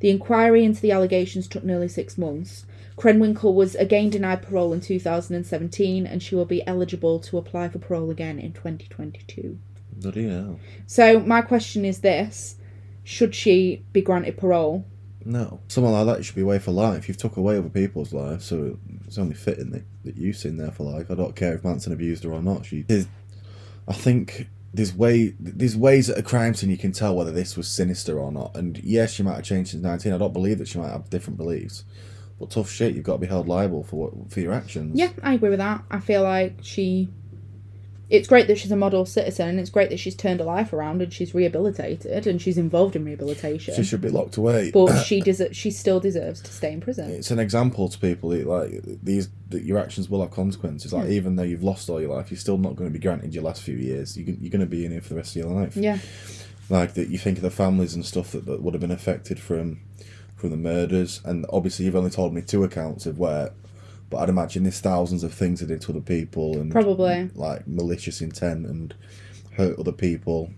The 0.00 0.08
inquiry 0.08 0.64
into 0.64 0.80
the 0.80 0.90
allegations 0.90 1.46
took 1.46 1.64
nearly 1.64 1.88
six 1.88 2.16
months. 2.16 2.64
Krenwinkel 3.02 3.52
was 3.52 3.74
again 3.74 4.10
denied 4.10 4.42
parole 4.42 4.72
in 4.72 4.80
2017 4.80 6.06
and 6.06 6.22
she 6.22 6.36
will 6.36 6.44
be 6.44 6.64
eligible 6.68 7.18
to 7.18 7.36
apply 7.36 7.68
for 7.68 7.80
parole 7.80 8.12
again 8.12 8.38
in 8.38 8.52
2022. 8.52 9.58
Bloody 9.94 10.28
hell. 10.28 10.60
So, 10.86 11.18
my 11.18 11.42
question 11.42 11.84
is 11.84 11.98
this 12.02 12.58
Should 13.02 13.34
she 13.34 13.84
be 13.92 14.02
granted 14.02 14.36
parole? 14.36 14.86
No. 15.24 15.58
Someone 15.66 15.94
like 15.94 16.06
that 16.06 16.24
should 16.24 16.36
be 16.36 16.42
away 16.42 16.60
for 16.60 16.70
life. 16.70 17.08
You've 17.08 17.16
took 17.16 17.36
away 17.36 17.58
other 17.58 17.68
people's 17.68 18.12
lives, 18.12 18.44
so 18.44 18.78
it's 19.04 19.18
only 19.18 19.34
fitting 19.34 19.70
that, 19.70 19.82
that 20.04 20.16
you're 20.16 20.34
in 20.44 20.56
there 20.56 20.70
for 20.70 20.84
life. 20.84 21.10
I 21.10 21.16
don't 21.16 21.34
care 21.34 21.54
if 21.54 21.64
Manson 21.64 21.92
abused 21.92 22.22
her 22.22 22.32
or 22.32 22.40
not. 22.40 22.66
She 22.66 22.84
I 23.88 23.92
think 23.94 24.46
there's 24.72 24.94
way 24.94 25.34
there's 25.40 25.76
ways 25.76 26.08
at 26.08 26.18
a 26.18 26.22
crime 26.22 26.54
scene 26.54 26.70
you 26.70 26.78
can 26.78 26.92
tell 26.92 27.16
whether 27.16 27.32
this 27.32 27.56
was 27.56 27.66
sinister 27.66 28.20
or 28.20 28.30
not. 28.30 28.56
And 28.56 28.78
yes, 28.78 29.14
she 29.14 29.24
might 29.24 29.34
have 29.34 29.44
changed 29.44 29.72
since 29.72 29.82
19. 29.82 30.12
I 30.12 30.18
don't 30.18 30.32
believe 30.32 30.58
that 30.58 30.68
she 30.68 30.78
might 30.78 30.90
have 30.90 31.10
different 31.10 31.36
beliefs. 31.36 31.82
But 32.42 32.50
tough 32.50 32.68
shit, 32.68 32.94
you've 32.96 33.04
got 33.04 33.12
to 33.12 33.18
be 33.20 33.28
held 33.28 33.46
liable 33.46 33.84
for 33.84 33.96
what 33.96 34.32
for 34.32 34.40
your 34.40 34.52
actions. 34.52 34.98
Yeah, 34.98 35.10
I 35.22 35.34
agree 35.34 35.50
with 35.50 35.60
that. 35.60 35.84
I 35.92 36.00
feel 36.00 36.22
like 36.24 36.56
she. 36.62 37.08
it's 38.10 38.26
great 38.26 38.48
that 38.48 38.58
she's 38.58 38.72
a 38.72 38.76
model 38.76 39.06
citizen 39.06 39.48
and 39.48 39.60
it's 39.60 39.70
great 39.70 39.90
that 39.90 39.98
she's 40.00 40.16
turned 40.16 40.40
her 40.40 40.44
life 40.46 40.72
around 40.72 41.00
and 41.00 41.12
she's 41.12 41.34
rehabilitated 41.34 42.26
and 42.26 42.42
she's 42.42 42.58
involved 42.58 42.96
in 42.96 43.04
rehabilitation. 43.04 43.74
She 43.76 43.84
should 43.84 44.00
be 44.00 44.10
locked 44.10 44.36
away. 44.38 44.72
but 44.72 45.04
she 45.04 45.20
des- 45.28 45.54
she 45.54 45.70
still 45.70 46.00
deserves 46.00 46.40
to 46.42 46.52
stay 46.52 46.72
in 46.72 46.80
prison. 46.80 47.08
it's 47.10 47.30
an 47.30 47.38
example 47.38 47.88
to 47.88 47.96
people 47.98 48.30
that, 48.30 48.44
like 48.46 48.82
these 49.04 49.28
that 49.50 49.62
your 49.62 49.78
actions 49.78 50.10
will 50.10 50.20
have 50.20 50.32
consequences. 50.32 50.92
Like 50.92 51.10
even 51.10 51.36
though 51.36 51.44
you've 51.44 51.62
lost 51.62 51.88
all 51.88 52.00
your 52.00 52.14
life, 52.16 52.32
you're 52.32 52.38
still 52.40 52.58
not 52.58 52.74
going 52.74 52.90
to 52.90 52.92
be 52.92 52.98
granted 52.98 53.32
your 53.32 53.44
last 53.44 53.62
few 53.62 53.76
years. 53.76 54.16
You, 54.16 54.24
you're 54.40 54.50
going 54.50 54.60
to 54.60 54.66
be 54.66 54.84
in 54.84 54.90
here 54.90 55.00
for 55.00 55.10
the 55.10 55.14
rest 55.16 55.36
of 55.36 55.42
your 55.42 55.52
life. 55.52 55.76
Yeah. 55.76 55.98
Like 56.68 56.94
that, 56.94 57.08
you 57.08 57.18
think 57.18 57.36
of 57.38 57.42
the 57.42 57.50
families 57.50 57.94
and 57.94 58.04
stuff 58.04 58.32
that, 58.32 58.46
that 58.46 58.62
would 58.62 58.72
have 58.74 58.80
been 58.80 58.90
affected 58.90 59.38
from 59.38 59.80
from 60.42 60.50
the 60.50 60.56
murders, 60.56 61.20
and 61.24 61.46
obviously 61.50 61.84
you've 61.84 61.94
only 61.94 62.10
told 62.10 62.34
me 62.34 62.42
two 62.42 62.64
accounts 62.64 63.06
of 63.06 63.16
where. 63.16 63.52
But 64.10 64.18
I'd 64.18 64.28
imagine 64.28 64.64
there's 64.64 64.80
thousands 64.80 65.22
of 65.22 65.32
things 65.32 65.60
they 65.60 65.66
did 65.66 65.80
to 65.82 65.92
other 65.92 66.00
people 66.00 66.58
and 66.58 66.70
Probably. 66.70 67.30
like 67.34 67.66
malicious 67.68 68.20
intent 68.20 68.66
and 68.66 68.92
hurt 69.56 69.78
other 69.78 69.92
people. 69.92 70.50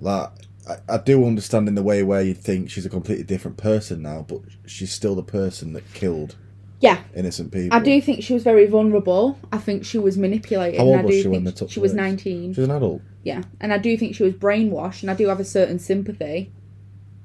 That 0.00 0.32
I, 0.68 0.94
I 0.94 0.98
do 0.98 1.24
understand 1.24 1.68
in 1.68 1.76
the 1.76 1.82
way 1.82 2.02
where 2.02 2.20
you'd 2.22 2.38
think 2.38 2.70
she's 2.70 2.84
a 2.84 2.90
completely 2.90 3.24
different 3.24 3.56
person 3.56 4.02
now, 4.02 4.26
but 4.28 4.40
she's 4.66 4.92
still 4.92 5.14
the 5.14 5.22
person 5.22 5.72
that 5.74 5.90
killed 5.94 6.34
Yeah. 6.80 6.98
innocent 7.14 7.52
people. 7.52 7.74
I 7.78 7.80
do 7.80 8.00
think 8.02 8.22
she 8.24 8.34
was 8.34 8.42
very 8.42 8.66
vulnerable. 8.66 9.38
I 9.52 9.58
think 9.58 9.84
she 9.84 9.96
was 9.98 10.18
manipulated. 10.18 10.80
How 10.80 10.88
and 10.88 10.96
old 10.96 11.04
was 11.06 11.22
she 11.22 11.28
when 11.28 11.44
they 11.44 11.52
took 11.52 11.70
she 11.70 11.80
was 11.80 11.92
place? 11.92 12.02
19. 12.02 12.54
She's 12.54 12.64
an 12.64 12.70
adult. 12.72 13.00
Yeah. 13.22 13.44
And 13.60 13.72
I 13.72 13.78
do 13.78 13.96
think 13.96 14.14
she 14.16 14.24
was 14.24 14.34
brainwashed 14.34 15.02
and 15.02 15.10
I 15.10 15.14
do 15.14 15.28
have 15.28 15.40
a 15.40 15.44
certain 15.44 15.78
sympathy. 15.78 16.52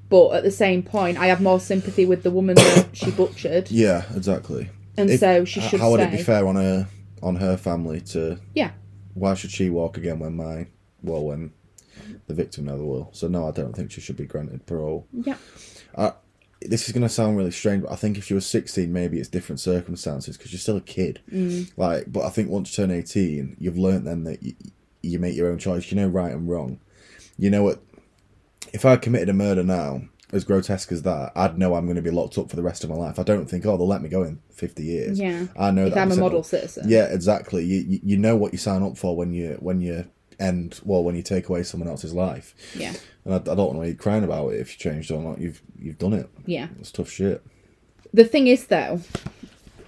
But 0.08 0.30
at 0.34 0.42
the 0.44 0.50
same 0.50 0.82
point, 0.82 1.18
I 1.18 1.26
have 1.26 1.40
more 1.40 1.58
sympathy 1.60 2.04
with 2.06 2.22
the 2.22 2.30
woman 2.30 2.54
that 2.56 2.88
she 2.94 3.10
butchered. 3.10 3.70
Yeah, 3.70 4.04
exactly. 4.14 4.70
And 4.96 5.10
If- 5.10 5.20
so 5.20 5.44
she 5.44 5.60
should 5.60 5.80
How 5.80 5.90
would 5.90 6.00
it 6.00 6.10
be 6.10 6.16
stay. 6.18 6.24
fair 6.24 6.46
on 6.46 6.56
her 6.56 6.88
on 7.22 7.36
her 7.36 7.56
family 7.56 8.00
to? 8.12 8.38
Yeah. 8.54 8.70
Why 9.14 9.34
should 9.34 9.50
she 9.50 9.68
walk 9.70 9.96
again 9.96 10.18
when 10.18 10.36
my 10.36 10.66
well 11.02 11.24
when 11.24 11.52
the 12.26 12.34
victim 12.34 12.66
never 12.66 12.84
will? 12.84 13.10
So 13.12 13.26
no, 13.28 13.48
I 13.48 13.50
don't 13.50 13.74
think 13.74 13.90
she 13.90 14.00
should 14.00 14.16
be 14.16 14.26
granted 14.26 14.64
parole. 14.66 15.06
Yeah. 15.12 15.36
This 16.62 16.86
is 16.88 16.92
going 16.92 17.02
to 17.02 17.08
sound 17.10 17.36
really 17.36 17.50
strange, 17.50 17.82
but 17.82 17.92
I 17.92 17.96
think 17.96 18.16
if 18.16 18.24
she 18.24 18.32
was 18.34 18.46
sixteen, 18.46 18.90
maybe 18.92 19.18
it's 19.20 19.28
different 19.28 19.60
circumstances 19.60 20.36
because 20.36 20.52
you're 20.52 20.58
still 20.58 20.78
a 20.78 20.80
kid. 20.80 21.20
Mm. 21.30 21.70
Like, 21.76 22.10
but 22.10 22.24
I 22.24 22.30
think 22.30 22.48
once 22.48 22.70
you 22.76 22.82
turn 22.86 22.90
eighteen, 22.96 23.56
you've 23.60 23.76
learnt 23.76 24.04
then 24.06 24.24
that 24.24 24.42
you, 24.42 24.54
you 25.02 25.18
make 25.18 25.36
your 25.36 25.50
own 25.50 25.58
choice. 25.58 25.90
You 25.92 25.96
know 25.98 26.08
right 26.08 26.32
and 26.32 26.48
wrong. 26.48 26.80
You 27.36 27.50
know 27.50 27.62
what? 27.62 27.82
If 28.76 28.84
I 28.84 28.96
committed 28.96 29.30
a 29.30 29.32
murder 29.32 29.64
now, 29.64 30.02
as 30.32 30.44
grotesque 30.44 30.92
as 30.92 31.00
that, 31.02 31.32
I'd 31.34 31.56
know 31.56 31.74
I'm 31.76 31.86
going 31.86 31.96
to 31.96 32.02
be 32.02 32.10
locked 32.10 32.36
up 32.36 32.50
for 32.50 32.56
the 32.56 32.62
rest 32.62 32.84
of 32.84 32.90
my 32.90 32.96
life. 32.96 33.18
I 33.18 33.22
don't 33.22 33.46
think, 33.46 33.64
oh, 33.64 33.78
they'll 33.78 33.86
let 33.86 34.02
me 34.02 34.10
go 34.10 34.22
in 34.22 34.38
fifty 34.50 34.84
years. 34.84 35.18
Yeah. 35.18 35.46
I 35.58 35.70
know 35.70 35.86
If 35.86 35.94
that 35.94 36.02
I'm 36.02 36.12
a 36.12 36.16
model 36.16 36.42
citizen. 36.42 36.84
Yeah, 36.86 37.06
exactly. 37.06 37.64
You, 37.64 37.78
you 37.88 38.00
you 38.02 38.16
know 38.18 38.36
what 38.36 38.52
you 38.52 38.58
sign 38.58 38.82
up 38.82 38.98
for 38.98 39.16
when 39.16 39.32
you 39.32 39.56
when 39.60 39.80
you 39.80 40.04
end 40.38 40.78
well 40.84 41.02
when 41.02 41.16
you 41.16 41.22
take 41.22 41.48
away 41.48 41.62
someone 41.62 41.88
else's 41.88 42.12
life. 42.12 42.54
Yeah. 42.74 42.92
And 43.24 43.32
I, 43.32 43.36
I 43.38 43.54
don't 43.54 43.74
want 43.74 43.80
to 43.80 43.92
be 43.92 43.94
crying 43.94 44.24
about 44.24 44.50
it 44.50 44.60
if 44.60 44.72
you 44.72 44.78
changed 44.78 45.10
or 45.10 45.22
not. 45.22 45.40
You've 45.40 45.62
you've 45.78 45.98
done 45.98 46.12
it. 46.12 46.28
Yeah. 46.44 46.68
It's 46.78 46.92
tough 46.92 47.08
shit. 47.08 47.42
The 48.12 48.26
thing 48.26 48.46
is, 48.46 48.66
though, 48.66 49.00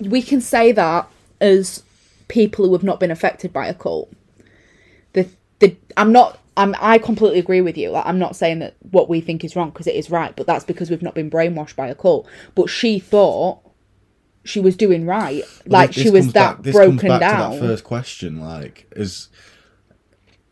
we 0.01 0.23
can 0.23 0.41
say 0.41 0.73
that 0.73 1.11
as 1.43 1.83
people 2.29 2.65
who 2.67 2.73
have 2.73 2.85
not 2.85 3.01
been 3.01 3.11
affected 3.11 3.53
by 3.53 3.67
a 3.67 3.75
cult. 3.75 4.11
The 5.13 5.29
the 5.59 5.77
I'm 5.99 6.11
not. 6.11 6.39
I'm, 6.59 6.75
I 6.81 6.99
completely 6.99 7.39
agree 7.39 7.61
with 7.61 7.79
you. 7.79 7.91
Like, 7.91 8.05
I'm 8.05 8.19
not 8.19 8.37
saying 8.37 8.59
that 8.59 8.77
what 8.91 9.09
we 9.09 9.21
think 9.21 9.45
is 9.45 9.57
wrong 9.57 9.71
because 9.71 9.87
it 9.87 9.95
is 9.95 10.11
right, 10.11 10.35
but 10.37 10.47
that's 10.47 10.65
because 10.65 10.91
we've 10.91 11.03
not 11.03 11.15
been 11.15 11.31
brainwashed 11.31 11.77
by 11.77 11.89
a 11.89 11.95
cult. 11.95 12.29
But 12.55 12.69
she 12.69 12.99
thought 12.99 13.61
she 14.45 14.61
was 14.61 14.77
doing 14.77 15.07
right, 15.07 15.43
like 15.67 15.93
This 15.93 16.05
she 16.05 16.11
was 16.11 16.33
that 16.33 16.63
back- 16.63 16.73
broken 16.73 17.21
down. 17.21 17.53
To 17.53 17.59
that 17.61 17.67
first 17.67 17.85
question, 17.85 18.41
like, 18.41 18.87
is 18.97 19.29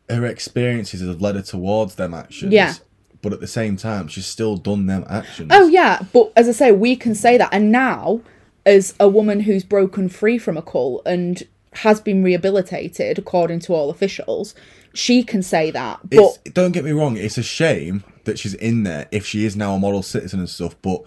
her 0.09 0.24
experiences 0.24 1.00
have 1.00 1.20
led 1.20 1.34
her 1.34 1.42
towards 1.42 1.96
them 1.96 2.14
actions. 2.14 2.52
Yeah. 2.52 2.74
But 3.22 3.32
at 3.32 3.40
the 3.40 3.46
same 3.48 3.76
time, 3.76 4.07
she's 4.09 4.26
still 4.26 4.57
done 4.57 4.86
them 4.86 5.04
actions. 5.09 5.50
Oh 5.52 5.66
yeah, 5.66 6.00
but 6.12 6.32
as 6.36 6.48
I 6.48 6.52
say, 6.52 6.70
we 6.72 6.94
can 6.94 7.14
say 7.14 7.36
that, 7.38 7.48
and 7.50 7.72
now, 7.72 8.20
as 8.64 8.94
a 9.00 9.09
woman 9.09 9.40
who's 9.40 9.64
broken 9.64 10.09
free 10.09 10.38
from 10.38 10.57
a 10.57 10.62
cult 10.62 11.02
and 11.07 11.42
has 11.72 12.00
been 12.00 12.22
rehabilitated, 12.22 13.18
according 13.18 13.61
to 13.61 13.74
all 13.74 13.90
officials, 13.90 14.54
she 14.97 15.22
can 15.22 15.42
say 15.42 15.70
that. 15.70 16.01
But 16.05 16.18
It's, 16.18 16.38
don't 16.53 16.72
get 16.72 16.84
me 16.84 16.92
wrong. 16.92 17.16
It's 17.16 17.38
a 17.38 17.42
shame 17.42 18.05
that 18.24 18.38
she's 18.38 18.55
in 18.55 18.82
there 18.82 19.07
if 19.12 19.24
she 19.26 19.44
is 19.44 19.57
now 19.57 19.74
a 19.74 19.78
model 19.78 20.03
citizen 20.03 20.40
and 20.40 20.49
stuff. 20.49 20.74
But 20.82 21.03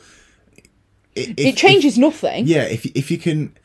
i- 1.17 1.33
if- 1.37 1.37
it 1.37 1.57
changes 1.57 1.97
nothing. 1.97 2.47
Yeah, 2.47 2.63
if 2.63 2.85
if 2.87 3.09
you 3.11 3.17
can, 3.17 3.57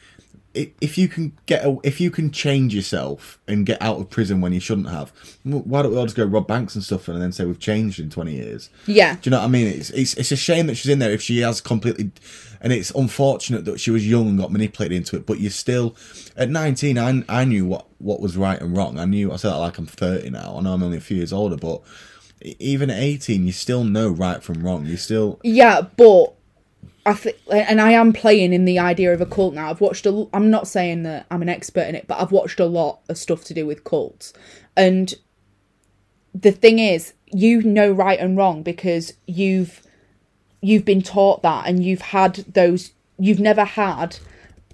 if 0.55 0.97
you 0.97 1.09
can 1.09 1.37
get 1.47 1.65
a, 1.65 1.77
if 1.83 2.01
you 2.01 2.11
can 2.11 2.31
change 2.31 2.75
yourself 2.75 3.39
and 3.49 3.67
get 3.67 3.81
out 3.83 3.99
of 3.99 4.09
prison 4.09 4.41
when 4.41 4.53
you 4.53 4.61
shouldn't 4.61 4.89
have, 4.89 5.13
why 5.43 5.83
don't 5.83 5.93
we 5.93 5.99
all 5.99 6.05
just 6.05 6.17
go 6.17 6.25
rob 6.25 6.47
banks 6.47 6.75
and 6.75 6.85
stuff 6.85 7.09
and 7.09 7.21
then 7.21 7.33
say 7.33 7.45
we've 7.45 7.59
changed 7.59 7.99
in 7.99 8.09
twenty 8.09 8.37
years? 8.37 8.71
Yeah. 8.87 9.15
Do 9.15 9.21
you 9.25 9.31
know 9.33 9.41
what 9.41 9.47
I 9.47 9.49
mean? 9.49 9.67
It's 9.67 9.91
it's 9.91 10.15
it's 10.15 10.33
a 10.33 10.37
shame 10.37 10.69
that 10.69 10.77
she's 10.77 10.91
in 10.93 11.01
there 11.01 11.11
if 11.11 11.21
she 11.21 11.41
has 11.41 11.61
completely, 11.61 12.13
and 12.61 12.73
it's 12.73 12.91
unfortunate 12.91 13.65
that 13.65 13.81
she 13.81 13.91
was 13.91 14.09
young 14.09 14.29
and 14.29 14.39
got 14.39 14.53
manipulated 14.53 14.97
into 14.97 15.17
it. 15.17 15.27
But 15.27 15.41
you're 15.41 15.51
still, 15.51 15.97
at 16.37 16.51
nineteen, 16.51 16.99
I 16.99 17.25
I 17.29 17.45
knew 17.45 17.67
what 17.67 17.87
what 17.99 18.21
was 18.21 18.37
right 18.37 18.61
and 18.61 18.77
wrong. 18.77 18.99
I 18.99 19.07
knew 19.07 19.33
I 19.33 19.37
said 19.37 19.51
that 19.51 19.57
like 19.57 19.79
I'm 19.79 19.87
thirty 19.87 20.31
now. 20.31 20.57
I 20.57 20.61
know 20.63 20.73
I'm 20.73 20.83
only 20.83 20.99
a 20.99 21.01
few 21.01 21.17
years 21.17 21.33
older, 21.33 21.57
but 21.57 21.83
even 22.41 22.91
at 22.91 22.99
eighteen, 22.99 23.47
you 23.47 23.53
still 23.53 23.83
know 23.83 24.09
right 24.09 24.43
from 24.43 24.63
wrong. 24.63 24.87
You 24.87 24.97
still 24.97 25.41
Yeah, 25.43 25.81
but 25.81 26.35
I 27.07 27.15
think, 27.15 27.37
and 27.51 27.81
I 27.81 27.93
am 27.93 28.13
playing 28.13 28.53
in 28.53 28.65
the 28.65 28.79
idea 28.79 29.13
of 29.13 29.21
a 29.21 29.27
cult 29.27 29.55
now. 29.55 29.69
I've 29.71 29.81
watched 29.81 30.07
a. 30.07 30.27
I'm 30.33 30.51
not 30.51 30.67
saying 30.67 31.03
that 31.03 31.27
I'm 31.31 31.43
an 31.43 31.49
expert 31.49 31.87
in 31.89 31.95
it, 31.95 32.07
but 32.07 32.21
I've 32.21 32.33
watched 32.33 32.61
a 32.61 32.65
lot 32.65 33.01
of 33.09 33.19
stuff 33.19 33.45
to 33.45 33.55
do 33.55 33.67
with 33.67 33.85
cults, 33.85 34.33
and 34.77 35.15
the 36.35 36.53
thing 36.53 36.79
is, 36.79 37.13
you 37.27 37.63
know 37.63 37.91
right 37.91 38.19
and 38.19 38.37
wrong 38.37 38.63
because 38.63 39.13
you've 39.27 39.83
you've 40.63 40.85
been 40.85 41.03
taught 41.03 41.43
that, 41.43 41.67
and 41.67 41.85
you've 41.85 42.01
had 42.01 42.37
those. 42.37 42.93
You've 43.19 43.41
never 43.41 43.65
had 43.65 44.17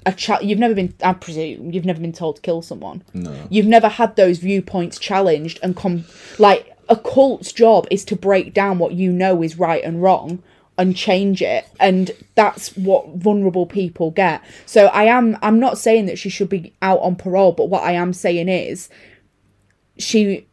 a 0.06 0.12
chat. 0.12 0.44
You've 0.44 0.60
never 0.60 0.74
been. 0.74 0.94
I 1.02 1.14
presume 1.14 1.72
you've 1.72 1.84
never 1.84 2.00
been 2.00 2.12
told 2.12 2.36
to 2.36 2.42
kill 2.42 2.62
someone. 2.62 3.02
no. 3.12 3.34
You've 3.50 3.66
never 3.66 3.88
had 3.88 4.14
those 4.14 4.38
viewpoints 4.38 4.98
challenged 5.00 5.58
and 5.64 5.76
come 5.76 6.04
like 6.38 6.76
a 6.88 6.96
cult's 6.96 7.52
job 7.52 7.86
is 7.90 8.04
to 8.04 8.16
break 8.16 8.54
down 8.54 8.78
what 8.78 8.92
you 8.92 9.12
know 9.12 9.42
is 9.42 9.58
right 9.58 9.82
and 9.82 10.02
wrong 10.02 10.42
and 10.78 10.96
change 10.96 11.42
it 11.42 11.68
and 11.78 12.10
that's 12.34 12.74
what 12.76 13.06
vulnerable 13.10 13.66
people 13.66 14.10
get 14.10 14.42
so 14.66 14.86
i 14.86 15.04
am 15.04 15.36
i'm 15.42 15.60
not 15.60 15.76
saying 15.76 16.06
that 16.06 16.18
she 16.18 16.28
should 16.30 16.48
be 16.48 16.72
out 16.80 16.98
on 17.00 17.14
parole 17.14 17.52
but 17.52 17.68
what 17.68 17.82
i 17.82 17.92
am 17.92 18.12
saying 18.12 18.48
is 18.48 18.88
she 19.98 20.46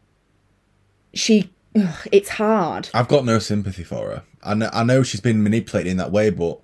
she 1.14 1.50
ugh, 1.78 2.08
it's 2.12 2.30
hard 2.30 2.90
I've 2.94 3.08
got 3.08 3.26
no 3.26 3.40
sympathy 3.40 3.84
for 3.84 4.10
her. 4.10 4.24
I 4.44 4.54
know, 4.54 4.70
I 4.72 4.84
know 4.84 5.04
she's 5.04 5.20
been 5.22 5.44
manipulated 5.44 5.92
in 5.92 5.98
that 5.98 6.12
way, 6.12 6.30
but 6.30 6.60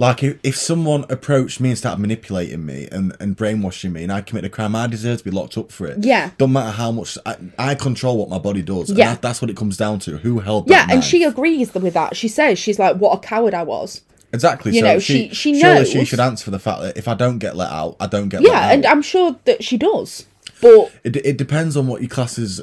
like 0.00 0.22
if, 0.22 0.38
if 0.44 0.56
someone 0.56 1.04
approached 1.10 1.60
me 1.60 1.70
and 1.70 1.78
started 1.78 2.00
manipulating 2.00 2.64
me 2.64 2.88
and, 2.92 3.16
and 3.20 3.34
brainwashing 3.36 3.92
me 3.92 4.04
and 4.04 4.12
I 4.12 4.20
committed 4.20 4.50
a 4.50 4.54
crime, 4.54 4.76
I 4.76 4.86
deserve 4.86 5.18
to 5.18 5.24
be 5.24 5.30
locked 5.32 5.58
up 5.58 5.72
for 5.72 5.86
it. 5.88 6.04
Yeah. 6.04 6.30
Don't 6.38 6.52
matter 6.52 6.70
how 6.70 6.92
much 6.92 7.18
I, 7.26 7.36
I 7.58 7.74
control 7.74 8.16
what 8.18 8.28
my 8.28 8.38
body 8.38 8.62
does. 8.62 8.90
and 8.90 8.98
Yeah. 8.98 9.14
that, 9.14 9.22
that's 9.22 9.42
what 9.42 9.50
it 9.50 9.56
comes 9.56 9.76
down 9.76 9.98
to. 10.00 10.18
Who 10.18 10.38
held 10.38 10.70
yeah 10.70 10.86
and 10.88 11.02
she 11.02 11.24
agrees 11.24 11.74
with 11.74 11.94
that 11.94 12.16
she 12.16 12.28
says 12.28 12.58
she's 12.58 12.78
like 12.78 12.96
what 12.96 13.16
a 13.16 13.20
coward 13.20 13.54
i 13.54 13.62
was 13.62 14.02
exactly. 14.32 14.72
you 14.72 14.80
so 14.80 14.86
know, 14.86 14.98
she, 14.98 15.28
she- 15.30 15.34
she 15.54 15.60
surely 15.60 15.84
she 15.84 16.04
should 16.04 16.20
answer 16.20 16.44
for 16.44 16.50
the 16.52 16.58
fact 16.58 16.80
that 16.82 16.96
if 16.96 17.08
I 17.08 17.14
don't 17.14 17.38
get 17.38 17.56
let 17.56 17.70
out, 17.70 17.96
I 17.98 18.06
don't 18.06 18.28
get 18.28 18.42
let 18.42 18.52
yeah 18.52 18.72
and 18.72 18.86
i'm 18.86 19.02
sure 19.02 19.36
that 19.46 19.64
she 19.64 19.76
does 19.76 20.26
but 20.60 20.92
It, 21.04 21.16
it 21.16 21.36
depends 21.38 21.76
on 21.76 21.86
what 21.86 22.00
your 22.02 22.08
class 22.10 22.36
is. 22.38 22.60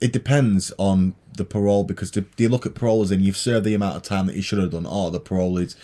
It 0.00 0.12
depends 0.12 0.72
on 0.78 1.14
the 1.36 1.44
parole 1.44 1.84
because 1.84 2.10
do 2.10 2.24
you 2.36 2.48
look 2.48 2.66
at 2.66 2.74
parole 2.74 3.02
as 3.02 3.10
in 3.10 3.20
you've 3.20 3.36
served 3.36 3.64
the 3.64 3.74
amount 3.74 3.96
of 3.96 4.02
time 4.02 4.26
that 4.26 4.36
you 4.36 4.42
should 4.42 4.58
have 4.58 4.70
done, 4.70 4.86
or 4.86 5.10
the 5.10 5.20
parole 5.20 5.58
is 5.58 5.76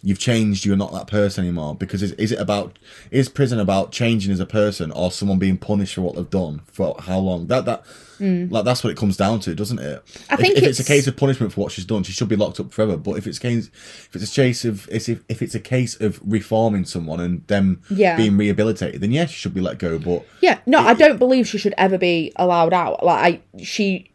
you've 0.00 0.18
changed, 0.20 0.64
you're 0.64 0.76
not 0.76 0.92
that 0.92 1.06
person 1.08 1.44
anymore? 1.44 1.74
Because 1.74 2.02
is, 2.02 2.12
is 2.12 2.30
it 2.32 2.38
about 2.40 2.78
is 3.10 3.28
prison 3.28 3.58
about 3.58 3.90
changing 3.92 4.32
as 4.32 4.40
a 4.40 4.46
person, 4.46 4.90
or 4.92 5.10
someone 5.10 5.38
being 5.38 5.58
punished 5.58 5.94
for 5.94 6.02
what 6.02 6.14
they've 6.14 6.30
done 6.30 6.60
for 6.66 6.94
how 7.00 7.18
long? 7.18 7.46
That 7.48 7.64
that 7.64 7.82
like 8.20 8.64
that's 8.64 8.82
what 8.82 8.90
it 8.90 8.96
comes 8.96 9.16
down 9.16 9.38
to, 9.40 9.54
doesn't 9.54 9.78
it? 9.78 10.04
Mm. 10.04 10.24
I 10.30 10.34
If- 10.34 10.40
think 10.40 10.56
if, 10.58 10.64
it's, 10.64 10.80
a 10.80 10.84
case 10.84 11.06
of 11.06 11.16
punishment 11.16 11.52
for 11.52 11.60
what 11.60 11.70
she's 11.70 11.84
done, 11.84 12.02
she 12.02 12.10
should 12.12 12.28
be 12.28 12.34
locked 12.34 12.58
up 12.58 12.72
forever. 12.72 12.96
But 12.96 13.12
if 13.16 13.28
it's 13.28 13.38
case 13.38 13.68
if 13.68 14.16
it's 14.16 14.32
a 14.32 14.34
case 14.42 14.64
of 14.64 14.88
if 14.90 15.08
if 15.08 15.40
it's 15.40 15.54
a 15.54 15.60
case 15.60 16.00
of 16.00 16.20
reforming 16.24 16.84
someone 16.84 17.20
and 17.20 17.46
them 17.46 17.80
Yeah. 17.90 18.16
being 18.16 18.36
rehabilitated, 18.36 19.00
then 19.00 19.12
yes, 19.12 19.30
she 19.30 19.36
should 19.36 19.54
be 19.54 19.60
let 19.60 19.78
go. 19.78 19.98
But 20.00 20.24
Yeah, 20.40 20.58
no, 20.66 20.80
I 20.80 20.94
don't 20.94 21.18
believe 21.18 21.46
she 21.46 21.58
should 21.58 21.74
ever 21.78 21.96
be 21.96 22.32
allowed 22.36 22.72
out. 22.72 23.04
Like 23.04 23.34
I, 23.56 23.62
she, 23.62 24.10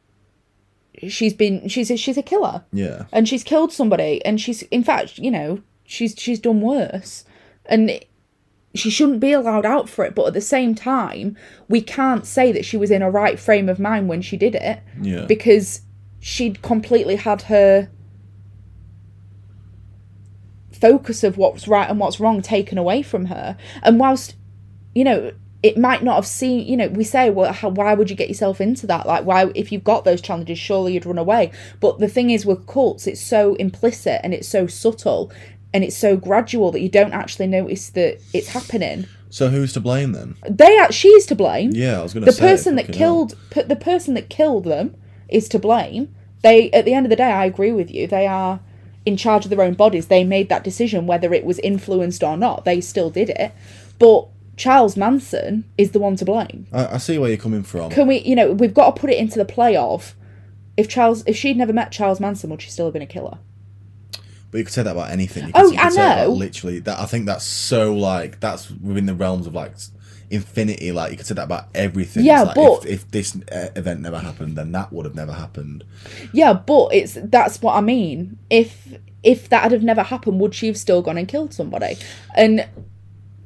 she's 1.09 1.33
been, 1.33 1.67
she's 1.67 1.89
a, 1.91 1.97
she's 1.97 2.17
a 2.17 2.23
killer, 2.23 2.63
yeah. 2.71 3.03
and 3.11 3.27
she's 3.27 3.43
killed 3.43 3.71
somebody, 3.71 4.23
and 4.25 4.39
she's, 4.41 4.61
in 4.63 4.83
fact, 4.83 5.17
you 5.17 5.31
know, 5.31 5.61
she's 5.85 6.15
she's 6.17 6.39
done 6.39 6.61
worse, 6.61 7.25
and 7.65 7.89
it- 7.89 8.09
she 8.75 8.89
shouldn't 8.89 9.19
be 9.19 9.31
allowed 9.31 9.67
out 9.67 9.87
for 9.87 10.03
it. 10.03 10.15
But 10.15 10.25
at 10.29 10.33
the 10.33 10.41
same 10.41 10.73
time, 10.73 11.37
we 11.69 11.79
can't 11.79 12.25
say 12.25 12.51
that 12.51 12.65
she 12.65 12.75
was 12.75 12.89
in 12.89 13.03
a 13.03 13.11
right 13.11 13.39
frame 13.39 13.69
of 13.69 13.79
mind 13.79 14.09
when 14.09 14.23
she 14.23 14.35
did 14.35 14.55
it, 14.55 14.79
Yeah. 14.99 15.25
because 15.25 15.81
she'd 16.19 16.63
completely 16.63 17.17
had 17.17 17.43
her 17.43 17.89
focus 20.71 21.23
of 21.23 21.37
what's 21.37 21.67
right 21.67 21.89
and 21.89 21.99
what's 21.99 22.19
wrong 22.19 22.41
taken 22.41 22.77
away 22.77 23.01
from 23.01 23.25
her, 23.25 23.55
and 23.83 23.99
whilst 23.99 24.35
you 24.95 25.03
know 25.03 25.31
it 25.63 25.77
might 25.77 26.03
not 26.03 26.15
have 26.15 26.27
seen 26.27 26.67
you 26.67 26.75
know 26.75 26.89
we 26.89 27.03
say 27.05 27.29
well 27.29 27.51
how, 27.53 27.69
why 27.69 27.93
would 27.93 28.09
you 28.09 28.15
get 28.15 28.27
yourself 28.27 28.61
into 28.61 28.85
that? 28.87 29.07
Like 29.07 29.23
why 29.23 29.51
if 29.55 29.71
you've 29.71 29.83
got 29.83 30.03
those 30.03 30.21
challenges 30.21 30.59
surely 30.59 30.93
you'd 30.93 31.05
run 31.05 31.17
away. 31.17 31.51
But 31.79 31.99
the 31.99 32.09
thing 32.09 32.29
is 32.29 32.45
with 32.45 32.67
cults 32.67 33.07
it's 33.07 33.21
so 33.21 33.55
implicit 33.55 34.19
and 34.23 34.33
it's 34.33 34.47
so 34.47 34.67
subtle 34.67 35.31
and 35.73 35.83
it's 35.83 35.97
so 35.97 36.15
gradual 36.17 36.71
that 36.71 36.81
you 36.81 36.89
don't 36.89 37.13
actually 37.13 37.47
notice 37.47 37.89
that 37.91 38.21
it's 38.33 38.49
happening. 38.49 39.07
So 39.29 39.49
who's 39.49 39.73
to 39.73 39.79
blame 39.79 40.11
then? 40.11 40.35
they 40.47 40.77
are 40.77 40.91
she's 40.91 41.25
to 41.27 41.35
blame. 41.35 41.71
Yeah, 41.73 41.99
I 41.99 42.03
was 42.03 42.13
going 42.13 42.25
the 42.25 42.31
to 42.31 42.37
say. 42.37 42.47
person 42.47 42.75
that 42.75 42.91
killed 42.91 43.35
pu- 43.49 43.63
the 43.63 43.75
person 43.75 44.13
that 44.15 44.29
killed 44.29 44.65
them 44.65 44.95
is 45.29 45.47
to 45.49 45.59
blame. 45.59 46.13
They 46.41 46.69
at 46.71 46.83
the 46.85 46.93
end 46.93 47.05
of 47.05 47.09
the 47.09 47.15
day 47.15 47.31
i 47.31 47.45
agree 47.45 47.71
with 47.71 47.89
you. 47.89 48.05
They 48.05 48.27
are 48.27 48.59
in 49.05 49.17
charge 49.17 49.45
of 49.45 49.49
their 49.49 49.61
own 49.61 49.73
bodies. 49.73 50.07
They 50.07 50.23
made 50.23 50.49
that 50.49 50.63
decision 50.63 51.07
whether 51.07 51.33
it 51.33 51.45
was 51.45 51.59
influenced 51.59 52.23
or 52.23 52.37
not. 52.37 52.65
They 52.65 52.79
still 52.81 53.09
did 53.09 53.29
it. 53.29 53.53
But 53.99 54.27
charles 54.55 54.95
manson 54.95 55.63
is 55.77 55.91
the 55.91 55.99
one 55.99 56.15
to 56.15 56.25
blame 56.25 56.67
I, 56.71 56.95
I 56.95 56.97
see 56.97 57.17
where 57.17 57.29
you're 57.29 57.37
coming 57.37 57.63
from. 57.63 57.89
can 57.91 58.07
we 58.07 58.19
you 58.19 58.35
know 58.35 58.51
we've 58.51 58.73
got 58.73 58.95
to 58.95 59.01
put 59.01 59.09
it 59.09 59.17
into 59.17 59.37
the 59.39 59.45
play 59.45 59.75
of 59.75 60.15
if 60.77 60.87
charles 60.87 61.23
if 61.25 61.35
she'd 61.35 61.57
never 61.57 61.73
met 61.73 61.91
charles 61.91 62.19
manson 62.19 62.49
would 62.51 62.61
she 62.61 62.69
still 62.69 62.85
have 62.85 62.93
been 62.93 63.01
a 63.01 63.07
killer 63.07 63.37
But 64.51 64.59
you 64.59 64.63
could 64.65 64.73
say 64.73 64.83
that 64.83 64.91
about 64.91 65.09
anything. 65.09 65.47
You 65.47 65.51
Oh, 65.55 65.65
you 65.71 65.77
could 65.77 65.87
I 65.87 65.89
say 65.89 65.95
that 65.97 66.27
know. 66.27 66.33
literally, 66.33 66.79
that 66.81 66.99
I 66.99 67.05
think 67.07 67.25
that's 67.25 67.43
so 67.45 67.95
like 67.95 68.39
that's 68.39 68.69
within 68.69 69.07
the 69.07 69.15
realms 69.15 69.47
of 69.47 69.55
like 69.55 69.73
infinity. 70.29 70.91
Like 70.91 71.09
you 71.11 71.17
could 71.17 71.25
say 71.25 71.33
that 71.33 71.45
about 71.45 71.69
everything. 71.73 72.23
Yeah, 72.23 72.43
like, 72.43 72.55
but- 72.55 72.85
if, 72.85 72.85
if 72.85 73.11
this 73.11 73.35
uh, 73.51 73.69
event 73.75 74.01
never 74.01 74.19
happened, 74.19 74.55
then 74.55 74.71
that 74.73 74.93
would 74.93 75.05
have 75.05 75.15
never 75.15 75.33
happened. 75.33 75.83
yeah 76.33 76.53
but 76.53 76.89
it's 76.93 77.17
that's 77.23 77.61
what 77.63 77.75
i 77.75 77.81
mean 77.81 78.37
if 78.51 78.93
if 79.23 79.49
that 79.49 79.63
had 79.63 79.71
have 79.71 79.83
never 79.83 80.03
happened 80.03 80.39
would 80.39 80.53
she 80.53 80.67
have 80.67 80.77
still 80.77 81.01
gone 81.01 81.17
and 81.17 81.27
killed 81.27 81.51
somebody 81.53 81.95
and 82.35 82.67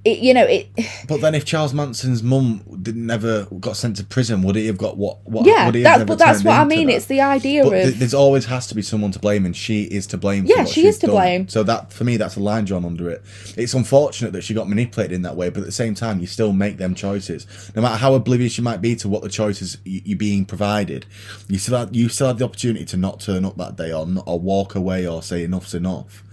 it, 0.05 0.19
you 0.19 0.33
know 0.33 0.43
it 0.45 0.69
But 1.07 1.21
then, 1.21 1.35
if 1.35 1.45
Charles 1.45 1.73
Manson's 1.73 2.21
mum 2.23 2.61
didn't 2.81 3.05
never 3.05 3.45
got 3.59 3.77
sent 3.77 3.97
to 3.97 4.03
prison, 4.03 4.41
would 4.43 4.55
he 4.55 4.67
have 4.67 4.77
got 4.77 4.97
what? 4.97 5.19
what 5.27 5.45
yeah 5.45 5.65
would 5.65 5.75
he 5.75 5.83
have 5.83 5.99
that's 5.99 6.07
but 6.07 6.17
that's 6.19 6.43
what 6.43 6.53
i 6.59 6.63
mean 6.65 6.87
that? 6.87 6.95
it's 6.95 7.05
the 7.05 7.21
idea 7.21 7.63
But 7.63 7.73
of 7.73 7.83
th- 7.83 7.95
there's 7.95 8.13
always 8.13 8.45
has 8.45 8.67
to 8.67 8.75
be 8.75 8.81
someone 8.81 9.11
to 9.11 9.19
blame, 9.19 9.45
and 9.45 9.55
she 9.55 9.83
is 9.83 10.07
to 10.07 10.17
blame. 10.17 10.45
For 10.45 10.51
Yeah, 10.53 10.59
what 10.59 10.67
she 10.69 10.81
she's 10.81 10.95
is 10.95 10.99
to 10.99 11.07
done. 11.07 11.15
blame. 11.15 11.47
So 11.47 11.63
that 11.63 11.91
for 11.93 12.03
me, 12.03 12.17
that's 12.17 12.35
a 12.35 12.39
line 12.39 12.65
drawn 12.65 12.85
under 12.85 13.09
it. 13.09 13.23
It's 13.57 13.73
unfortunate 13.73 14.33
that 14.33 14.43
she 14.43 14.53
got 14.53 14.67
manipulated 14.69 15.13
in 15.13 15.21
that 15.23 15.35
way, 15.35 15.49
but 15.49 15.59
at 15.61 15.65
the 15.65 15.71
same 15.71 15.95
time, 15.95 16.19
you 16.19 16.27
still 16.27 16.53
make 16.53 16.77
them 16.77 16.95
choices, 16.95 17.47
no 17.75 17.81
matter 17.81 17.97
how 17.97 18.13
oblivious 18.13 18.57
you 18.57 18.63
might 18.63 18.81
be 18.81 18.95
to 18.97 19.07
what 19.09 19.23
the 19.23 19.29
choices 19.29 19.77
y- 19.85 20.01
you're 20.05 20.17
being 20.17 20.45
provided. 20.45 21.05
You 21.47 21.57
still 21.59 21.77
have, 21.77 21.95
you 21.95 22.09
still 22.09 22.27
have 22.27 22.37
the 22.39 22.45
opportunity 22.45 22.85
to 22.85 22.97
not 22.97 23.19
turn 23.19 23.45
up 23.45 23.57
that 23.57 23.75
day, 23.75 23.91
or 23.93 24.05
not, 24.05 24.23
or 24.27 24.39
walk 24.39 24.75
away, 24.75 25.07
or 25.07 25.21
say 25.21 25.43
enough's 25.43 25.73
enough. 25.73 26.23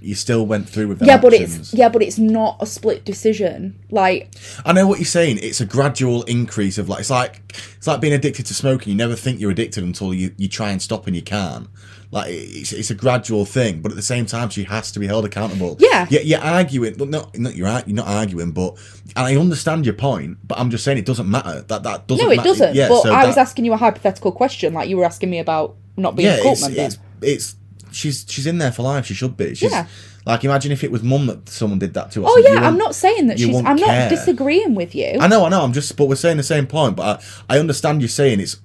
You 0.00 0.14
still 0.14 0.46
went 0.46 0.68
through 0.68 0.88
with 0.88 0.98
them 1.00 1.08
yeah 1.08 1.18
but 1.18 1.34
actions. 1.34 1.58
it's 1.58 1.74
yeah 1.74 1.88
but 1.88 2.02
it's 2.02 2.18
not 2.18 2.56
a 2.60 2.66
split 2.66 3.04
decision 3.04 3.78
like 3.90 4.34
I 4.64 4.72
know 4.72 4.86
what 4.86 4.98
you're 4.98 5.06
saying. 5.06 5.38
It's 5.42 5.60
a 5.60 5.66
gradual 5.66 6.22
increase 6.24 6.78
of 6.78 6.88
like 6.88 7.00
it's 7.00 7.10
like 7.10 7.42
it's 7.76 7.86
like 7.86 8.00
being 8.00 8.12
addicted 8.12 8.46
to 8.46 8.54
smoking. 8.54 8.90
You 8.90 8.96
never 8.96 9.14
think 9.14 9.40
you're 9.40 9.50
addicted 9.50 9.84
until 9.84 10.12
you, 10.14 10.34
you 10.36 10.48
try 10.48 10.70
and 10.70 10.80
stop 10.80 11.06
and 11.06 11.16
you 11.16 11.22
can't. 11.22 11.68
Like 12.10 12.28
it's, 12.30 12.72
it's 12.72 12.90
a 12.90 12.94
gradual 12.94 13.44
thing, 13.44 13.82
but 13.82 13.92
at 13.92 13.96
the 13.96 14.02
same 14.02 14.24
time, 14.24 14.48
she 14.48 14.64
has 14.64 14.90
to 14.92 14.98
be 14.98 15.06
held 15.06 15.26
accountable. 15.26 15.76
Yeah. 15.78 16.06
you're, 16.08 16.22
you're 16.22 16.40
arguing. 16.40 16.96
Well, 16.96 17.08
not 17.08 17.36
not 17.38 17.54
you're 17.54 17.68
you're 17.68 17.96
not 17.96 18.08
arguing, 18.08 18.52
but 18.52 18.78
and 19.14 19.26
I 19.26 19.36
understand 19.36 19.84
your 19.84 19.94
point. 19.94 20.38
But 20.46 20.58
I'm 20.58 20.70
just 20.70 20.84
saying 20.84 20.96
it 20.96 21.04
doesn't 21.04 21.28
matter. 21.28 21.62
That 21.62 21.82
that 21.82 22.06
doesn't. 22.06 22.24
no 22.24 22.32
it 22.32 22.36
matter. 22.36 22.48
doesn't 22.48 22.74
Yeah, 22.74 22.88
but 22.88 23.02
so 23.02 23.12
i 23.12 23.26
was 23.26 23.36
asking 23.36 23.64
you 23.64 23.72
a 23.72 23.76
hypothetical 23.76 24.32
question 24.32 24.72
like 24.72 24.88
you 24.88 24.96
were 24.96 25.04
asking 25.04 25.30
me 25.30 25.38
about 25.38 25.76
not 25.96 26.16
being 26.16 26.28
yeah, 26.28 26.36
a 26.36 26.42
cult 26.42 26.58
it's, 26.58 26.62
member 26.62 26.80
it's 26.80 26.98
it's 27.20 27.56
she's 27.92 28.24
she's 28.28 28.46
in 28.46 28.58
there 28.58 28.72
for 28.72 28.82
life. 28.82 29.06
She 29.06 29.14
should 29.14 29.36
be. 29.36 29.54
She's, 29.54 29.70
Yeah. 29.70 29.86
Like 30.26 30.44
imagine 30.44 30.72
if 30.72 30.84
it 30.84 30.90
was 30.92 31.02
mum 31.02 31.26
that 31.26 31.48
someone 31.48 31.78
did 31.78 31.94
that 31.94 32.10
to. 32.12 32.24
Oh 32.26 32.36
yeah 32.38 32.66
i'm 32.66 32.74
wouldn't- 32.76 32.94
saying 32.94 33.28
that 33.28 33.38
she's 33.38 33.56
i'm 33.64 33.78
care. 33.78 34.02
not 34.02 34.10
disagreeing 34.10 34.74
with 34.74 34.94
you 34.94 35.16
I 35.20 35.26
know, 35.26 35.46
I 35.46 35.48
know. 35.48 35.62
I'm 35.62 35.72
just, 35.72 35.96
but 35.96 36.04
we're 36.06 36.16
saying 36.16 36.36
the 36.36 36.42
same 36.42 36.66
point. 36.66 36.96
But 36.96 37.22
I, 37.48 37.56
I 37.56 37.58
understand 37.58 38.02
you 38.02 38.08
saying 38.08 38.40
it's. 38.40 38.58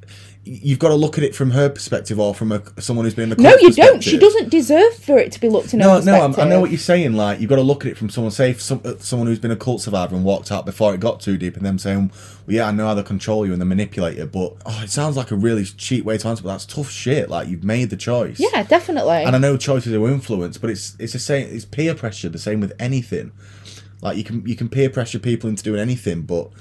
You've 0.45 0.79
got 0.79 0.89
to 0.89 0.95
look 0.95 1.17
at 1.17 1.23
it 1.23 1.33
from 1.33 1.51
her 1.51 1.69
perspective 1.69 2.19
or 2.19 2.35
from 2.35 2.51
a, 2.51 2.61
someone 2.81 3.05
who's 3.05 3.13
been 3.13 3.23
in 3.23 3.29
the 3.29 3.35
cult 3.37 3.61
no 3.61 3.67
you 3.67 3.71
don't 3.71 4.03
she 4.03 4.17
doesn't 4.17 4.49
deserve 4.49 4.93
for 4.95 5.17
it 5.17 5.31
to 5.31 5.39
be 5.39 5.47
looked 5.47 5.73
in 5.73 5.79
No, 5.79 6.01
no, 6.01 6.21
I'm, 6.21 6.37
I 6.37 6.43
know 6.43 6.59
what 6.59 6.69
you're 6.69 6.79
saying. 6.79 7.13
Like 7.13 7.39
you've 7.39 7.49
got 7.49 7.55
to 7.55 7.61
look 7.61 7.85
at 7.85 7.91
it 7.91 7.97
from 7.97 8.09
someone, 8.09 8.31
say, 8.31 8.53
some, 8.53 8.81
uh, 8.83 8.95
someone 8.97 9.27
who's 9.27 9.39
been 9.39 9.51
a 9.51 9.55
cult 9.55 9.81
survivor 9.81 10.15
and 10.15 10.25
walked 10.25 10.51
out 10.51 10.65
before 10.65 10.93
it 10.93 10.99
got 10.99 11.21
too 11.21 11.37
deep, 11.37 11.55
and 11.55 11.65
them 11.65 11.79
saying, 11.79 12.11
"Well, 12.45 12.55
yeah, 12.55 12.67
I 12.67 12.71
know 12.71 12.87
how 12.87 12.93
they 12.93 13.03
control 13.03 13.45
you 13.45 13.53
and 13.53 13.61
they 13.61 13.65
manipulate 13.65 14.17
you," 14.17 14.25
but 14.25 14.57
oh, 14.65 14.81
it 14.83 14.89
sounds 14.89 15.15
like 15.15 15.31
a 15.31 15.35
really 15.35 15.63
cheap 15.63 16.03
way 16.03 16.17
to 16.17 16.27
answer. 16.27 16.43
But 16.43 16.49
that's 16.49 16.65
tough 16.65 16.89
shit. 16.89 17.29
Like 17.29 17.47
you've 17.47 17.63
made 17.63 17.89
the 17.89 17.97
choice. 17.97 18.37
yeah 18.39 18.63
definitely 18.63 19.23
And 19.23 19.35
I 19.35 19.39
know 19.39 19.55
choices 19.55 19.93
are 19.93 20.07
influenced, 20.09 20.59
but 20.59 20.69
it's 20.69 20.97
it's 20.99 21.13
the 21.13 21.19
same. 21.19 21.47
It's 21.55 21.63
peer 21.63 21.95
pressure. 21.95 22.27
The 22.27 22.37
same 22.37 22.59
with 22.59 22.73
anything. 22.79 23.31
Like 24.01 24.17
you 24.17 24.25
can 24.25 24.45
you 24.45 24.57
can 24.57 24.67
peer 24.67 24.89
pressure 24.89 25.19
people 25.19 25.49
into 25.49 25.63
doing 25.63 25.79
anything, 25.79 26.23
but 26.23 26.51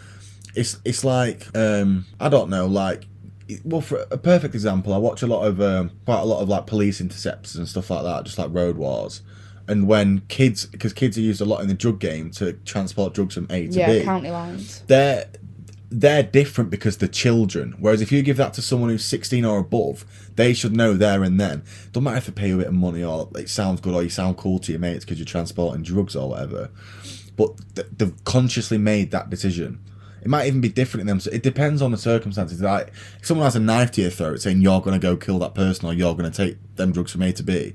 it's 0.54 0.78
it's 0.84 1.02
like 1.04 1.48
um 1.56 2.06
I 2.20 2.28
don't 2.28 2.48
know. 2.48 2.66
Like 2.66 3.06
well, 3.64 3.80
for 3.80 4.06
a 4.10 4.18
perfect 4.18 4.54
example, 4.54 4.92
I 4.92 4.98
watch 4.98 5.22
a 5.22 5.26
lot 5.26 5.44
of 5.44 5.60
um, 5.60 5.90
quite 6.04 6.20
a 6.20 6.24
lot 6.24 6.40
of 6.40 6.48
like 6.48 6.66
police 6.66 7.00
intercepts 7.00 7.54
and 7.54 7.68
stuff 7.68 7.90
like 7.90 8.02
that, 8.04 8.24
just 8.24 8.38
like 8.38 8.52
road 8.52 8.76
wars. 8.76 9.22
And 9.68 9.86
when 9.86 10.20
kids, 10.28 10.66
because 10.66 10.92
kids 10.92 11.16
are 11.16 11.20
used 11.20 11.40
a 11.40 11.44
lot 11.44 11.60
in 11.60 11.68
the 11.68 11.74
drug 11.74 12.00
game 12.00 12.30
to 12.32 12.52
transport 12.52 13.14
drugs 13.14 13.34
from 13.34 13.46
A 13.50 13.68
to 13.68 13.78
yeah 13.78 13.86
B, 13.86 14.04
county 14.04 14.30
lines 14.30 14.82
they're 14.88 15.26
they're 15.92 16.22
different 16.22 16.70
because 16.70 16.96
they're 16.96 17.08
children. 17.08 17.76
Whereas 17.78 18.00
if 18.00 18.10
you 18.10 18.22
give 18.22 18.38
that 18.38 18.54
to 18.54 18.62
someone 18.62 18.88
who's 18.88 19.04
16 19.04 19.44
or 19.44 19.58
above, 19.58 20.06
they 20.36 20.54
should 20.54 20.74
know 20.74 20.94
there 20.94 21.22
and 21.22 21.38
then. 21.38 21.62
Don't 21.92 22.04
matter 22.04 22.16
if 22.16 22.26
they 22.26 22.32
pay 22.32 22.48
you 22.48 22.54
a 22.54 22.58
bit 22.58 22.68
of 22.68 22.74
money 22.74 23.04
or 23.04 23.28
it 23.36 23.50
sounds 23.50 23.80
good 23.80 23.94
or 23.94 24.02
you 24.02 24.08
sound 24.08 24.38
cool 24.38 24.58
to 24.60 24.72
your 24.72 24.80
mates 24.80 25.04
because 25.04 25.18
you're 25.18 25.26
transporting 25.26 25.82
drugs 25.82 26.16
or 26.16 26.30
whatever. 26.30 26.70
But 27.36 27.60
th- 27.74 27.88
they've 27.96 28.24
consciously 28.24 28.78
made 28.78 29.10
that 29.10 29.28
decision. 29.28 29.80
It 30.22 30.28
might 30.28 30.46
even 30.46 30.60
be 30.60 30.68
different 30.68 31.02
in 31.02 31.06
them. 31.08 31.20
So 31.20 31.30
it 31.32 31.42
depends 31.42 31.82
on 31.82 31.90
the 31.90 31.98
circumstances. 31.98 32.60
Like 32.60 32.92
if 33.20 33.26
someone 33.26 33.44
has 33.44 33.56
a 33.56 33.60
knife 33.60 33.90
to 33.92 34.02
your 34.02 34.10
throat 34.10 34.40
saying 34.40 34.60
you're 34.62 34.80
going 34.80 34.98
to 34.98 35.04
go 35.04 35.16
kill 35.16 35.38
that 35.40 35.54
person 35.54 35.86
or 35.88 35.92
you're 35.92 36.14
going 36.14 36.30
to 36.30 36.36
take 36.36 36.56
them 36.76 36.92
drugs 36.92 37.12
from 37.12 37.22
A 37.22 37.32
to 37.32 37.42
B, 37.42 37.74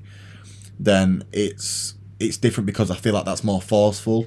then 0.78 1.24
it's 1.32 1.94
it's 2.18 2.36
different 2.36 2.66
because 2.66 2.90
I 2.90 2.96
feel 2.96 3.14
like 3.14 3.24
that's 3.26 3.44
more 3.44 3.60
forceful. 3.60 4.26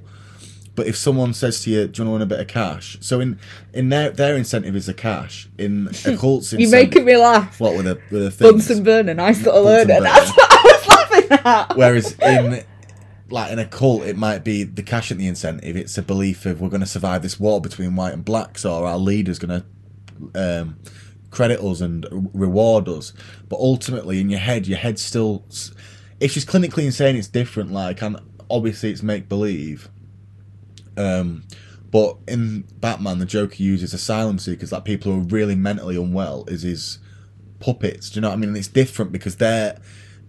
But 0.74 0.88
if 0.88 0.96
someone 0.96 1.34
says 1.34 1.62
to 1.64 1.70
you, 1.70 1.88
"Do 1.88 2.02
you 2.04 2.10
want 2.10 2.10
to 2.10 2.12
win 2.14 2.22
a 2.22 2.26
bit 2.26 2.40
of 2.40 2.48
cash?" 2.48 2.98
So 3.02 3.20
in 3.20 3.40
in 3.74 3.90
their 3.90 4.10
their 4.12 4.38
incentive 4.38 4.76
is 4.76 4.86
the 4.86 4.94
cash. 4.94 5.50
In 5.58 5.90
a 6.06 6.16
cult's 6.18 6.54
you're 6.54 6.70
making 6.72 7.04
me 7.06 7.18
laugh 7.18 7.60
what 7.60 7.76
with 7.76 7.88
a 7.88 8.00
with 8.10 8.26
a 8.26 8.32
thing. 8.32 8.52
Bunsen 8.52 8.84
burner 8.84 9.14
nice 9.14 9.44
little 9.44 9.64
Bunsen 9.64 9.92
earner 9.92 10.00
burner. 10.00 10.14
that's 10.14 10.32
what 10.32 10.48
i 10.52 10.64
was 10.64 10.88
laughing 10.88 11.32
at 11.46 11.78
Whereas 11.78 12.14
in 12.22 12.64
like 13.32 13.52
in 13.52 13.60
a 13.60 13.66
cult, 13.66 14.04
it 14.04 14.18
might 14.18 14.44
be 14.44 14.64
the 14.64 14.84
cash 14.84 15.12
and 15.12 15.20
the 15.20 15.28
incentive. 15.28 15.76
It's 15.76 15.98
a 15.98 16.02
belief 16.02 16.46
of 16.46 16.62
we're 16.62 16.70
going 16.70 16.82
to 16.82 16.88
survive 16.88 17.22
this 17.22 17.40
war 17.40 17.62
between 17.62 17.96
white 17.96 18.14
and 18.14 18.26
blacks, 18.26 18.66
or 18.66 18.86
our 18.86 18.98
leader's 18.98 19.40
going 19.40 19.64
to 20.34 20.62
um, 20.62 20.78
credit 21.30 21.60
us 21.62 21.82
and 21.82 22.06
reward 22.34 22.88
us. 22.88 23.14
But 23.50 23.60
ultimately, 23.60 24.20
in 24.20 24.30
your 24.30 24.40
head, 24.40 24.68
your 24.68 24.78
head's 24.78 25.02
still. 25.02 25.46
If 26.20 26.32
she's 26.32 26.46
clinically 26.46 26.86
insane, 26.86 27.16
it's 27.16 27.28
different. 27.28 27.72
Like, 27.72 28.02
and 28.02 28.20
obviously, 28.50 28.92
it's 28.92 29.04
make 29.04 29.28
believe. 29.28 29.90
Um, 30.98 31.44
but 31.90 32.18
in 32.28 32.62
Batman, 32.80 33.20
the 33.20 33.26
Joker 33.26 33.62
uses 33.62 33.94
asylum 33.94 34.40
seekers, 34.40 34.72
like 34.72 34.86
people 34.86 35.12
who 35.12 35.22
are 35.22 35.24
really 35.24 35.56
mentally 35.56 35.98
unwell, 35.98 36.46
is 36.48 36.62
his 36.62 37.00
puppets. 37.60 38.10
Do 38.10 38.18
you 38.18 38.22
know 38.22 38.30
what 38.30 38.36
I 38.36 38.38
mean? 38.38 38.50
And 38.50 38.58
it's 38.58 38.68
different 38.68 39.12
because 39.12 39.38
they're 39.38 39.78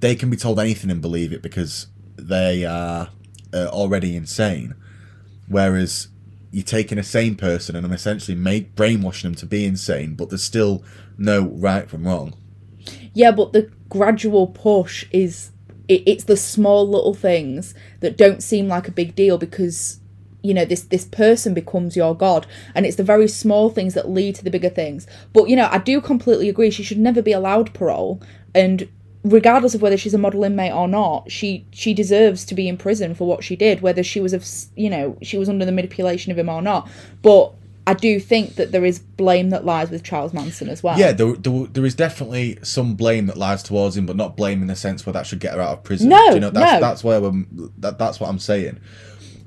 they 0.00 0.16
can 0.16 0.28
be 0.30 0.36
told 0.36 0.58
anything 0.58 0.90
and 0.90 1.00
believe 1.00 1.32
it 1.32 1.42
because 1.42 1.86
they 2.28 2.64
are 2.64 3.08
uh, 3.52 3.66
already 3.66 4.16
insane. 4.16 4.74
Whereas 5.48 6.08
you're 6.50 6.62
taking 6.64 6.98
a 6.98 7.02
sane 7.02 7.34
person 7.34 7.74
and 7.74 7.84
I'm 7.84 7.92
essentially 7.92 8.36
make 8.36 8.74
brainwashing 8.74 9.30
them 9.30 9.36
to 9.36 9.46
be 9.46 9.64
insane, 9.64 10.14
but 10.14 10.30
there's 10.30 10.44
still 10.44 10.84
no 11.18 11.42
right 11.42 11.88
from 11.88 12.06
wrong. 12.06 12.34
Yeah, 13.14 13.30
but 13.30 13.52
the 13.52 13.70
gradual 13.88 14.46
push 14.46 15.06
is 15.10 15.50
it, 15.88 16.02
it's 16.06 16.24
the 16.24 16.36
small 16.36 16.88
little 16.88 17.14
things 17.14 17.74
that 18.00 18.16
don't 18.16 18.42
seem 18.42 18.68
like 18.68 18.88
a 18.88 18.92
big 18.92 19.14
deal 19.14 19.38
because 19.38 20.00
you 20.42 20.54
know 20.54 20.64
this 20.64 20.82
this 20.82 21.04
person 21.04 21.54
becomes 21.54 21.96
your 21.96 22.16
god 22.16 22.46
and 22.74 22.84
it's 22.84 22.96
the 22.96 23.04
very 23.04 23.28
small 23.28 23.70
things 23.70 23.94
that 23.94 24.10
lead 24.10 24.34
to 24.34 24.42
the 24.42 24.50
bigger 24.50 24.68
things 24.68 25.06
but 25.32 25.48
you 25.48 25.54
know 25.54 25.68
i 25.70 25.78
do 25.78 26.00
completely 26.00 26.48
agree 26.48 26.70
she 26.70 26.82
should 26.82 26.98
never 26.98 27.22
be 27.22 27.32
allowed 27.32 27.72
parole 27.74 28.20
and 28.54 28.88
regardless 29.24 29.74
of 29.74 29.82
whether 29.82 29.96
she's 29.96 30.14
a 30.14 30.18
model 30.18 30.42
inmate 30.42 30.72
or 30.72 30.88
not 30.88 31.30
she 31.30 31.64
she 31.70 31.94
deserves 31.94 32.44
to 32.44 32.54
be 32.54 32.68
in 32.68 32.76
prison 32.76 33.14
for 33.14 33.26
what 33.26 33.44
she 33.44 33.54
did 33.54 33.80
whether 33.80 34.02
she 34.02 34.20
was 34.20 34.32
of 34.32 34.44
you 34.76 34.90
know 34.90 35.16
she 35.22 35.38
was 35.38 35.48
under 35.48 35.64
the 35.64 35.70
manipulation 35.72 36.32
of 36.32 36.38
him 36.38 36.48
or 36.48 36.60
not 36.60 36.88
but 37.22 37.52
i 37.86 37.94
do 37.94 38.18
think 38.18 38.56
that 38.56 38.72
there 38.72 38.84
is 38.84 38.98
blame 38.98 39.50
that 39.50 39.64
lies 39.64 39.90
with 39.90 40.02
charles 40.02 40.32
manson 40.34 40.68
as 40.68 40.82
well 40.82 40.98
Yeah, 40.98 41.12
there, 41.12 41.34
there, 41.34 41.66
there 41.66 41.84
is 41.86 41.94
definitely 41.94 42.58
some 42.62 42.94
blame 42.96 43.26
that 43.26 43.36
lies 43.36 43.62
towards 43.62 43.96
him, 43.96 44.06
but 44.06 44.16
not 44.16 44.36
blame 44.36 44.60
in 44.60 44.66
the 44.68 44.76
sense 44.76 45.06
where 45.06 45.12
that 45.12 45.26
should 45.26 45.38
get 45.40 45.54
her 45.54 45.60
out 45.60 45.78
of 45.78 45.84
prison. 45.84 46.08
No, 46.08 46.28
Do 46.28 46.34
you 46.34 46.40
know, 46.40 46.50
that's, 46.50 46.72
no. 46.72 46.80
that's 46.80 47.04
where 47.04 47.20
we're, 47.20 47.44
that, 47.78 47.98
that's 47.98 48.18
what 48.20 48.28
I'm 48.28 48.38
saying. 48.38 48.80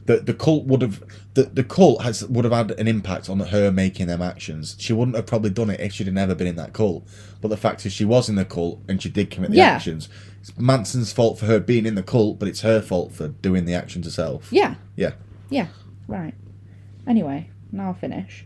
The 0.05 0.17
the 0.19 0.34
cult 0.34 0.65
would 0.65 0.82
have 0.84 1.03
the, 1.36 1.43
the 1.43 1.63
cult 1.63 2.01
has 2.01 2.25
would 2.25 2.43
have 2.45 2.53
had 2.53 2.71
an 2.79 2.88
impact 2.88 3.29
on 3.29 3.39
her 3.39 3.71
making 3.71 4.07
them 4.07 4.21
actions. 4.21 4.75
She 4.79 4.91
wouldn't 4.93 5.15
have 5.15 5.25
probably 5.27 5.51
done 5.51 5.69
it 5.69 5.79
if 5.79 5.93
she'd 5.93 6.07
have 6.07 6.13
never 6.13 6.33
been 6.36 6.47
in 6.47 6.55
that 6.55 6.73
cult. 6.73 7.07
But 7.41 7.49
the 7.49 7.57
fact 7.57 7.86
is, 7.86 7.93
she 7.93 8.05
was 8.05 8.27
in 8.29 8.36
the 8.36 8.45
cult 8.45 8.81
and 8.88 9.01
she 9.01 9.09
did 9.09 9.29
commit 9.29 9.51
the 9.51 9.57
Yeah. 9.57 9.65
actions. 9.75 10.09
It's 10.41 10.57
Manson's 10.57 11.11
fault 11.13 11.38
for 11.39 11.45
her 11.45 11.59
being 11.59 11.86
in 11.86 11.95
the 11.95 12.03
cult, 12.03 12.39
but 12.39 12.47
it's 12.47 12.61
her 12.61 12.81
fault 12.81 13.11
for 13.11 13.27
doing 13.29 13.65
the 13.65 13.73
actions 13.73 14.05
herself. 14.05 14.47
yeah 14.51 14.75
Yeah. 14.95 15.11
Yeah, 15.49 15.67
right. 16.07 16.33
Anyway, 17.07 17.49
now 17.71 17.88
I'll 17.88 17.93
finish. 17.93 18.45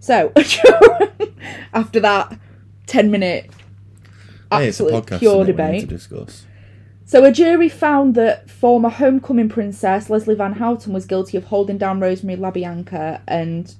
So, 0.00 0.32
after 1.72 2.00
that 2.00 2.38
10 2.86 3.10
minute 3.10 3.50
Hey, 4.50 4.68
it's 4.68 4.80
a 4.80 4.84
podcast 4.84 5.18
pure 5.20 5.32
isn't 5.32 5.38
we 5.40 5.44
need 5.46 5.56
debate. 5.56 5.80
to 5.82 5.86
discuss. 5.86 6.44
So 7.10 7.24
a 7.24 7.32
jury 7.32 7.68
found 7.68 8.14
that 8.14 8.48
former 8.48 8.88
homecoming 8.88 9.48
princess 9.48 10.10
Leslie 10.10 10.36
Van 10.36 10.52
Houten 10.52 10.92
was 10.92 11.06
guilty 11.06 11.36
of 11.36 11.42
holding 11.42 11.76
down 11.76 11.98
Rosemary 11.98 12.38
LaBianca 12.38 13.20
and 13.26 13.74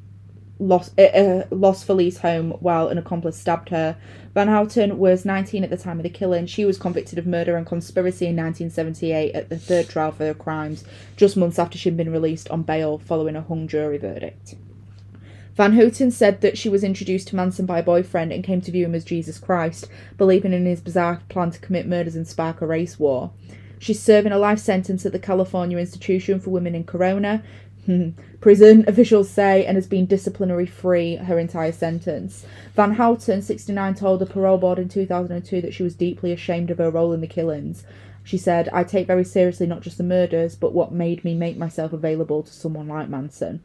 lost 0.58 0.98
uh, 0.98 1.02
uh, 1.02 1.46
Los 1.52 1.84
Feliz 1.84 2.18
home 2.18 2.50
while 2.58 2.88
an 2.88 2.98
accomplice 2.98 3.38
stabbed 3.38 3.68
her. 3.68 3.96
Van 4.34 4.48
Houten 4.48 4.98
was 4.98 5.24
19 5.24 5.62
at 5.62 5.70
the 5.70 5.76
time 5.76 6.00
of 6.00 6.02
the 6.02 6.10
killing. 6.10 6.46
She 6.46 6.64
was 6.64 6.76
convicted 6.76 7.20
of 7.20 7.26
murder 7.28 7.56
and 7.56 7.64
conspiracy 7.64 8.26
in 8.26 8.34
1978 8.34 9.32
at 9.32 9.48
the 9.48 9.60
third 9.60 9.88
trial 9.88 10.10
for 10.10 10.26
her 10.26 10.34
crimes, 10.34 10.82
just 11.14 11.36
months 11.36 11.60
after 11.60 11.78
she'd 11.78 11.96
been 11.96 12.10
released 12.10 12.50
on 12.50 12.64
bail 12.64 12.98
following 12.98 13.36
a 13.36 13.42
hung 13.42 13.68
jury 13.68 13.98
verdict. 13.98 14.56
Van 15.56 15.72
Houten 15.72 16.10
said 16.10 16.40
that 16.40 16.56
she 16.56 16.68
was 16.68 16.84
introduced 16.84 17.28
to 17.28 17.36
Manson 17.36 17.66
by 17.66 17.80
a 17.80 17.82
boyfriend 17.82 18.32
and 18.32 18.44
came 18.44 18.60
to 18.60 18.70
view 18.70 18.84
him 18.84 18.94
as 18.94 19.04
Jesus 19.04 19.38
Christ, 19.38 19.88
believing 20.16 20.52
in 20.52 20.64
his 20.64 20.80
bizarre 20.80 21.20
plan 21.28 21.50
to 21.50 21.58
commit 21.58 21.86
murders 21.86 22.16
and 22.16 22.26
spark 22.26 22.60
a 22.60 22.66
race 22.66 22.98
war. 22.98 23.32
She's 23.78 24.00
serving 24.00 24.32
a 24.32 24.38
life 24.38 24.58
sentence 24.58 25.04
at 25.06 25.12
the 25.12 25.18
California 25.18 25.78
Institution 25.78 26.38
for 26.38 26.50
Women 26.50 26.74
in 26.74 26.84
Corona. 26.84 27.42
Hmm. 27.86 28.10
Prison 28.40 28.84
officials 28.86 29.30
say 29.30 29.64
and 29.64 29.76
has 29.76 29.86
been 29.86 30.06
disciplinary 30.06 30.66
free 30.66 31.16
her 31.16 31.38
entire 31.38 31.72
sentence. 31.72 32.44
Van 32.76 32.92
Houten, 32.92 33.42
69, 33.42 33.94
told 33.94 34.20
the 34.20 34.26
parole 34.26 34.58
board 34.58 34.78
in 34.78 34.88
2002 34.88 35.62
that 35.62 35.74
she 35.74 35.82
was 35.82 35.94
deeply 35.94 36.30
ashamed 36.30 36.70
of 36.70 36.78
her 36.78 36.90
role 36.90 37.12
in 37.12 37.22
the 37.22 37.26
killings. 37.26 37.84
She 38.22 38.38
said, 38.38 38.68
I 38.72 38.84
take 38.84 39.06
very 39.06 39.24
seriously 39.24 39.66
not 39.66 39.80
just 39.80 39.98
the 39.98 40.04
murders, 40.04 40.54
but 40.54 40.74
what 40.74 40.92
made 40.92 41.24
me 41.24 41.34
make 41.34 41.56
myself 41.56 41.92
available 41.92 42.42
to 42.42 42.52
someone 42.52 42.86
like 42.86 43.08
Manson. 43.08 43.62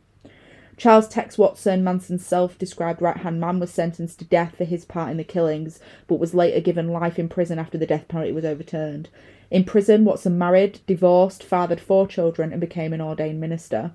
Charles 0.78 1.08
Tex 1.08 1.38
Watson, 1.38 1.84
Manson's 1.84 2.26
self 2.26 2.58
described 2.58 3.02
right 3.02 3.18
hand 3.18 3.40
man, 3.40 3.60
was 3.60 3.72
sentenced 3.72 4.20
to 4.20 4.26
death 4.26 4.56
for 4.58 4.66
his 4.66 4.84
part 4.84 5.10
in 5.10 5.18
the 5.18 5.24
killings, 5.24 5.80
but 6.08 6.20
was 6.20 6.34
later 6.34 6.60
given 6.60 6.90
life 6.90 7.18
in 7.18 7.30
prison 7.30 7.58
after 7.58 7.78
the 7.78 7.86
death 7.86 8.08
penalty 8.08 8.34
was 8.34 8.46
overturned. 8.46 9.10
In 9.50 9.64
prison, 9.64 10.04
Watson 10.04 10.38
married, 10.38 10.80
divorced, 10.86 11.44
fathered 11.44 11.80
four 11.80 12.08
children, 12.08 12.52
and 12.52 12.60
became 12.60 12.92
an 12.94 13.02
ordained 13.02 13.40
minister. 13.40 13.92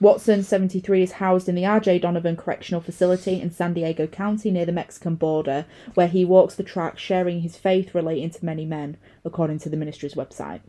Watson, 0.00 0.44
73, 0.44 1.02
is 1.02 1.12
housed 1.12 1.48
in 1.48 1.56
the 1.56 1.66
R.J. 1.66 1.98
Donovan 2.00 2.36
Correctional 2.36 2.80
Facility 2.80 3.40
in 3.40 3.50
San 3.50 3.74
Diego 3.74 4.06
County 4.06 4.50
near 4.50 4.64
the 4.64 4.70
Mexican 4.70 5.16
border, 5.16 5.66
where 5.94 6.06
he 6.06 6.24
walks 6.24 6.54
the 6.54 6.62
track 6.62 6.98
sharing 6.98 7.40
his 7.40 7.56
faith 7.56 7.94
relating 7.94 8.30
to 8.30 8.44
many 8.44 8.64
men, 8.64 8.96
according 9.24 9.58
to 9.60 9.68
the 9.68 9.76
ministry's 9.76 10.14
website. 10.14 10.60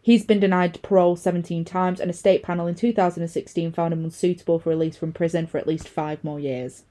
He's 0.00 0.24
been 0.24 0.40
denied 0.40 0.80
parole 0.82 1.16
17 1.16 1.64
times, 1.64 2.00
and 2.00 2.10
a 2.10 2.14
state 2.14 2.42
panel 2.42 2.66
in 2.66 2.74
2016 2.74 3.72
found 3.72 3.92
him 3.92 4.04
unsuitable 4.04 4.58
for 4.58 4.70
release 4.70 4.96
from 4.96 5.12
prison 5.12 5.46
for 5.46 5.58
at 5.58 5.66
least 5.66 5.88
five 5.88 6.22
more 6.24 6.40
years. 6.40 6.84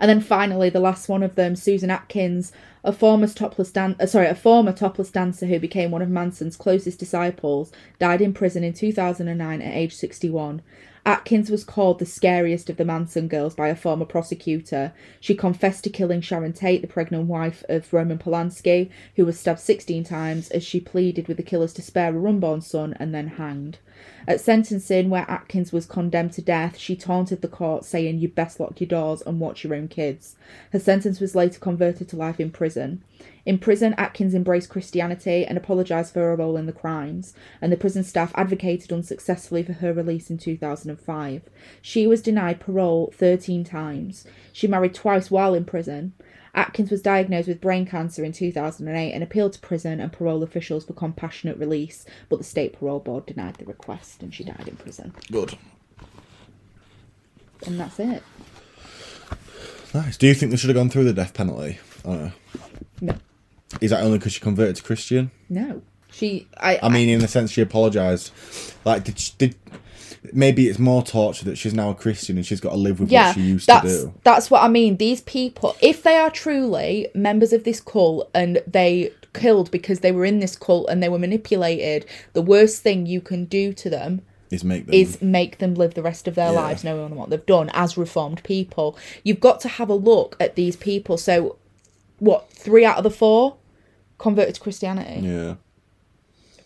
And 0.00 0.08
then 0.08 0.20
finally, 0.20 0.70
the 0.70 0.80
last 0.80 1.08
one 1.08 1.22
of 1.22 1.36
them, 1.36 1.54
Susan 1.54 1.90
Atkins, 1.90 2.52
a 2.82 2.92
former 2.92 3.28
topless 3.28 3.70
dan- 3.70 3.96
uh, 4.00 4.06
sorry, 4.06 4.26
a 4.26 4.34
former 4.34 4.72
topless 4.72 5.10
dancer 5.10 5.46
who 5.46 5.58
became 5.58 5.90
one 5.90 6.02
of 6.02 6.08
Manson's 6.08 6.56
closest 6.56 6.98
disciples, 6.98 7.72
died 7.98 8.20
in 8.20 8.34
prison 8.34 8.64
in 8.64 8.72
2009 8.72 9.62
at 9.62 9.74
age 9.74 9.94
61. 9.94 10.62
Atkins 11.06 11.50
was 11.50 11.64
called 11.64 11.98
the 11.98 12.06
scariest 12.06 12.70
of 12.70 12.78
the 12.78 12.84
Manson 12.84 13.28
girls 13.28 13.54
by 13.54 13.68
a 13.68 13.76
former 13.76 14.06
prosecutor. 14.06 14.94
She 15.20 15.34
confessed 15.34 15.84
to 15.84 15.90
killing 15.90 16.22
Sharon 16.22 16.54
Tate, 16.54 16.80
the 16.80 16.88
pregnant 16.88 17.26
wife 17.26 17.62
of 17.68 17.92
Roman 17.92 18.18
Polanski, 18.18 18.88
who 19.16 19.26
was 19.26 19.38
stabbed 19.38 19.60
16 19.60 20.02
times 20.04 20.48
as 20.48 20.64
she 20.64 20.80
pleaded 20.80 21.28
with 21.28 21.36
the 21.36 21.42
killers 21.42 21.74
to 21.74 21.82
spare 21.82 22.12
her 22.12 22.26
unborn 22.26 22.62
son 22.62 22.94
and 22.98 23.14
then 23.14 23.26
hanged. 23.26 23.78
At 24.26 24.40
sentencing, 24.40 25.10
where 25.10 25.30
Atkins 25.30 25.72
was 25.72 25.86
condemned 25.86 26.32
to 26.32 26.42
death, 26.42 26.78
she 26.78 26.96
taunted 26.96 27.42
the 27.42 27.48
court, 27.48 27.84
saying, 27.84 28.18
You 28.18 28.28
best 28.28 28.58
lock 28.58 28.80
your 28.80 28.88
doors 28.88 29.22
and 29.22 29.38
watch 29.38 29.64
your 29.64 29.74
own 29.74 29.88
kids. 29.88 30.36
Her 30.72 30.78
sentence 30.78 31.20
was 31.20 31.34
later 31.34 31.60
converted 31.60 32.08
to 32.08 32.16
life 32.16 32.40
in 32.40 32.50
prison. 32.50 33.02
In 33.44 33.58
prison, 33.58 33.94
Atkins 33.98 34.34
embraced 34.34 34.70
Christianity 34.70 35.44
and 35.44 35.58
apologised 35.58 36.14
for 36.14 36.20
her 36.20 36.36
role 36.36 36.56
in 36.56 36.64
the 36.64 36.72
crimes, 36.72 37.34
and 37.60 37.70
the 37.70 37.76
prison 37.76 38.02
staff 38.02 38.32
advocated 38.34 38.92
unsuccessfully 38.92 39.62
for 39.62 39.74
her 39.74 39.92
release 39.92 40.30
in 40.30 40.38
2005. 40.38 41.42
She 41.82 42.06
was 42.06 42.22
denied 42.22 42.60
parole 42.60 43.12
13 43.14 43.62
times. 43.64 44.26
She 44.52 44.66
married 44.66 44.94
twice 44.94 45.30
while 45.30 45.54
in 45.54 45.66
prison. 45.66 46.14
Atkins 46.54 46.90
was 46.90 47.02
diagnosed 47.02 47.48
with 47.48 47.60
brain 47.60 47.84
cancer 47.84 48.24
in 48.24 48.32
2008 48.32 49.12
and 49.12 49.22
appealed 49.22 49.52
to 49.54 49.58
prison 49.60 50.00
and 50.00 50.12
parole 50.12 50.42
officials 50.42 50.84
for 50.84 50.92
compassionate 50.92 51.58
release, 51.58 52.04
but 52.28 52.38
the 52.38 52.44
state 52.44 52.78
parole 52.78 53.00
board 53.00 53.26
denied 53.26 53.56
the 53.56 53.64
request 53.64 54.22
and 54.22 54.32
she 54.32 54.44
died 54.44 54.68
in 54.68 54.76
prison. 54.76 55.14
Good. 55.30 55.58
And 57.66 57.80
that's 57.80 57.98
it. 57.98 58.22
Nice. 59.92 60.16
Do 60.16 60.26
you 60.26 60.34
think 60.34 60.50
they 60.50 60.56
should 60.56 60.70
have 60.70 60.76
gone 60.76 60.90
through 60.90 61.04
the 61.04 61.12
death 61.12 61.34
penalty? 61.34 61.78
I 62.04 62.08
don't 62.08 62.24
know. 62.24 62.32
No. 63.00 63.14
Is 63.80 63.90
that 63.90 64.02
only 64.02 64.18
because 64.18 64.32
she 64.34 64.40
converted 64.40 64.76
to 64.76 64.82
Christian? 64.82 65.30
No. 65.48 65.82
She, 66.10 66.46
I, 66.58 66.78
I 66.80 66.88
mean, 66.88 67.08
in 67.08 67.20
the 67.20 67.28
sense 67.28 67.50
she 67.50 67.60
apologised. 67.60 68.30
Like, 68.84 69.04
did, 69.04 69.18
she, 69.18 69.32
did 69.38 69.56
maybe 70.32 70.68
it's 70.68 70.78
more 70.78 71.02
torture 71.02 71.44
that 71.44 71.56
she's 71.56 71.74
now 71.74 71.90
a 71.90 71.94
Christian 71.94 72.36
and 72.36 72.46
she's 72.46 72.60
got 72.60 72.70
to 72.70 72.76
live 72.76 73.00
with 73.00 73.10
yeah, 73.10 73.26
what 73.28 73.34
she 73.34 73.42
used 73.42 73.68
to 73.68 73.80
do. 73.84 74.14
that's 74.24 74.50
what 74.50 74.62
I 74.62 74.68
mean. 74.68 74.96
These 74.96 75.20
people, 75.22 75.76
if 75.80 76.02
they 76.02 76.16
are 76.16 76.30
truly 76.30 77.08
members 77.14 77.52
of 77.52 77.64
this 77.64 77.80
cult 77.80 78.30
and 78.34 78.62
they 78.66 79.12
killed 79.34 79.70
because 79.70 80.00
they 80.00 80.12
were 80.12 80.24
in 80.24 80.38
this 80.38 80.56
cult 80.56 80.88
and 80.88 81.02
they 81.02 81.08
were 81.08 81.18
manipulated, 81.18 82.06
the 82.32 82.42
worst 82.42 82.82
thing 82.82 83.04
you 83.06 83.20
can 83.20 83.44
do 83.44 83.72
to 83.74 83.90
them 83.90 84.22
Is 84.50 84.62
make 84.64 84.86
them 84.86 84.94
is 84.94 85.20
make 85.20 85.58
them 85.58 85.74
live 85.74 85.94
the 85.94 86.02
rest 86.02 86.26
of 86.28 86.34
their 86.36 86.52
Yeah. 86.52 86.60
lives 86.60 86.84
knowing 86.84 87.16
what 87.16 87.30
they've 87.30 87.44
done 87.46 87.70
as 87.74 87.96
reformed 87.98 88.42
people. 88.44 88.96
You've 89.24 89.40
got 89.40 89.60
to 89.60 89.68
have 89.68 89.88
a 89.88 89.94
look 89.94 90.36
at 90.40 90.54
these 90.54 90.76
people. 90.76 91.16
So, 91.18 91.56
what 92.18 92.50
three 92.50 92.84
out 92.84 92.96
of 92.98 93.04
the 93.04 93.10
four 93.10 93.56
converted 94.18 94.54
to 94.54 94.60
Christianity? 94.60 95.26
yeah. 95.26 95.54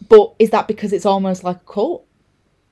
But 0.09 0.35
is 0.39 0.51
that 0.51 0.69
because 0.69 0.93
it's 0.93 1.05
almost 1.07 1.43
like 1.45 1.57
a 1.57 1.73
cult 1.73 2.07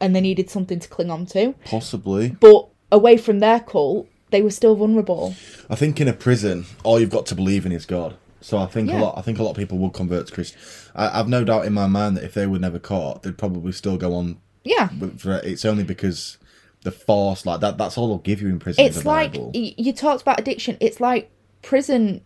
and 0.01 0.14
they 0.14 0.20
needed 0.20 0.51
something 0.51 0.78
to 0.80 0.88
cling 0.88 1.11
on 1.11 1.26
to? 1.26 1.55
Possibly. 1.64 2.30
But 2.40 2.68
away 2.92 3.16
from 3.16 3.40
their 3.40 3.61
cult, 3.61 4.09
they 4.30 4.42
were 4.42 4.51
still 4.51 4.74
vulnerable. 4.76 5.34
I 5.70 5.74
think 5.76 6.01
in 6.01 6.09
a 6.09 6.12
prison, 6.12 6.66
all 6.82 7.01
you've 7.01 7.11
got 7.11 7.26
to 7.26 7.34
believe 7.34 7.64
in 7.66 7.72
is 7.72 7.86
God. 7.86 8.16
So 8.40 8.59
I 8.59 8.66
think 8.66 8.90
Yeah. 8.90 9.01
a 9.01 9.03
lot. 9.03 9.18
I 9.18 9.22
think 9.22 9.38
a 9.38 9.42
lot 9.42 9.51
of 9.53 9.57
people 9.57 9.78
would 9.78 9.92
convert 9.92 10.26
to 10.28 10.32
Christ. 10.32 10.55
I, 10.94 11.18
I've 11.18 11.28
no 11.28 11.42
doubt 11.44 11.64
in 11.64 11.72
my 11.72 11.86
mind 11.86 12.16
that 12.16 12.24
if 12.24 12.34
they 12.34 12.47
were 12.47 12.59
never 12.59 12.78
caught, 12.78 13.22
they'd 13.22 13.38
probably 13.38 13.72
still 13.72 13.97
go 13.97 14.14
on. 14.14 14.38
Yeah. 14.64 14.88
It's 15.01 15.64
only 15.64 15.84
because 15.84 16.38
the 16.82 16.90
force 16.92 17.47
like 17.47 17.61
that. 17.61 17.78
That's 17.78 17.97
all 17.99 18.09
they'll 18.09 18.18
give 18.18 18.40
you 18.42 18.49
in 18.49 18.59
prison. 18.59 18.84
It's 18.84 19.05
like 19.05 19.36
you 19.55 19.92
talked 19.92 20.22
about 20.22 20.38
addiction. 20.38 20.76
It's 20.80 21.01
like 21.01 21.30
prison 21.62 22.20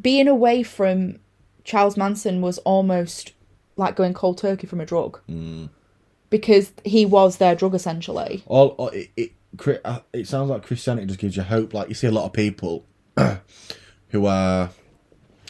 being 0.00 0.28
away 0.28 0.62
from 0.62 1.18
Charles 1.64 1.96
Manson 1.96 2.40
was 2.40 2.58
almost 2.58 3.32
like 3.76 3.96
going 3.96 4.14
cold 4.14 4.38
turkey 4.38 4.66
from 4.66 4.80
a 4.80 4.86
drug. 4.86 5.20
Mm. 5.28 5.68
Because 6.30 6.72
he 6.84 7.06
was 7.06 7.36
their 7.38 7.54
drug 7.54 7.74
essentially. 7.74 8.42
all, 8.46 8.68
all 8.78 8.88
it, 8.88 9.10
it 9.16 9.32
uh, 9.84 10.00
it 10.12 10.28
sounds 10.28 10.50
like 10.50 10.62
Christianity 10.64 11.06
just 11.06 11.18
gives 11.20 11.36
you 11.36 11.42
hope. 11.42 11.72
Like 11.72 11.88
you 11.88 11.94
see 11.94 12.06
a 12.06 12.12
lot 12.12 12.26
of 12.26 12.32
people 12.32 12.84
who 14.08 14.26
are 14.26 14.70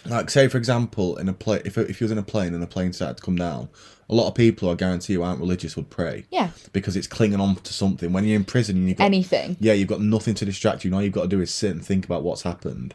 like, 0.04 0.30
say 0.30 0.48
for 0.48 0.58
example, 0.58 1.16
in 1.16 1.28
a 1.28 1.32
plane, 1.32 1.62
if 1.64 1.76
if 1.78 2.00
you 2.00 2.04
was 2.04 2.12
in 2.12 2.18
a 2.18 2.22
plane 2.22 2.54
and 2.54 2.62
the 2.62 2.66
plane 2.66 2.92
started 2.92 3.16
to 3.16 3.22
come 3.22 3.36
down, 3.36 3.68
a 4.08 4.14
lot 4.14 4.28
of 4.28 4.34
people, 4.34 4.70
I 4.70 4.74
guarantee 4.74 5.14
you, 5.14 5.22
aren't 5.22 5.40
religious, 5.40 5.74
would 5.76 5.90
pray. 5.90 6.26
Yeah. 6.30 6.50
Because 6.72 6.96
it's 6.96 7.08
clinging 7.08 7.40
on 7.40 7.56
to 7.56 7.72
something. 7.72 8.12
When 8.12 8.24
you're 8.24 8.36
in 8.36 8.44
prison, 8.44 8.86
you've 8.86 8.98
got 8.98 9.04
Anything. 9.04 9.56
yeah, 9.58 9.72
you've 9.72 9.88
got 9.88 10.00
nothing 10.00 10.34
to 10.34 10.44
distract 10.44 10.84
you. 10.84 10.88
And 10.88 10.94
all 10.94 11.02
you've 11.02 11.12
got 11.12 11.22
to 11.22 11.28
do 11.28 11.40
is 11.40 11.50
sit 11.52 11.72
and 11.72 11.84
think 11.84 12.04
about 12.04 12.22
what's 12.22 12.42
happened. 12.42 12.94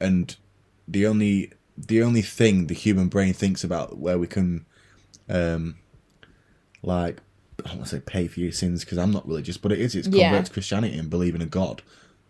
And 0.00 0.34
the 0.88 1.06
only 1.06 1.52
the 1.76 2.02
only 2.02 2.22
thing 2.22 2.66
the 2.66 2.74
human 2.74 3.08
brain 3.08 3.32
thinks 3.34 3.62
about 3.64 3.98
where 3.98 4.18
we 4.18 4.26
can, 4.26 4.64
um, 5.28 5.76
like, 6.82 7.20
I 7.64 7.68
don't 7.68 7.78
want 7.78 7.88
to 7.90 7.96
say 7.96 8.00
pay 8.00 8.26
for 8.26 8.40
your 8.40 8.52
sins 8.52 8.84
because 8.84 8.98
I'm 8.98 9.10
not 9.10 9.26
religious, 9.28 9.56
but 9.58 9.72
it 9.72 9.80
is. 9.80 9.94
It's 9.94 10.06
convert 10.08 10.20
Yeah. 10.20 10.42
to 10.42 10.50
Christianity 10.52 10.96
and 10.98 11.10
believe 11.10 11.34
in 11.34 11.42
a 11.42 11.46
God, 11.46 11.82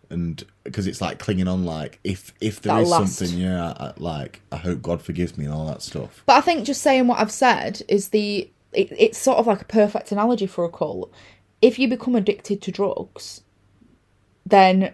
and 0.09 0.43
because 0.63 0.87
it's 0.87 0.99
like 1.01 1.19
clinging 1.19 1.47
on. 1.47 1.63
Like 1.63 1.99
if 2.03 2.33
if 2.41 2.61
there 2.61 2.77
is 2.81 2.89
lust. 2.89 3.15
something, 3.15 3.37
yeah, 3.37 3.73
I, 3.77 3.93
like 3.97 4.41
I 4.51 4.57
hope 4.57 4.81
God 4.81 5.01
forgives 5.01 5.37
me 5.37 5.45
and 5.45 5.53
all 5.53 5.67
that 5.67 5.81
stuff. 5.81 6.23
But 6.25 6.35
I 6.37 6.41
think 6.41 6.65
just 6.65 6.81
saying 6.81 7.07
what 7.07 7.19
I've 7.19 7.31
said 7.31 7.81
is 7.87 8.09
the 8.09 8.49
it, 8.73 8.91
it's 8.91 9.17
sort 9.17 9.37
of 9.37 9.47
like 9.47 9.61
a 9.61 9.65
perfect 9.65 10.11
analogy 10.11 10.47
for 10.47 10.65
a 10.65 10.69
cult. 10.69 11.11
If 11.61 11.79
you 11.79 11.87
become 11.87 12.15
addicted 12.15 12.61
to 12.63 12.71
drugs, 12.71 13.41
then 14.45 14.93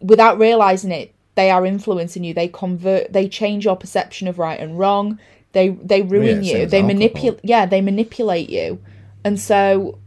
without 0.00 0.38
realizing 0.38 0.92
it, 0.92 1.14
they 1.34 1.50
are 1.50 1.64
influencing 1.66 2.24
you. 2.24 2.34
They 2.34 2.48
convert. 2.48 3.12
They 3.12 3.28
change 3.28 3.64
your 3.64 3.76
perception 3.76 4.28
of 4.28 4.38
right 4.38 4.58
and 4.60 4.78
wrong. 4.78 5.18
They 5.58 5.70
they 5.70 6.02
ruin 6.02 6.44
same 6.44 6.60
you. 6.60 6.66
They 6.66 6.82
manipulate. 6.82 7.40
Yeah, 7.42 7.66
they 7.66 7.80
manipulate 7.80 8.48
you, 8.48 8.80
and 9.24 9.40
so. 9.40 9.98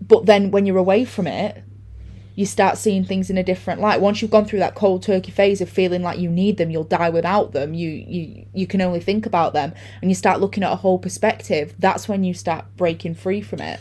But 0.00 0.26
then 0.26 0.50
when 0.50 0.66
you're 0.66 0.78
away 0.78 1.04
from 1.04 1.28
it, 1.28 1.62
you 2.34 2.44
start 2.44 2.76
seeing 2.76 3.04
things 3.04 3.30
in 3.30 3.38
a 3.38 3.44
different 3.44 3.80
light. 3.80 4.00
Once 4.00 4.20
you've 4.20 4.32
gone 4.32 4.44
through 4.46 4.58
that 4.58 4.74
cold 4.74 5.04
turkey 5.04 5.30
phase 5.30 5.60
of 5.60 5.68
feeling 5.70 6.02
like 6.02 6.18
you 6.18 6.28
need 6.28 6.56
them, 6.56 6.70
you'll 6.70 6.82
die 6.82 7.08
without 7.10 7.52
them. 7.52 7.72
You 7.72 7.88
you 7.88 8.46
you 8.52 8.66
can 8.66 8.80
only 8.80 8.98
think 8.98 9.26
about 9.26 9.52
them, 9.52 9.72
and 10.02 10.10
you 10.10 10.14
start 10.16 10.40
looking 10.40 10.64
at 10.64 10.72
a 10.72 10.76
whole 10.76 10.98
perspective. 10.98 11.72
That's 11.78 12.08
when 12.08 12.24
you 12.24 12.34
start 12.34 12.64
breaking 12.76 13.14
free 13.14 13.42
from 13.42 13.60
it. 13.60 13.78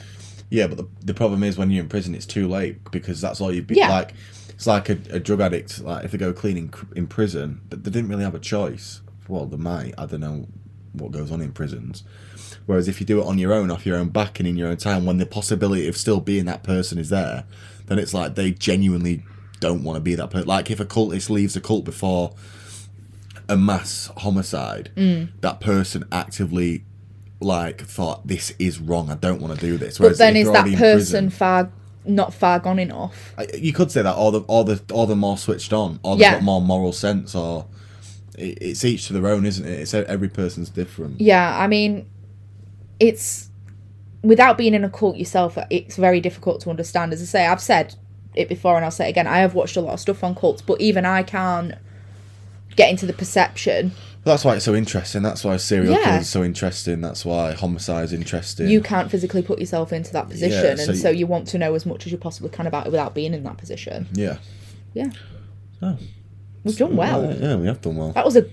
Yeah, 0.52 0.68
but 0.68 0.78
the, 0.78 0.88
the 1.06 1.14
problem 1.16 1.42
is 1.44 1.58
when 1.58 1.72
you're 1.72 1.84
in 1.84 1.90
prison, 1.90 2.14
it's 2.14 2.28
too 2.28 2.48
late 2.48 2.92
because 2.92 3.20
that's 3.20 3.42
all 3.42 3.52
you'd 3.52 3.66
be 3.66 3.76
Yeah. 3.76 3.90
like. 3.90 4.14
It's 4.50 4.68
like 4.68 4.90
a, 4.90 4.98
a 5.10 5.20
drug 5.20 5.42
addict. 5.42 5.80
Like 5.82 6.06
if 6.06 6.12
they 6.12 6.18
go 6.20 6.34
clean 6.34 6.58
in, 6.58 6.72
in 6.96 7.08
prison, 7.08 7.62
th- 7.72 7.82
they 7.82 7.90
didn't 7.90 8.10
really 8.10 8.24
have 8.26 8.36
a 8.36 8.40
choice. 8.40 9.02
Well, 9.28 9.46
they 9.46 9.58
might. 9.58 9.94
I 9.98 10.06
don't 10.06 10.20
know 10.20 10.48
what 10.94 11.12
goes 11.12 11.32
on 11.32 11.42
in 11.42 11.52
prisons. 11.52 12.04
Whereas 12.66 12.88
if 12.88 13.00
you 13.00 13.06
do 13.06 13.20
it 13.22 13.26
on 13.26 13.38
your 13.38 13.54
own, 13.54 13.72
off 13.72 13.86
your 13.86 13.98
own 13.98 14.10
back, 14.10 14.40
and 14.40 14.48
in 14.48 14.58
your 14.58 14.70
own 14.70 14.78
time, 14.78 15.06
when 15.06 15.18
the 15.18 15.26
possibility 15.26 15.88
of 15.88 15.98
still 15.98 16.20
being 16.20 16.46
that 16.46 16.64
person 16.64 16.98
is 16.98 17.10
there, 17.10 17.46
then 17.88 17.98
it's 18.00 18.14
like 18.14 18.36
they 18.36 18.52
genuinely 18.52 19.24
don't 19.60 19.84
want 19.84 19.98
to 19.98 20.02
be 20.02 20.16
that 20.16 20.30
person. 20.30 20.48
Like 20.48 20.70
if 20.72 20.80
a 20.80 20.86
cultist 20.86 21.30
leaves 21.30 21.56
a 21.56 21.62
cult 21.62 21.84
before 21.86 22.34
a 23.48 23.58
mass 23.58 24.12
homicide, 24.18 24.92
Mm. 24.96 25.30
that 25.42 25.60
person 25.60 26.04
actively 26.12 26.84
like 27.42 27.82
thought 27.82 28.28
this 28.28 28.54
is 28.60 28.80
wrong. 28.80 29.10
I 29.10 29.16
don't 29.16 29.42
want 29.42 29.58
to 29.58 29.66
do 29.66 29.78
this. 29.78 29.98
But 29.98 30.04
Whereas 30.06 30.18
then 30.18 30.36
if 30.36 30.48
is 30.48 30.52
that 30.54 30.66
person 30.66 30.76
prison- 30.76 31.30
far 31.30 31.72
not 32.06 32.34
far 32.34 32.60
gone 32.60 32.80
enough? 32.80 33.34
You 33.58 33.74
could 33.74 33.92
say 33.92 34.02
that, 34.02 34.14
or 34.16 34.32
the 34.32 34.42
or 34.48 34.64
the 34.64 34.82
or 34.92 35.08
the 35.08 35.16
more 35.16 35.38
switched 35.38 35.74
on, 35.74 36.00
or 36.04 36.16
they've 36.16 36.22
Yeah. 36.22 36.34
got 36.36 36.44
more 36.44 36.62
moral 36.62 36.94
sense, 36.94 37.34
or 37.36 37.66
it's 38.40 38.84
each 38.86 39.08
to 39.08 39.14
their 39.14 39.28
own, 39.28 39.46
isn't 39.46 39.66
it? 39.68 39.80
It's 39.80 39.94
every 39.94 40.30
person's 40.30 40.70
different. 40.70 41.20
Yeah, 41.22 41.58
I 41.58 41.68
mean, 41.68 42.08
it's 43.00 43.50
without 44.24 44.58
being 44.58 44.74
in 44.74 44.84
a 44.84 44.90
cult 44.90 45.16
yourself, 45.18 45.58
it's 45.70 45.96
very 45.96 46.20
difficult 46.22 46.62
to 46.62 46.70
understand. 46.70 47.14
As 47.14 47.22
I 47.22 47.26
say, 47.26 47.48
I've 47.48 47.62
said 47.62 47.96
it 48.36 48.50
before, 48.50 48.76
and 48.76 48.86
I'll 48.86 48.92
say 48.92 49.08
it 49.08 49.12
again. 49.12 49.28
I 49.28 49.40
have 49.40 49.54
watched 49.56 49.76
a 49.78 49.82
lot 49.82 49.94
of 49.94 50.00
stuff 50.00 50.24
on 50.24 50.36
cults, 50.36 50.62
but 50.62 50.80
even 50.82 51.06
I 51.06 51.24
can't 51.24 51.74
get 52.76 52.90
into 52.90 53.06
the 53.06 53.14
perception. 53.14 53.92
That's 54.26 54.44
why 54.44 54.56
it's 54.56 54.66
so 54.66 54.76
interesting. 54.76 55.22
That's 55.24 55.44
why 55.46 55.56
serial 55.58 55.94
Yeah. 55.94 56.04
killers 56.04 56.22
are 56.22 56.26
so 56.26 56.44
interesting. 56.44 57.00
That's 57.02 57.24
why 57.26 57.54
homicide 57.54 58.04
is 58.06 58.14
interesting. 58.14 58.68
You 58.68 58.82
can't 58.82 59.10
physically 59.10 59.42
put 59.42 59.60
yourself 59.60 59.94
into 59.94 60.12
that 60.14 60.30
position, 60.30 60.78
Yeah, 60.78 60.84
so 60.84 60.92
and 60.92 61.00
so 61.00 61.10
you- 61.10 61.20
you 61.20 61.28
want 61.28 61.48
to 61.48 61.58
know 61.58 61.74
as 61.74 61.86
much 61.86 62.06
as 62.06 62.12
you 62.12 62.18
possibly 62.18 62.50
can 62.50 62.68
about 62.68 62.86
it 62.86 62.92
without 62.92 63.16
being 63.16 63.34
in 63.34 63.44
that 63.44 63.58
position. 63.58 64.08
yeah. 64.14 64.38
Yeah, 64.94 65.10
Oh, 65.82 65.98
we've 66.70 66.78
done 66.90 66.96
well. 66.96 67.24
yeah, 67.26 67.34
yeah, 67.50 67.56
we 67.56 67.68
have 67.68 67.82
done 67.82 67.96
well. 67.96 68.12
That 68.14 68.26
was 68.26 68.36
a 68.36 68.46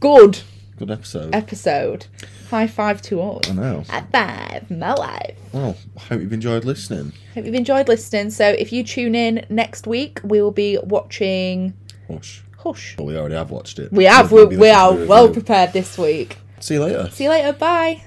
good 0.00 0.40
Good 0.78 0.90
episode. 0.90 1.34
episode. 1.34 2.06
High 2.48 2.66
five 2.66 3.02
to 3.02 3.20
us. 3.20 3.50
I 3.50 3.52
know. 3.54 3.84
High 3.88 4.04
five, 4.10 4.70
my 4.70 4.94
life. 4.94 5.36
Well, 5.52 5.76
I 5.96 6.00
hope 6.00 6.20
you've 6.22 6.32
enjoyed 6.32 6.64
listening. 6.64 7.12
Hope 7.34 7.44
you've 7.44 7.54
enjoyed 7.54 7.86
listening. 7.88 8.30
So 8.30 8.48
if 8.48 8.72
you 8.72 8.82
tune 8.82 9.14
in 9.14 9.44
next 9.50 9.86
week, 9.86 10.20
we 10.24 10.40
will 10.40 10.50
be 10.52 10.78
watching 10.82 11.74
Hush. 12.08 12.42
Hush. 12.58 12.94
But 12.96 13.04
we 13.04 13.16
already 13.16 13.34
have 13.34 13.50
watched 13.50 13.78
it. 13.78 13.92
We 13.92 14.04
have. 14.04 14.32
We'll 14.32 14.48
We, 14.48 14.56
we 14.56 14.70
are 14.70 14.92
well 14.94 15.28
prepared 15.28 15.72
this 15.72 15.96
week. 15.98 16.38
See 16.60 16.74
you 16.74 16.84
later. 16.84 17.08
See 17.10 17.24
you 17.24 17.30
later. 17.30 17.52
Bye. 17.52 18.02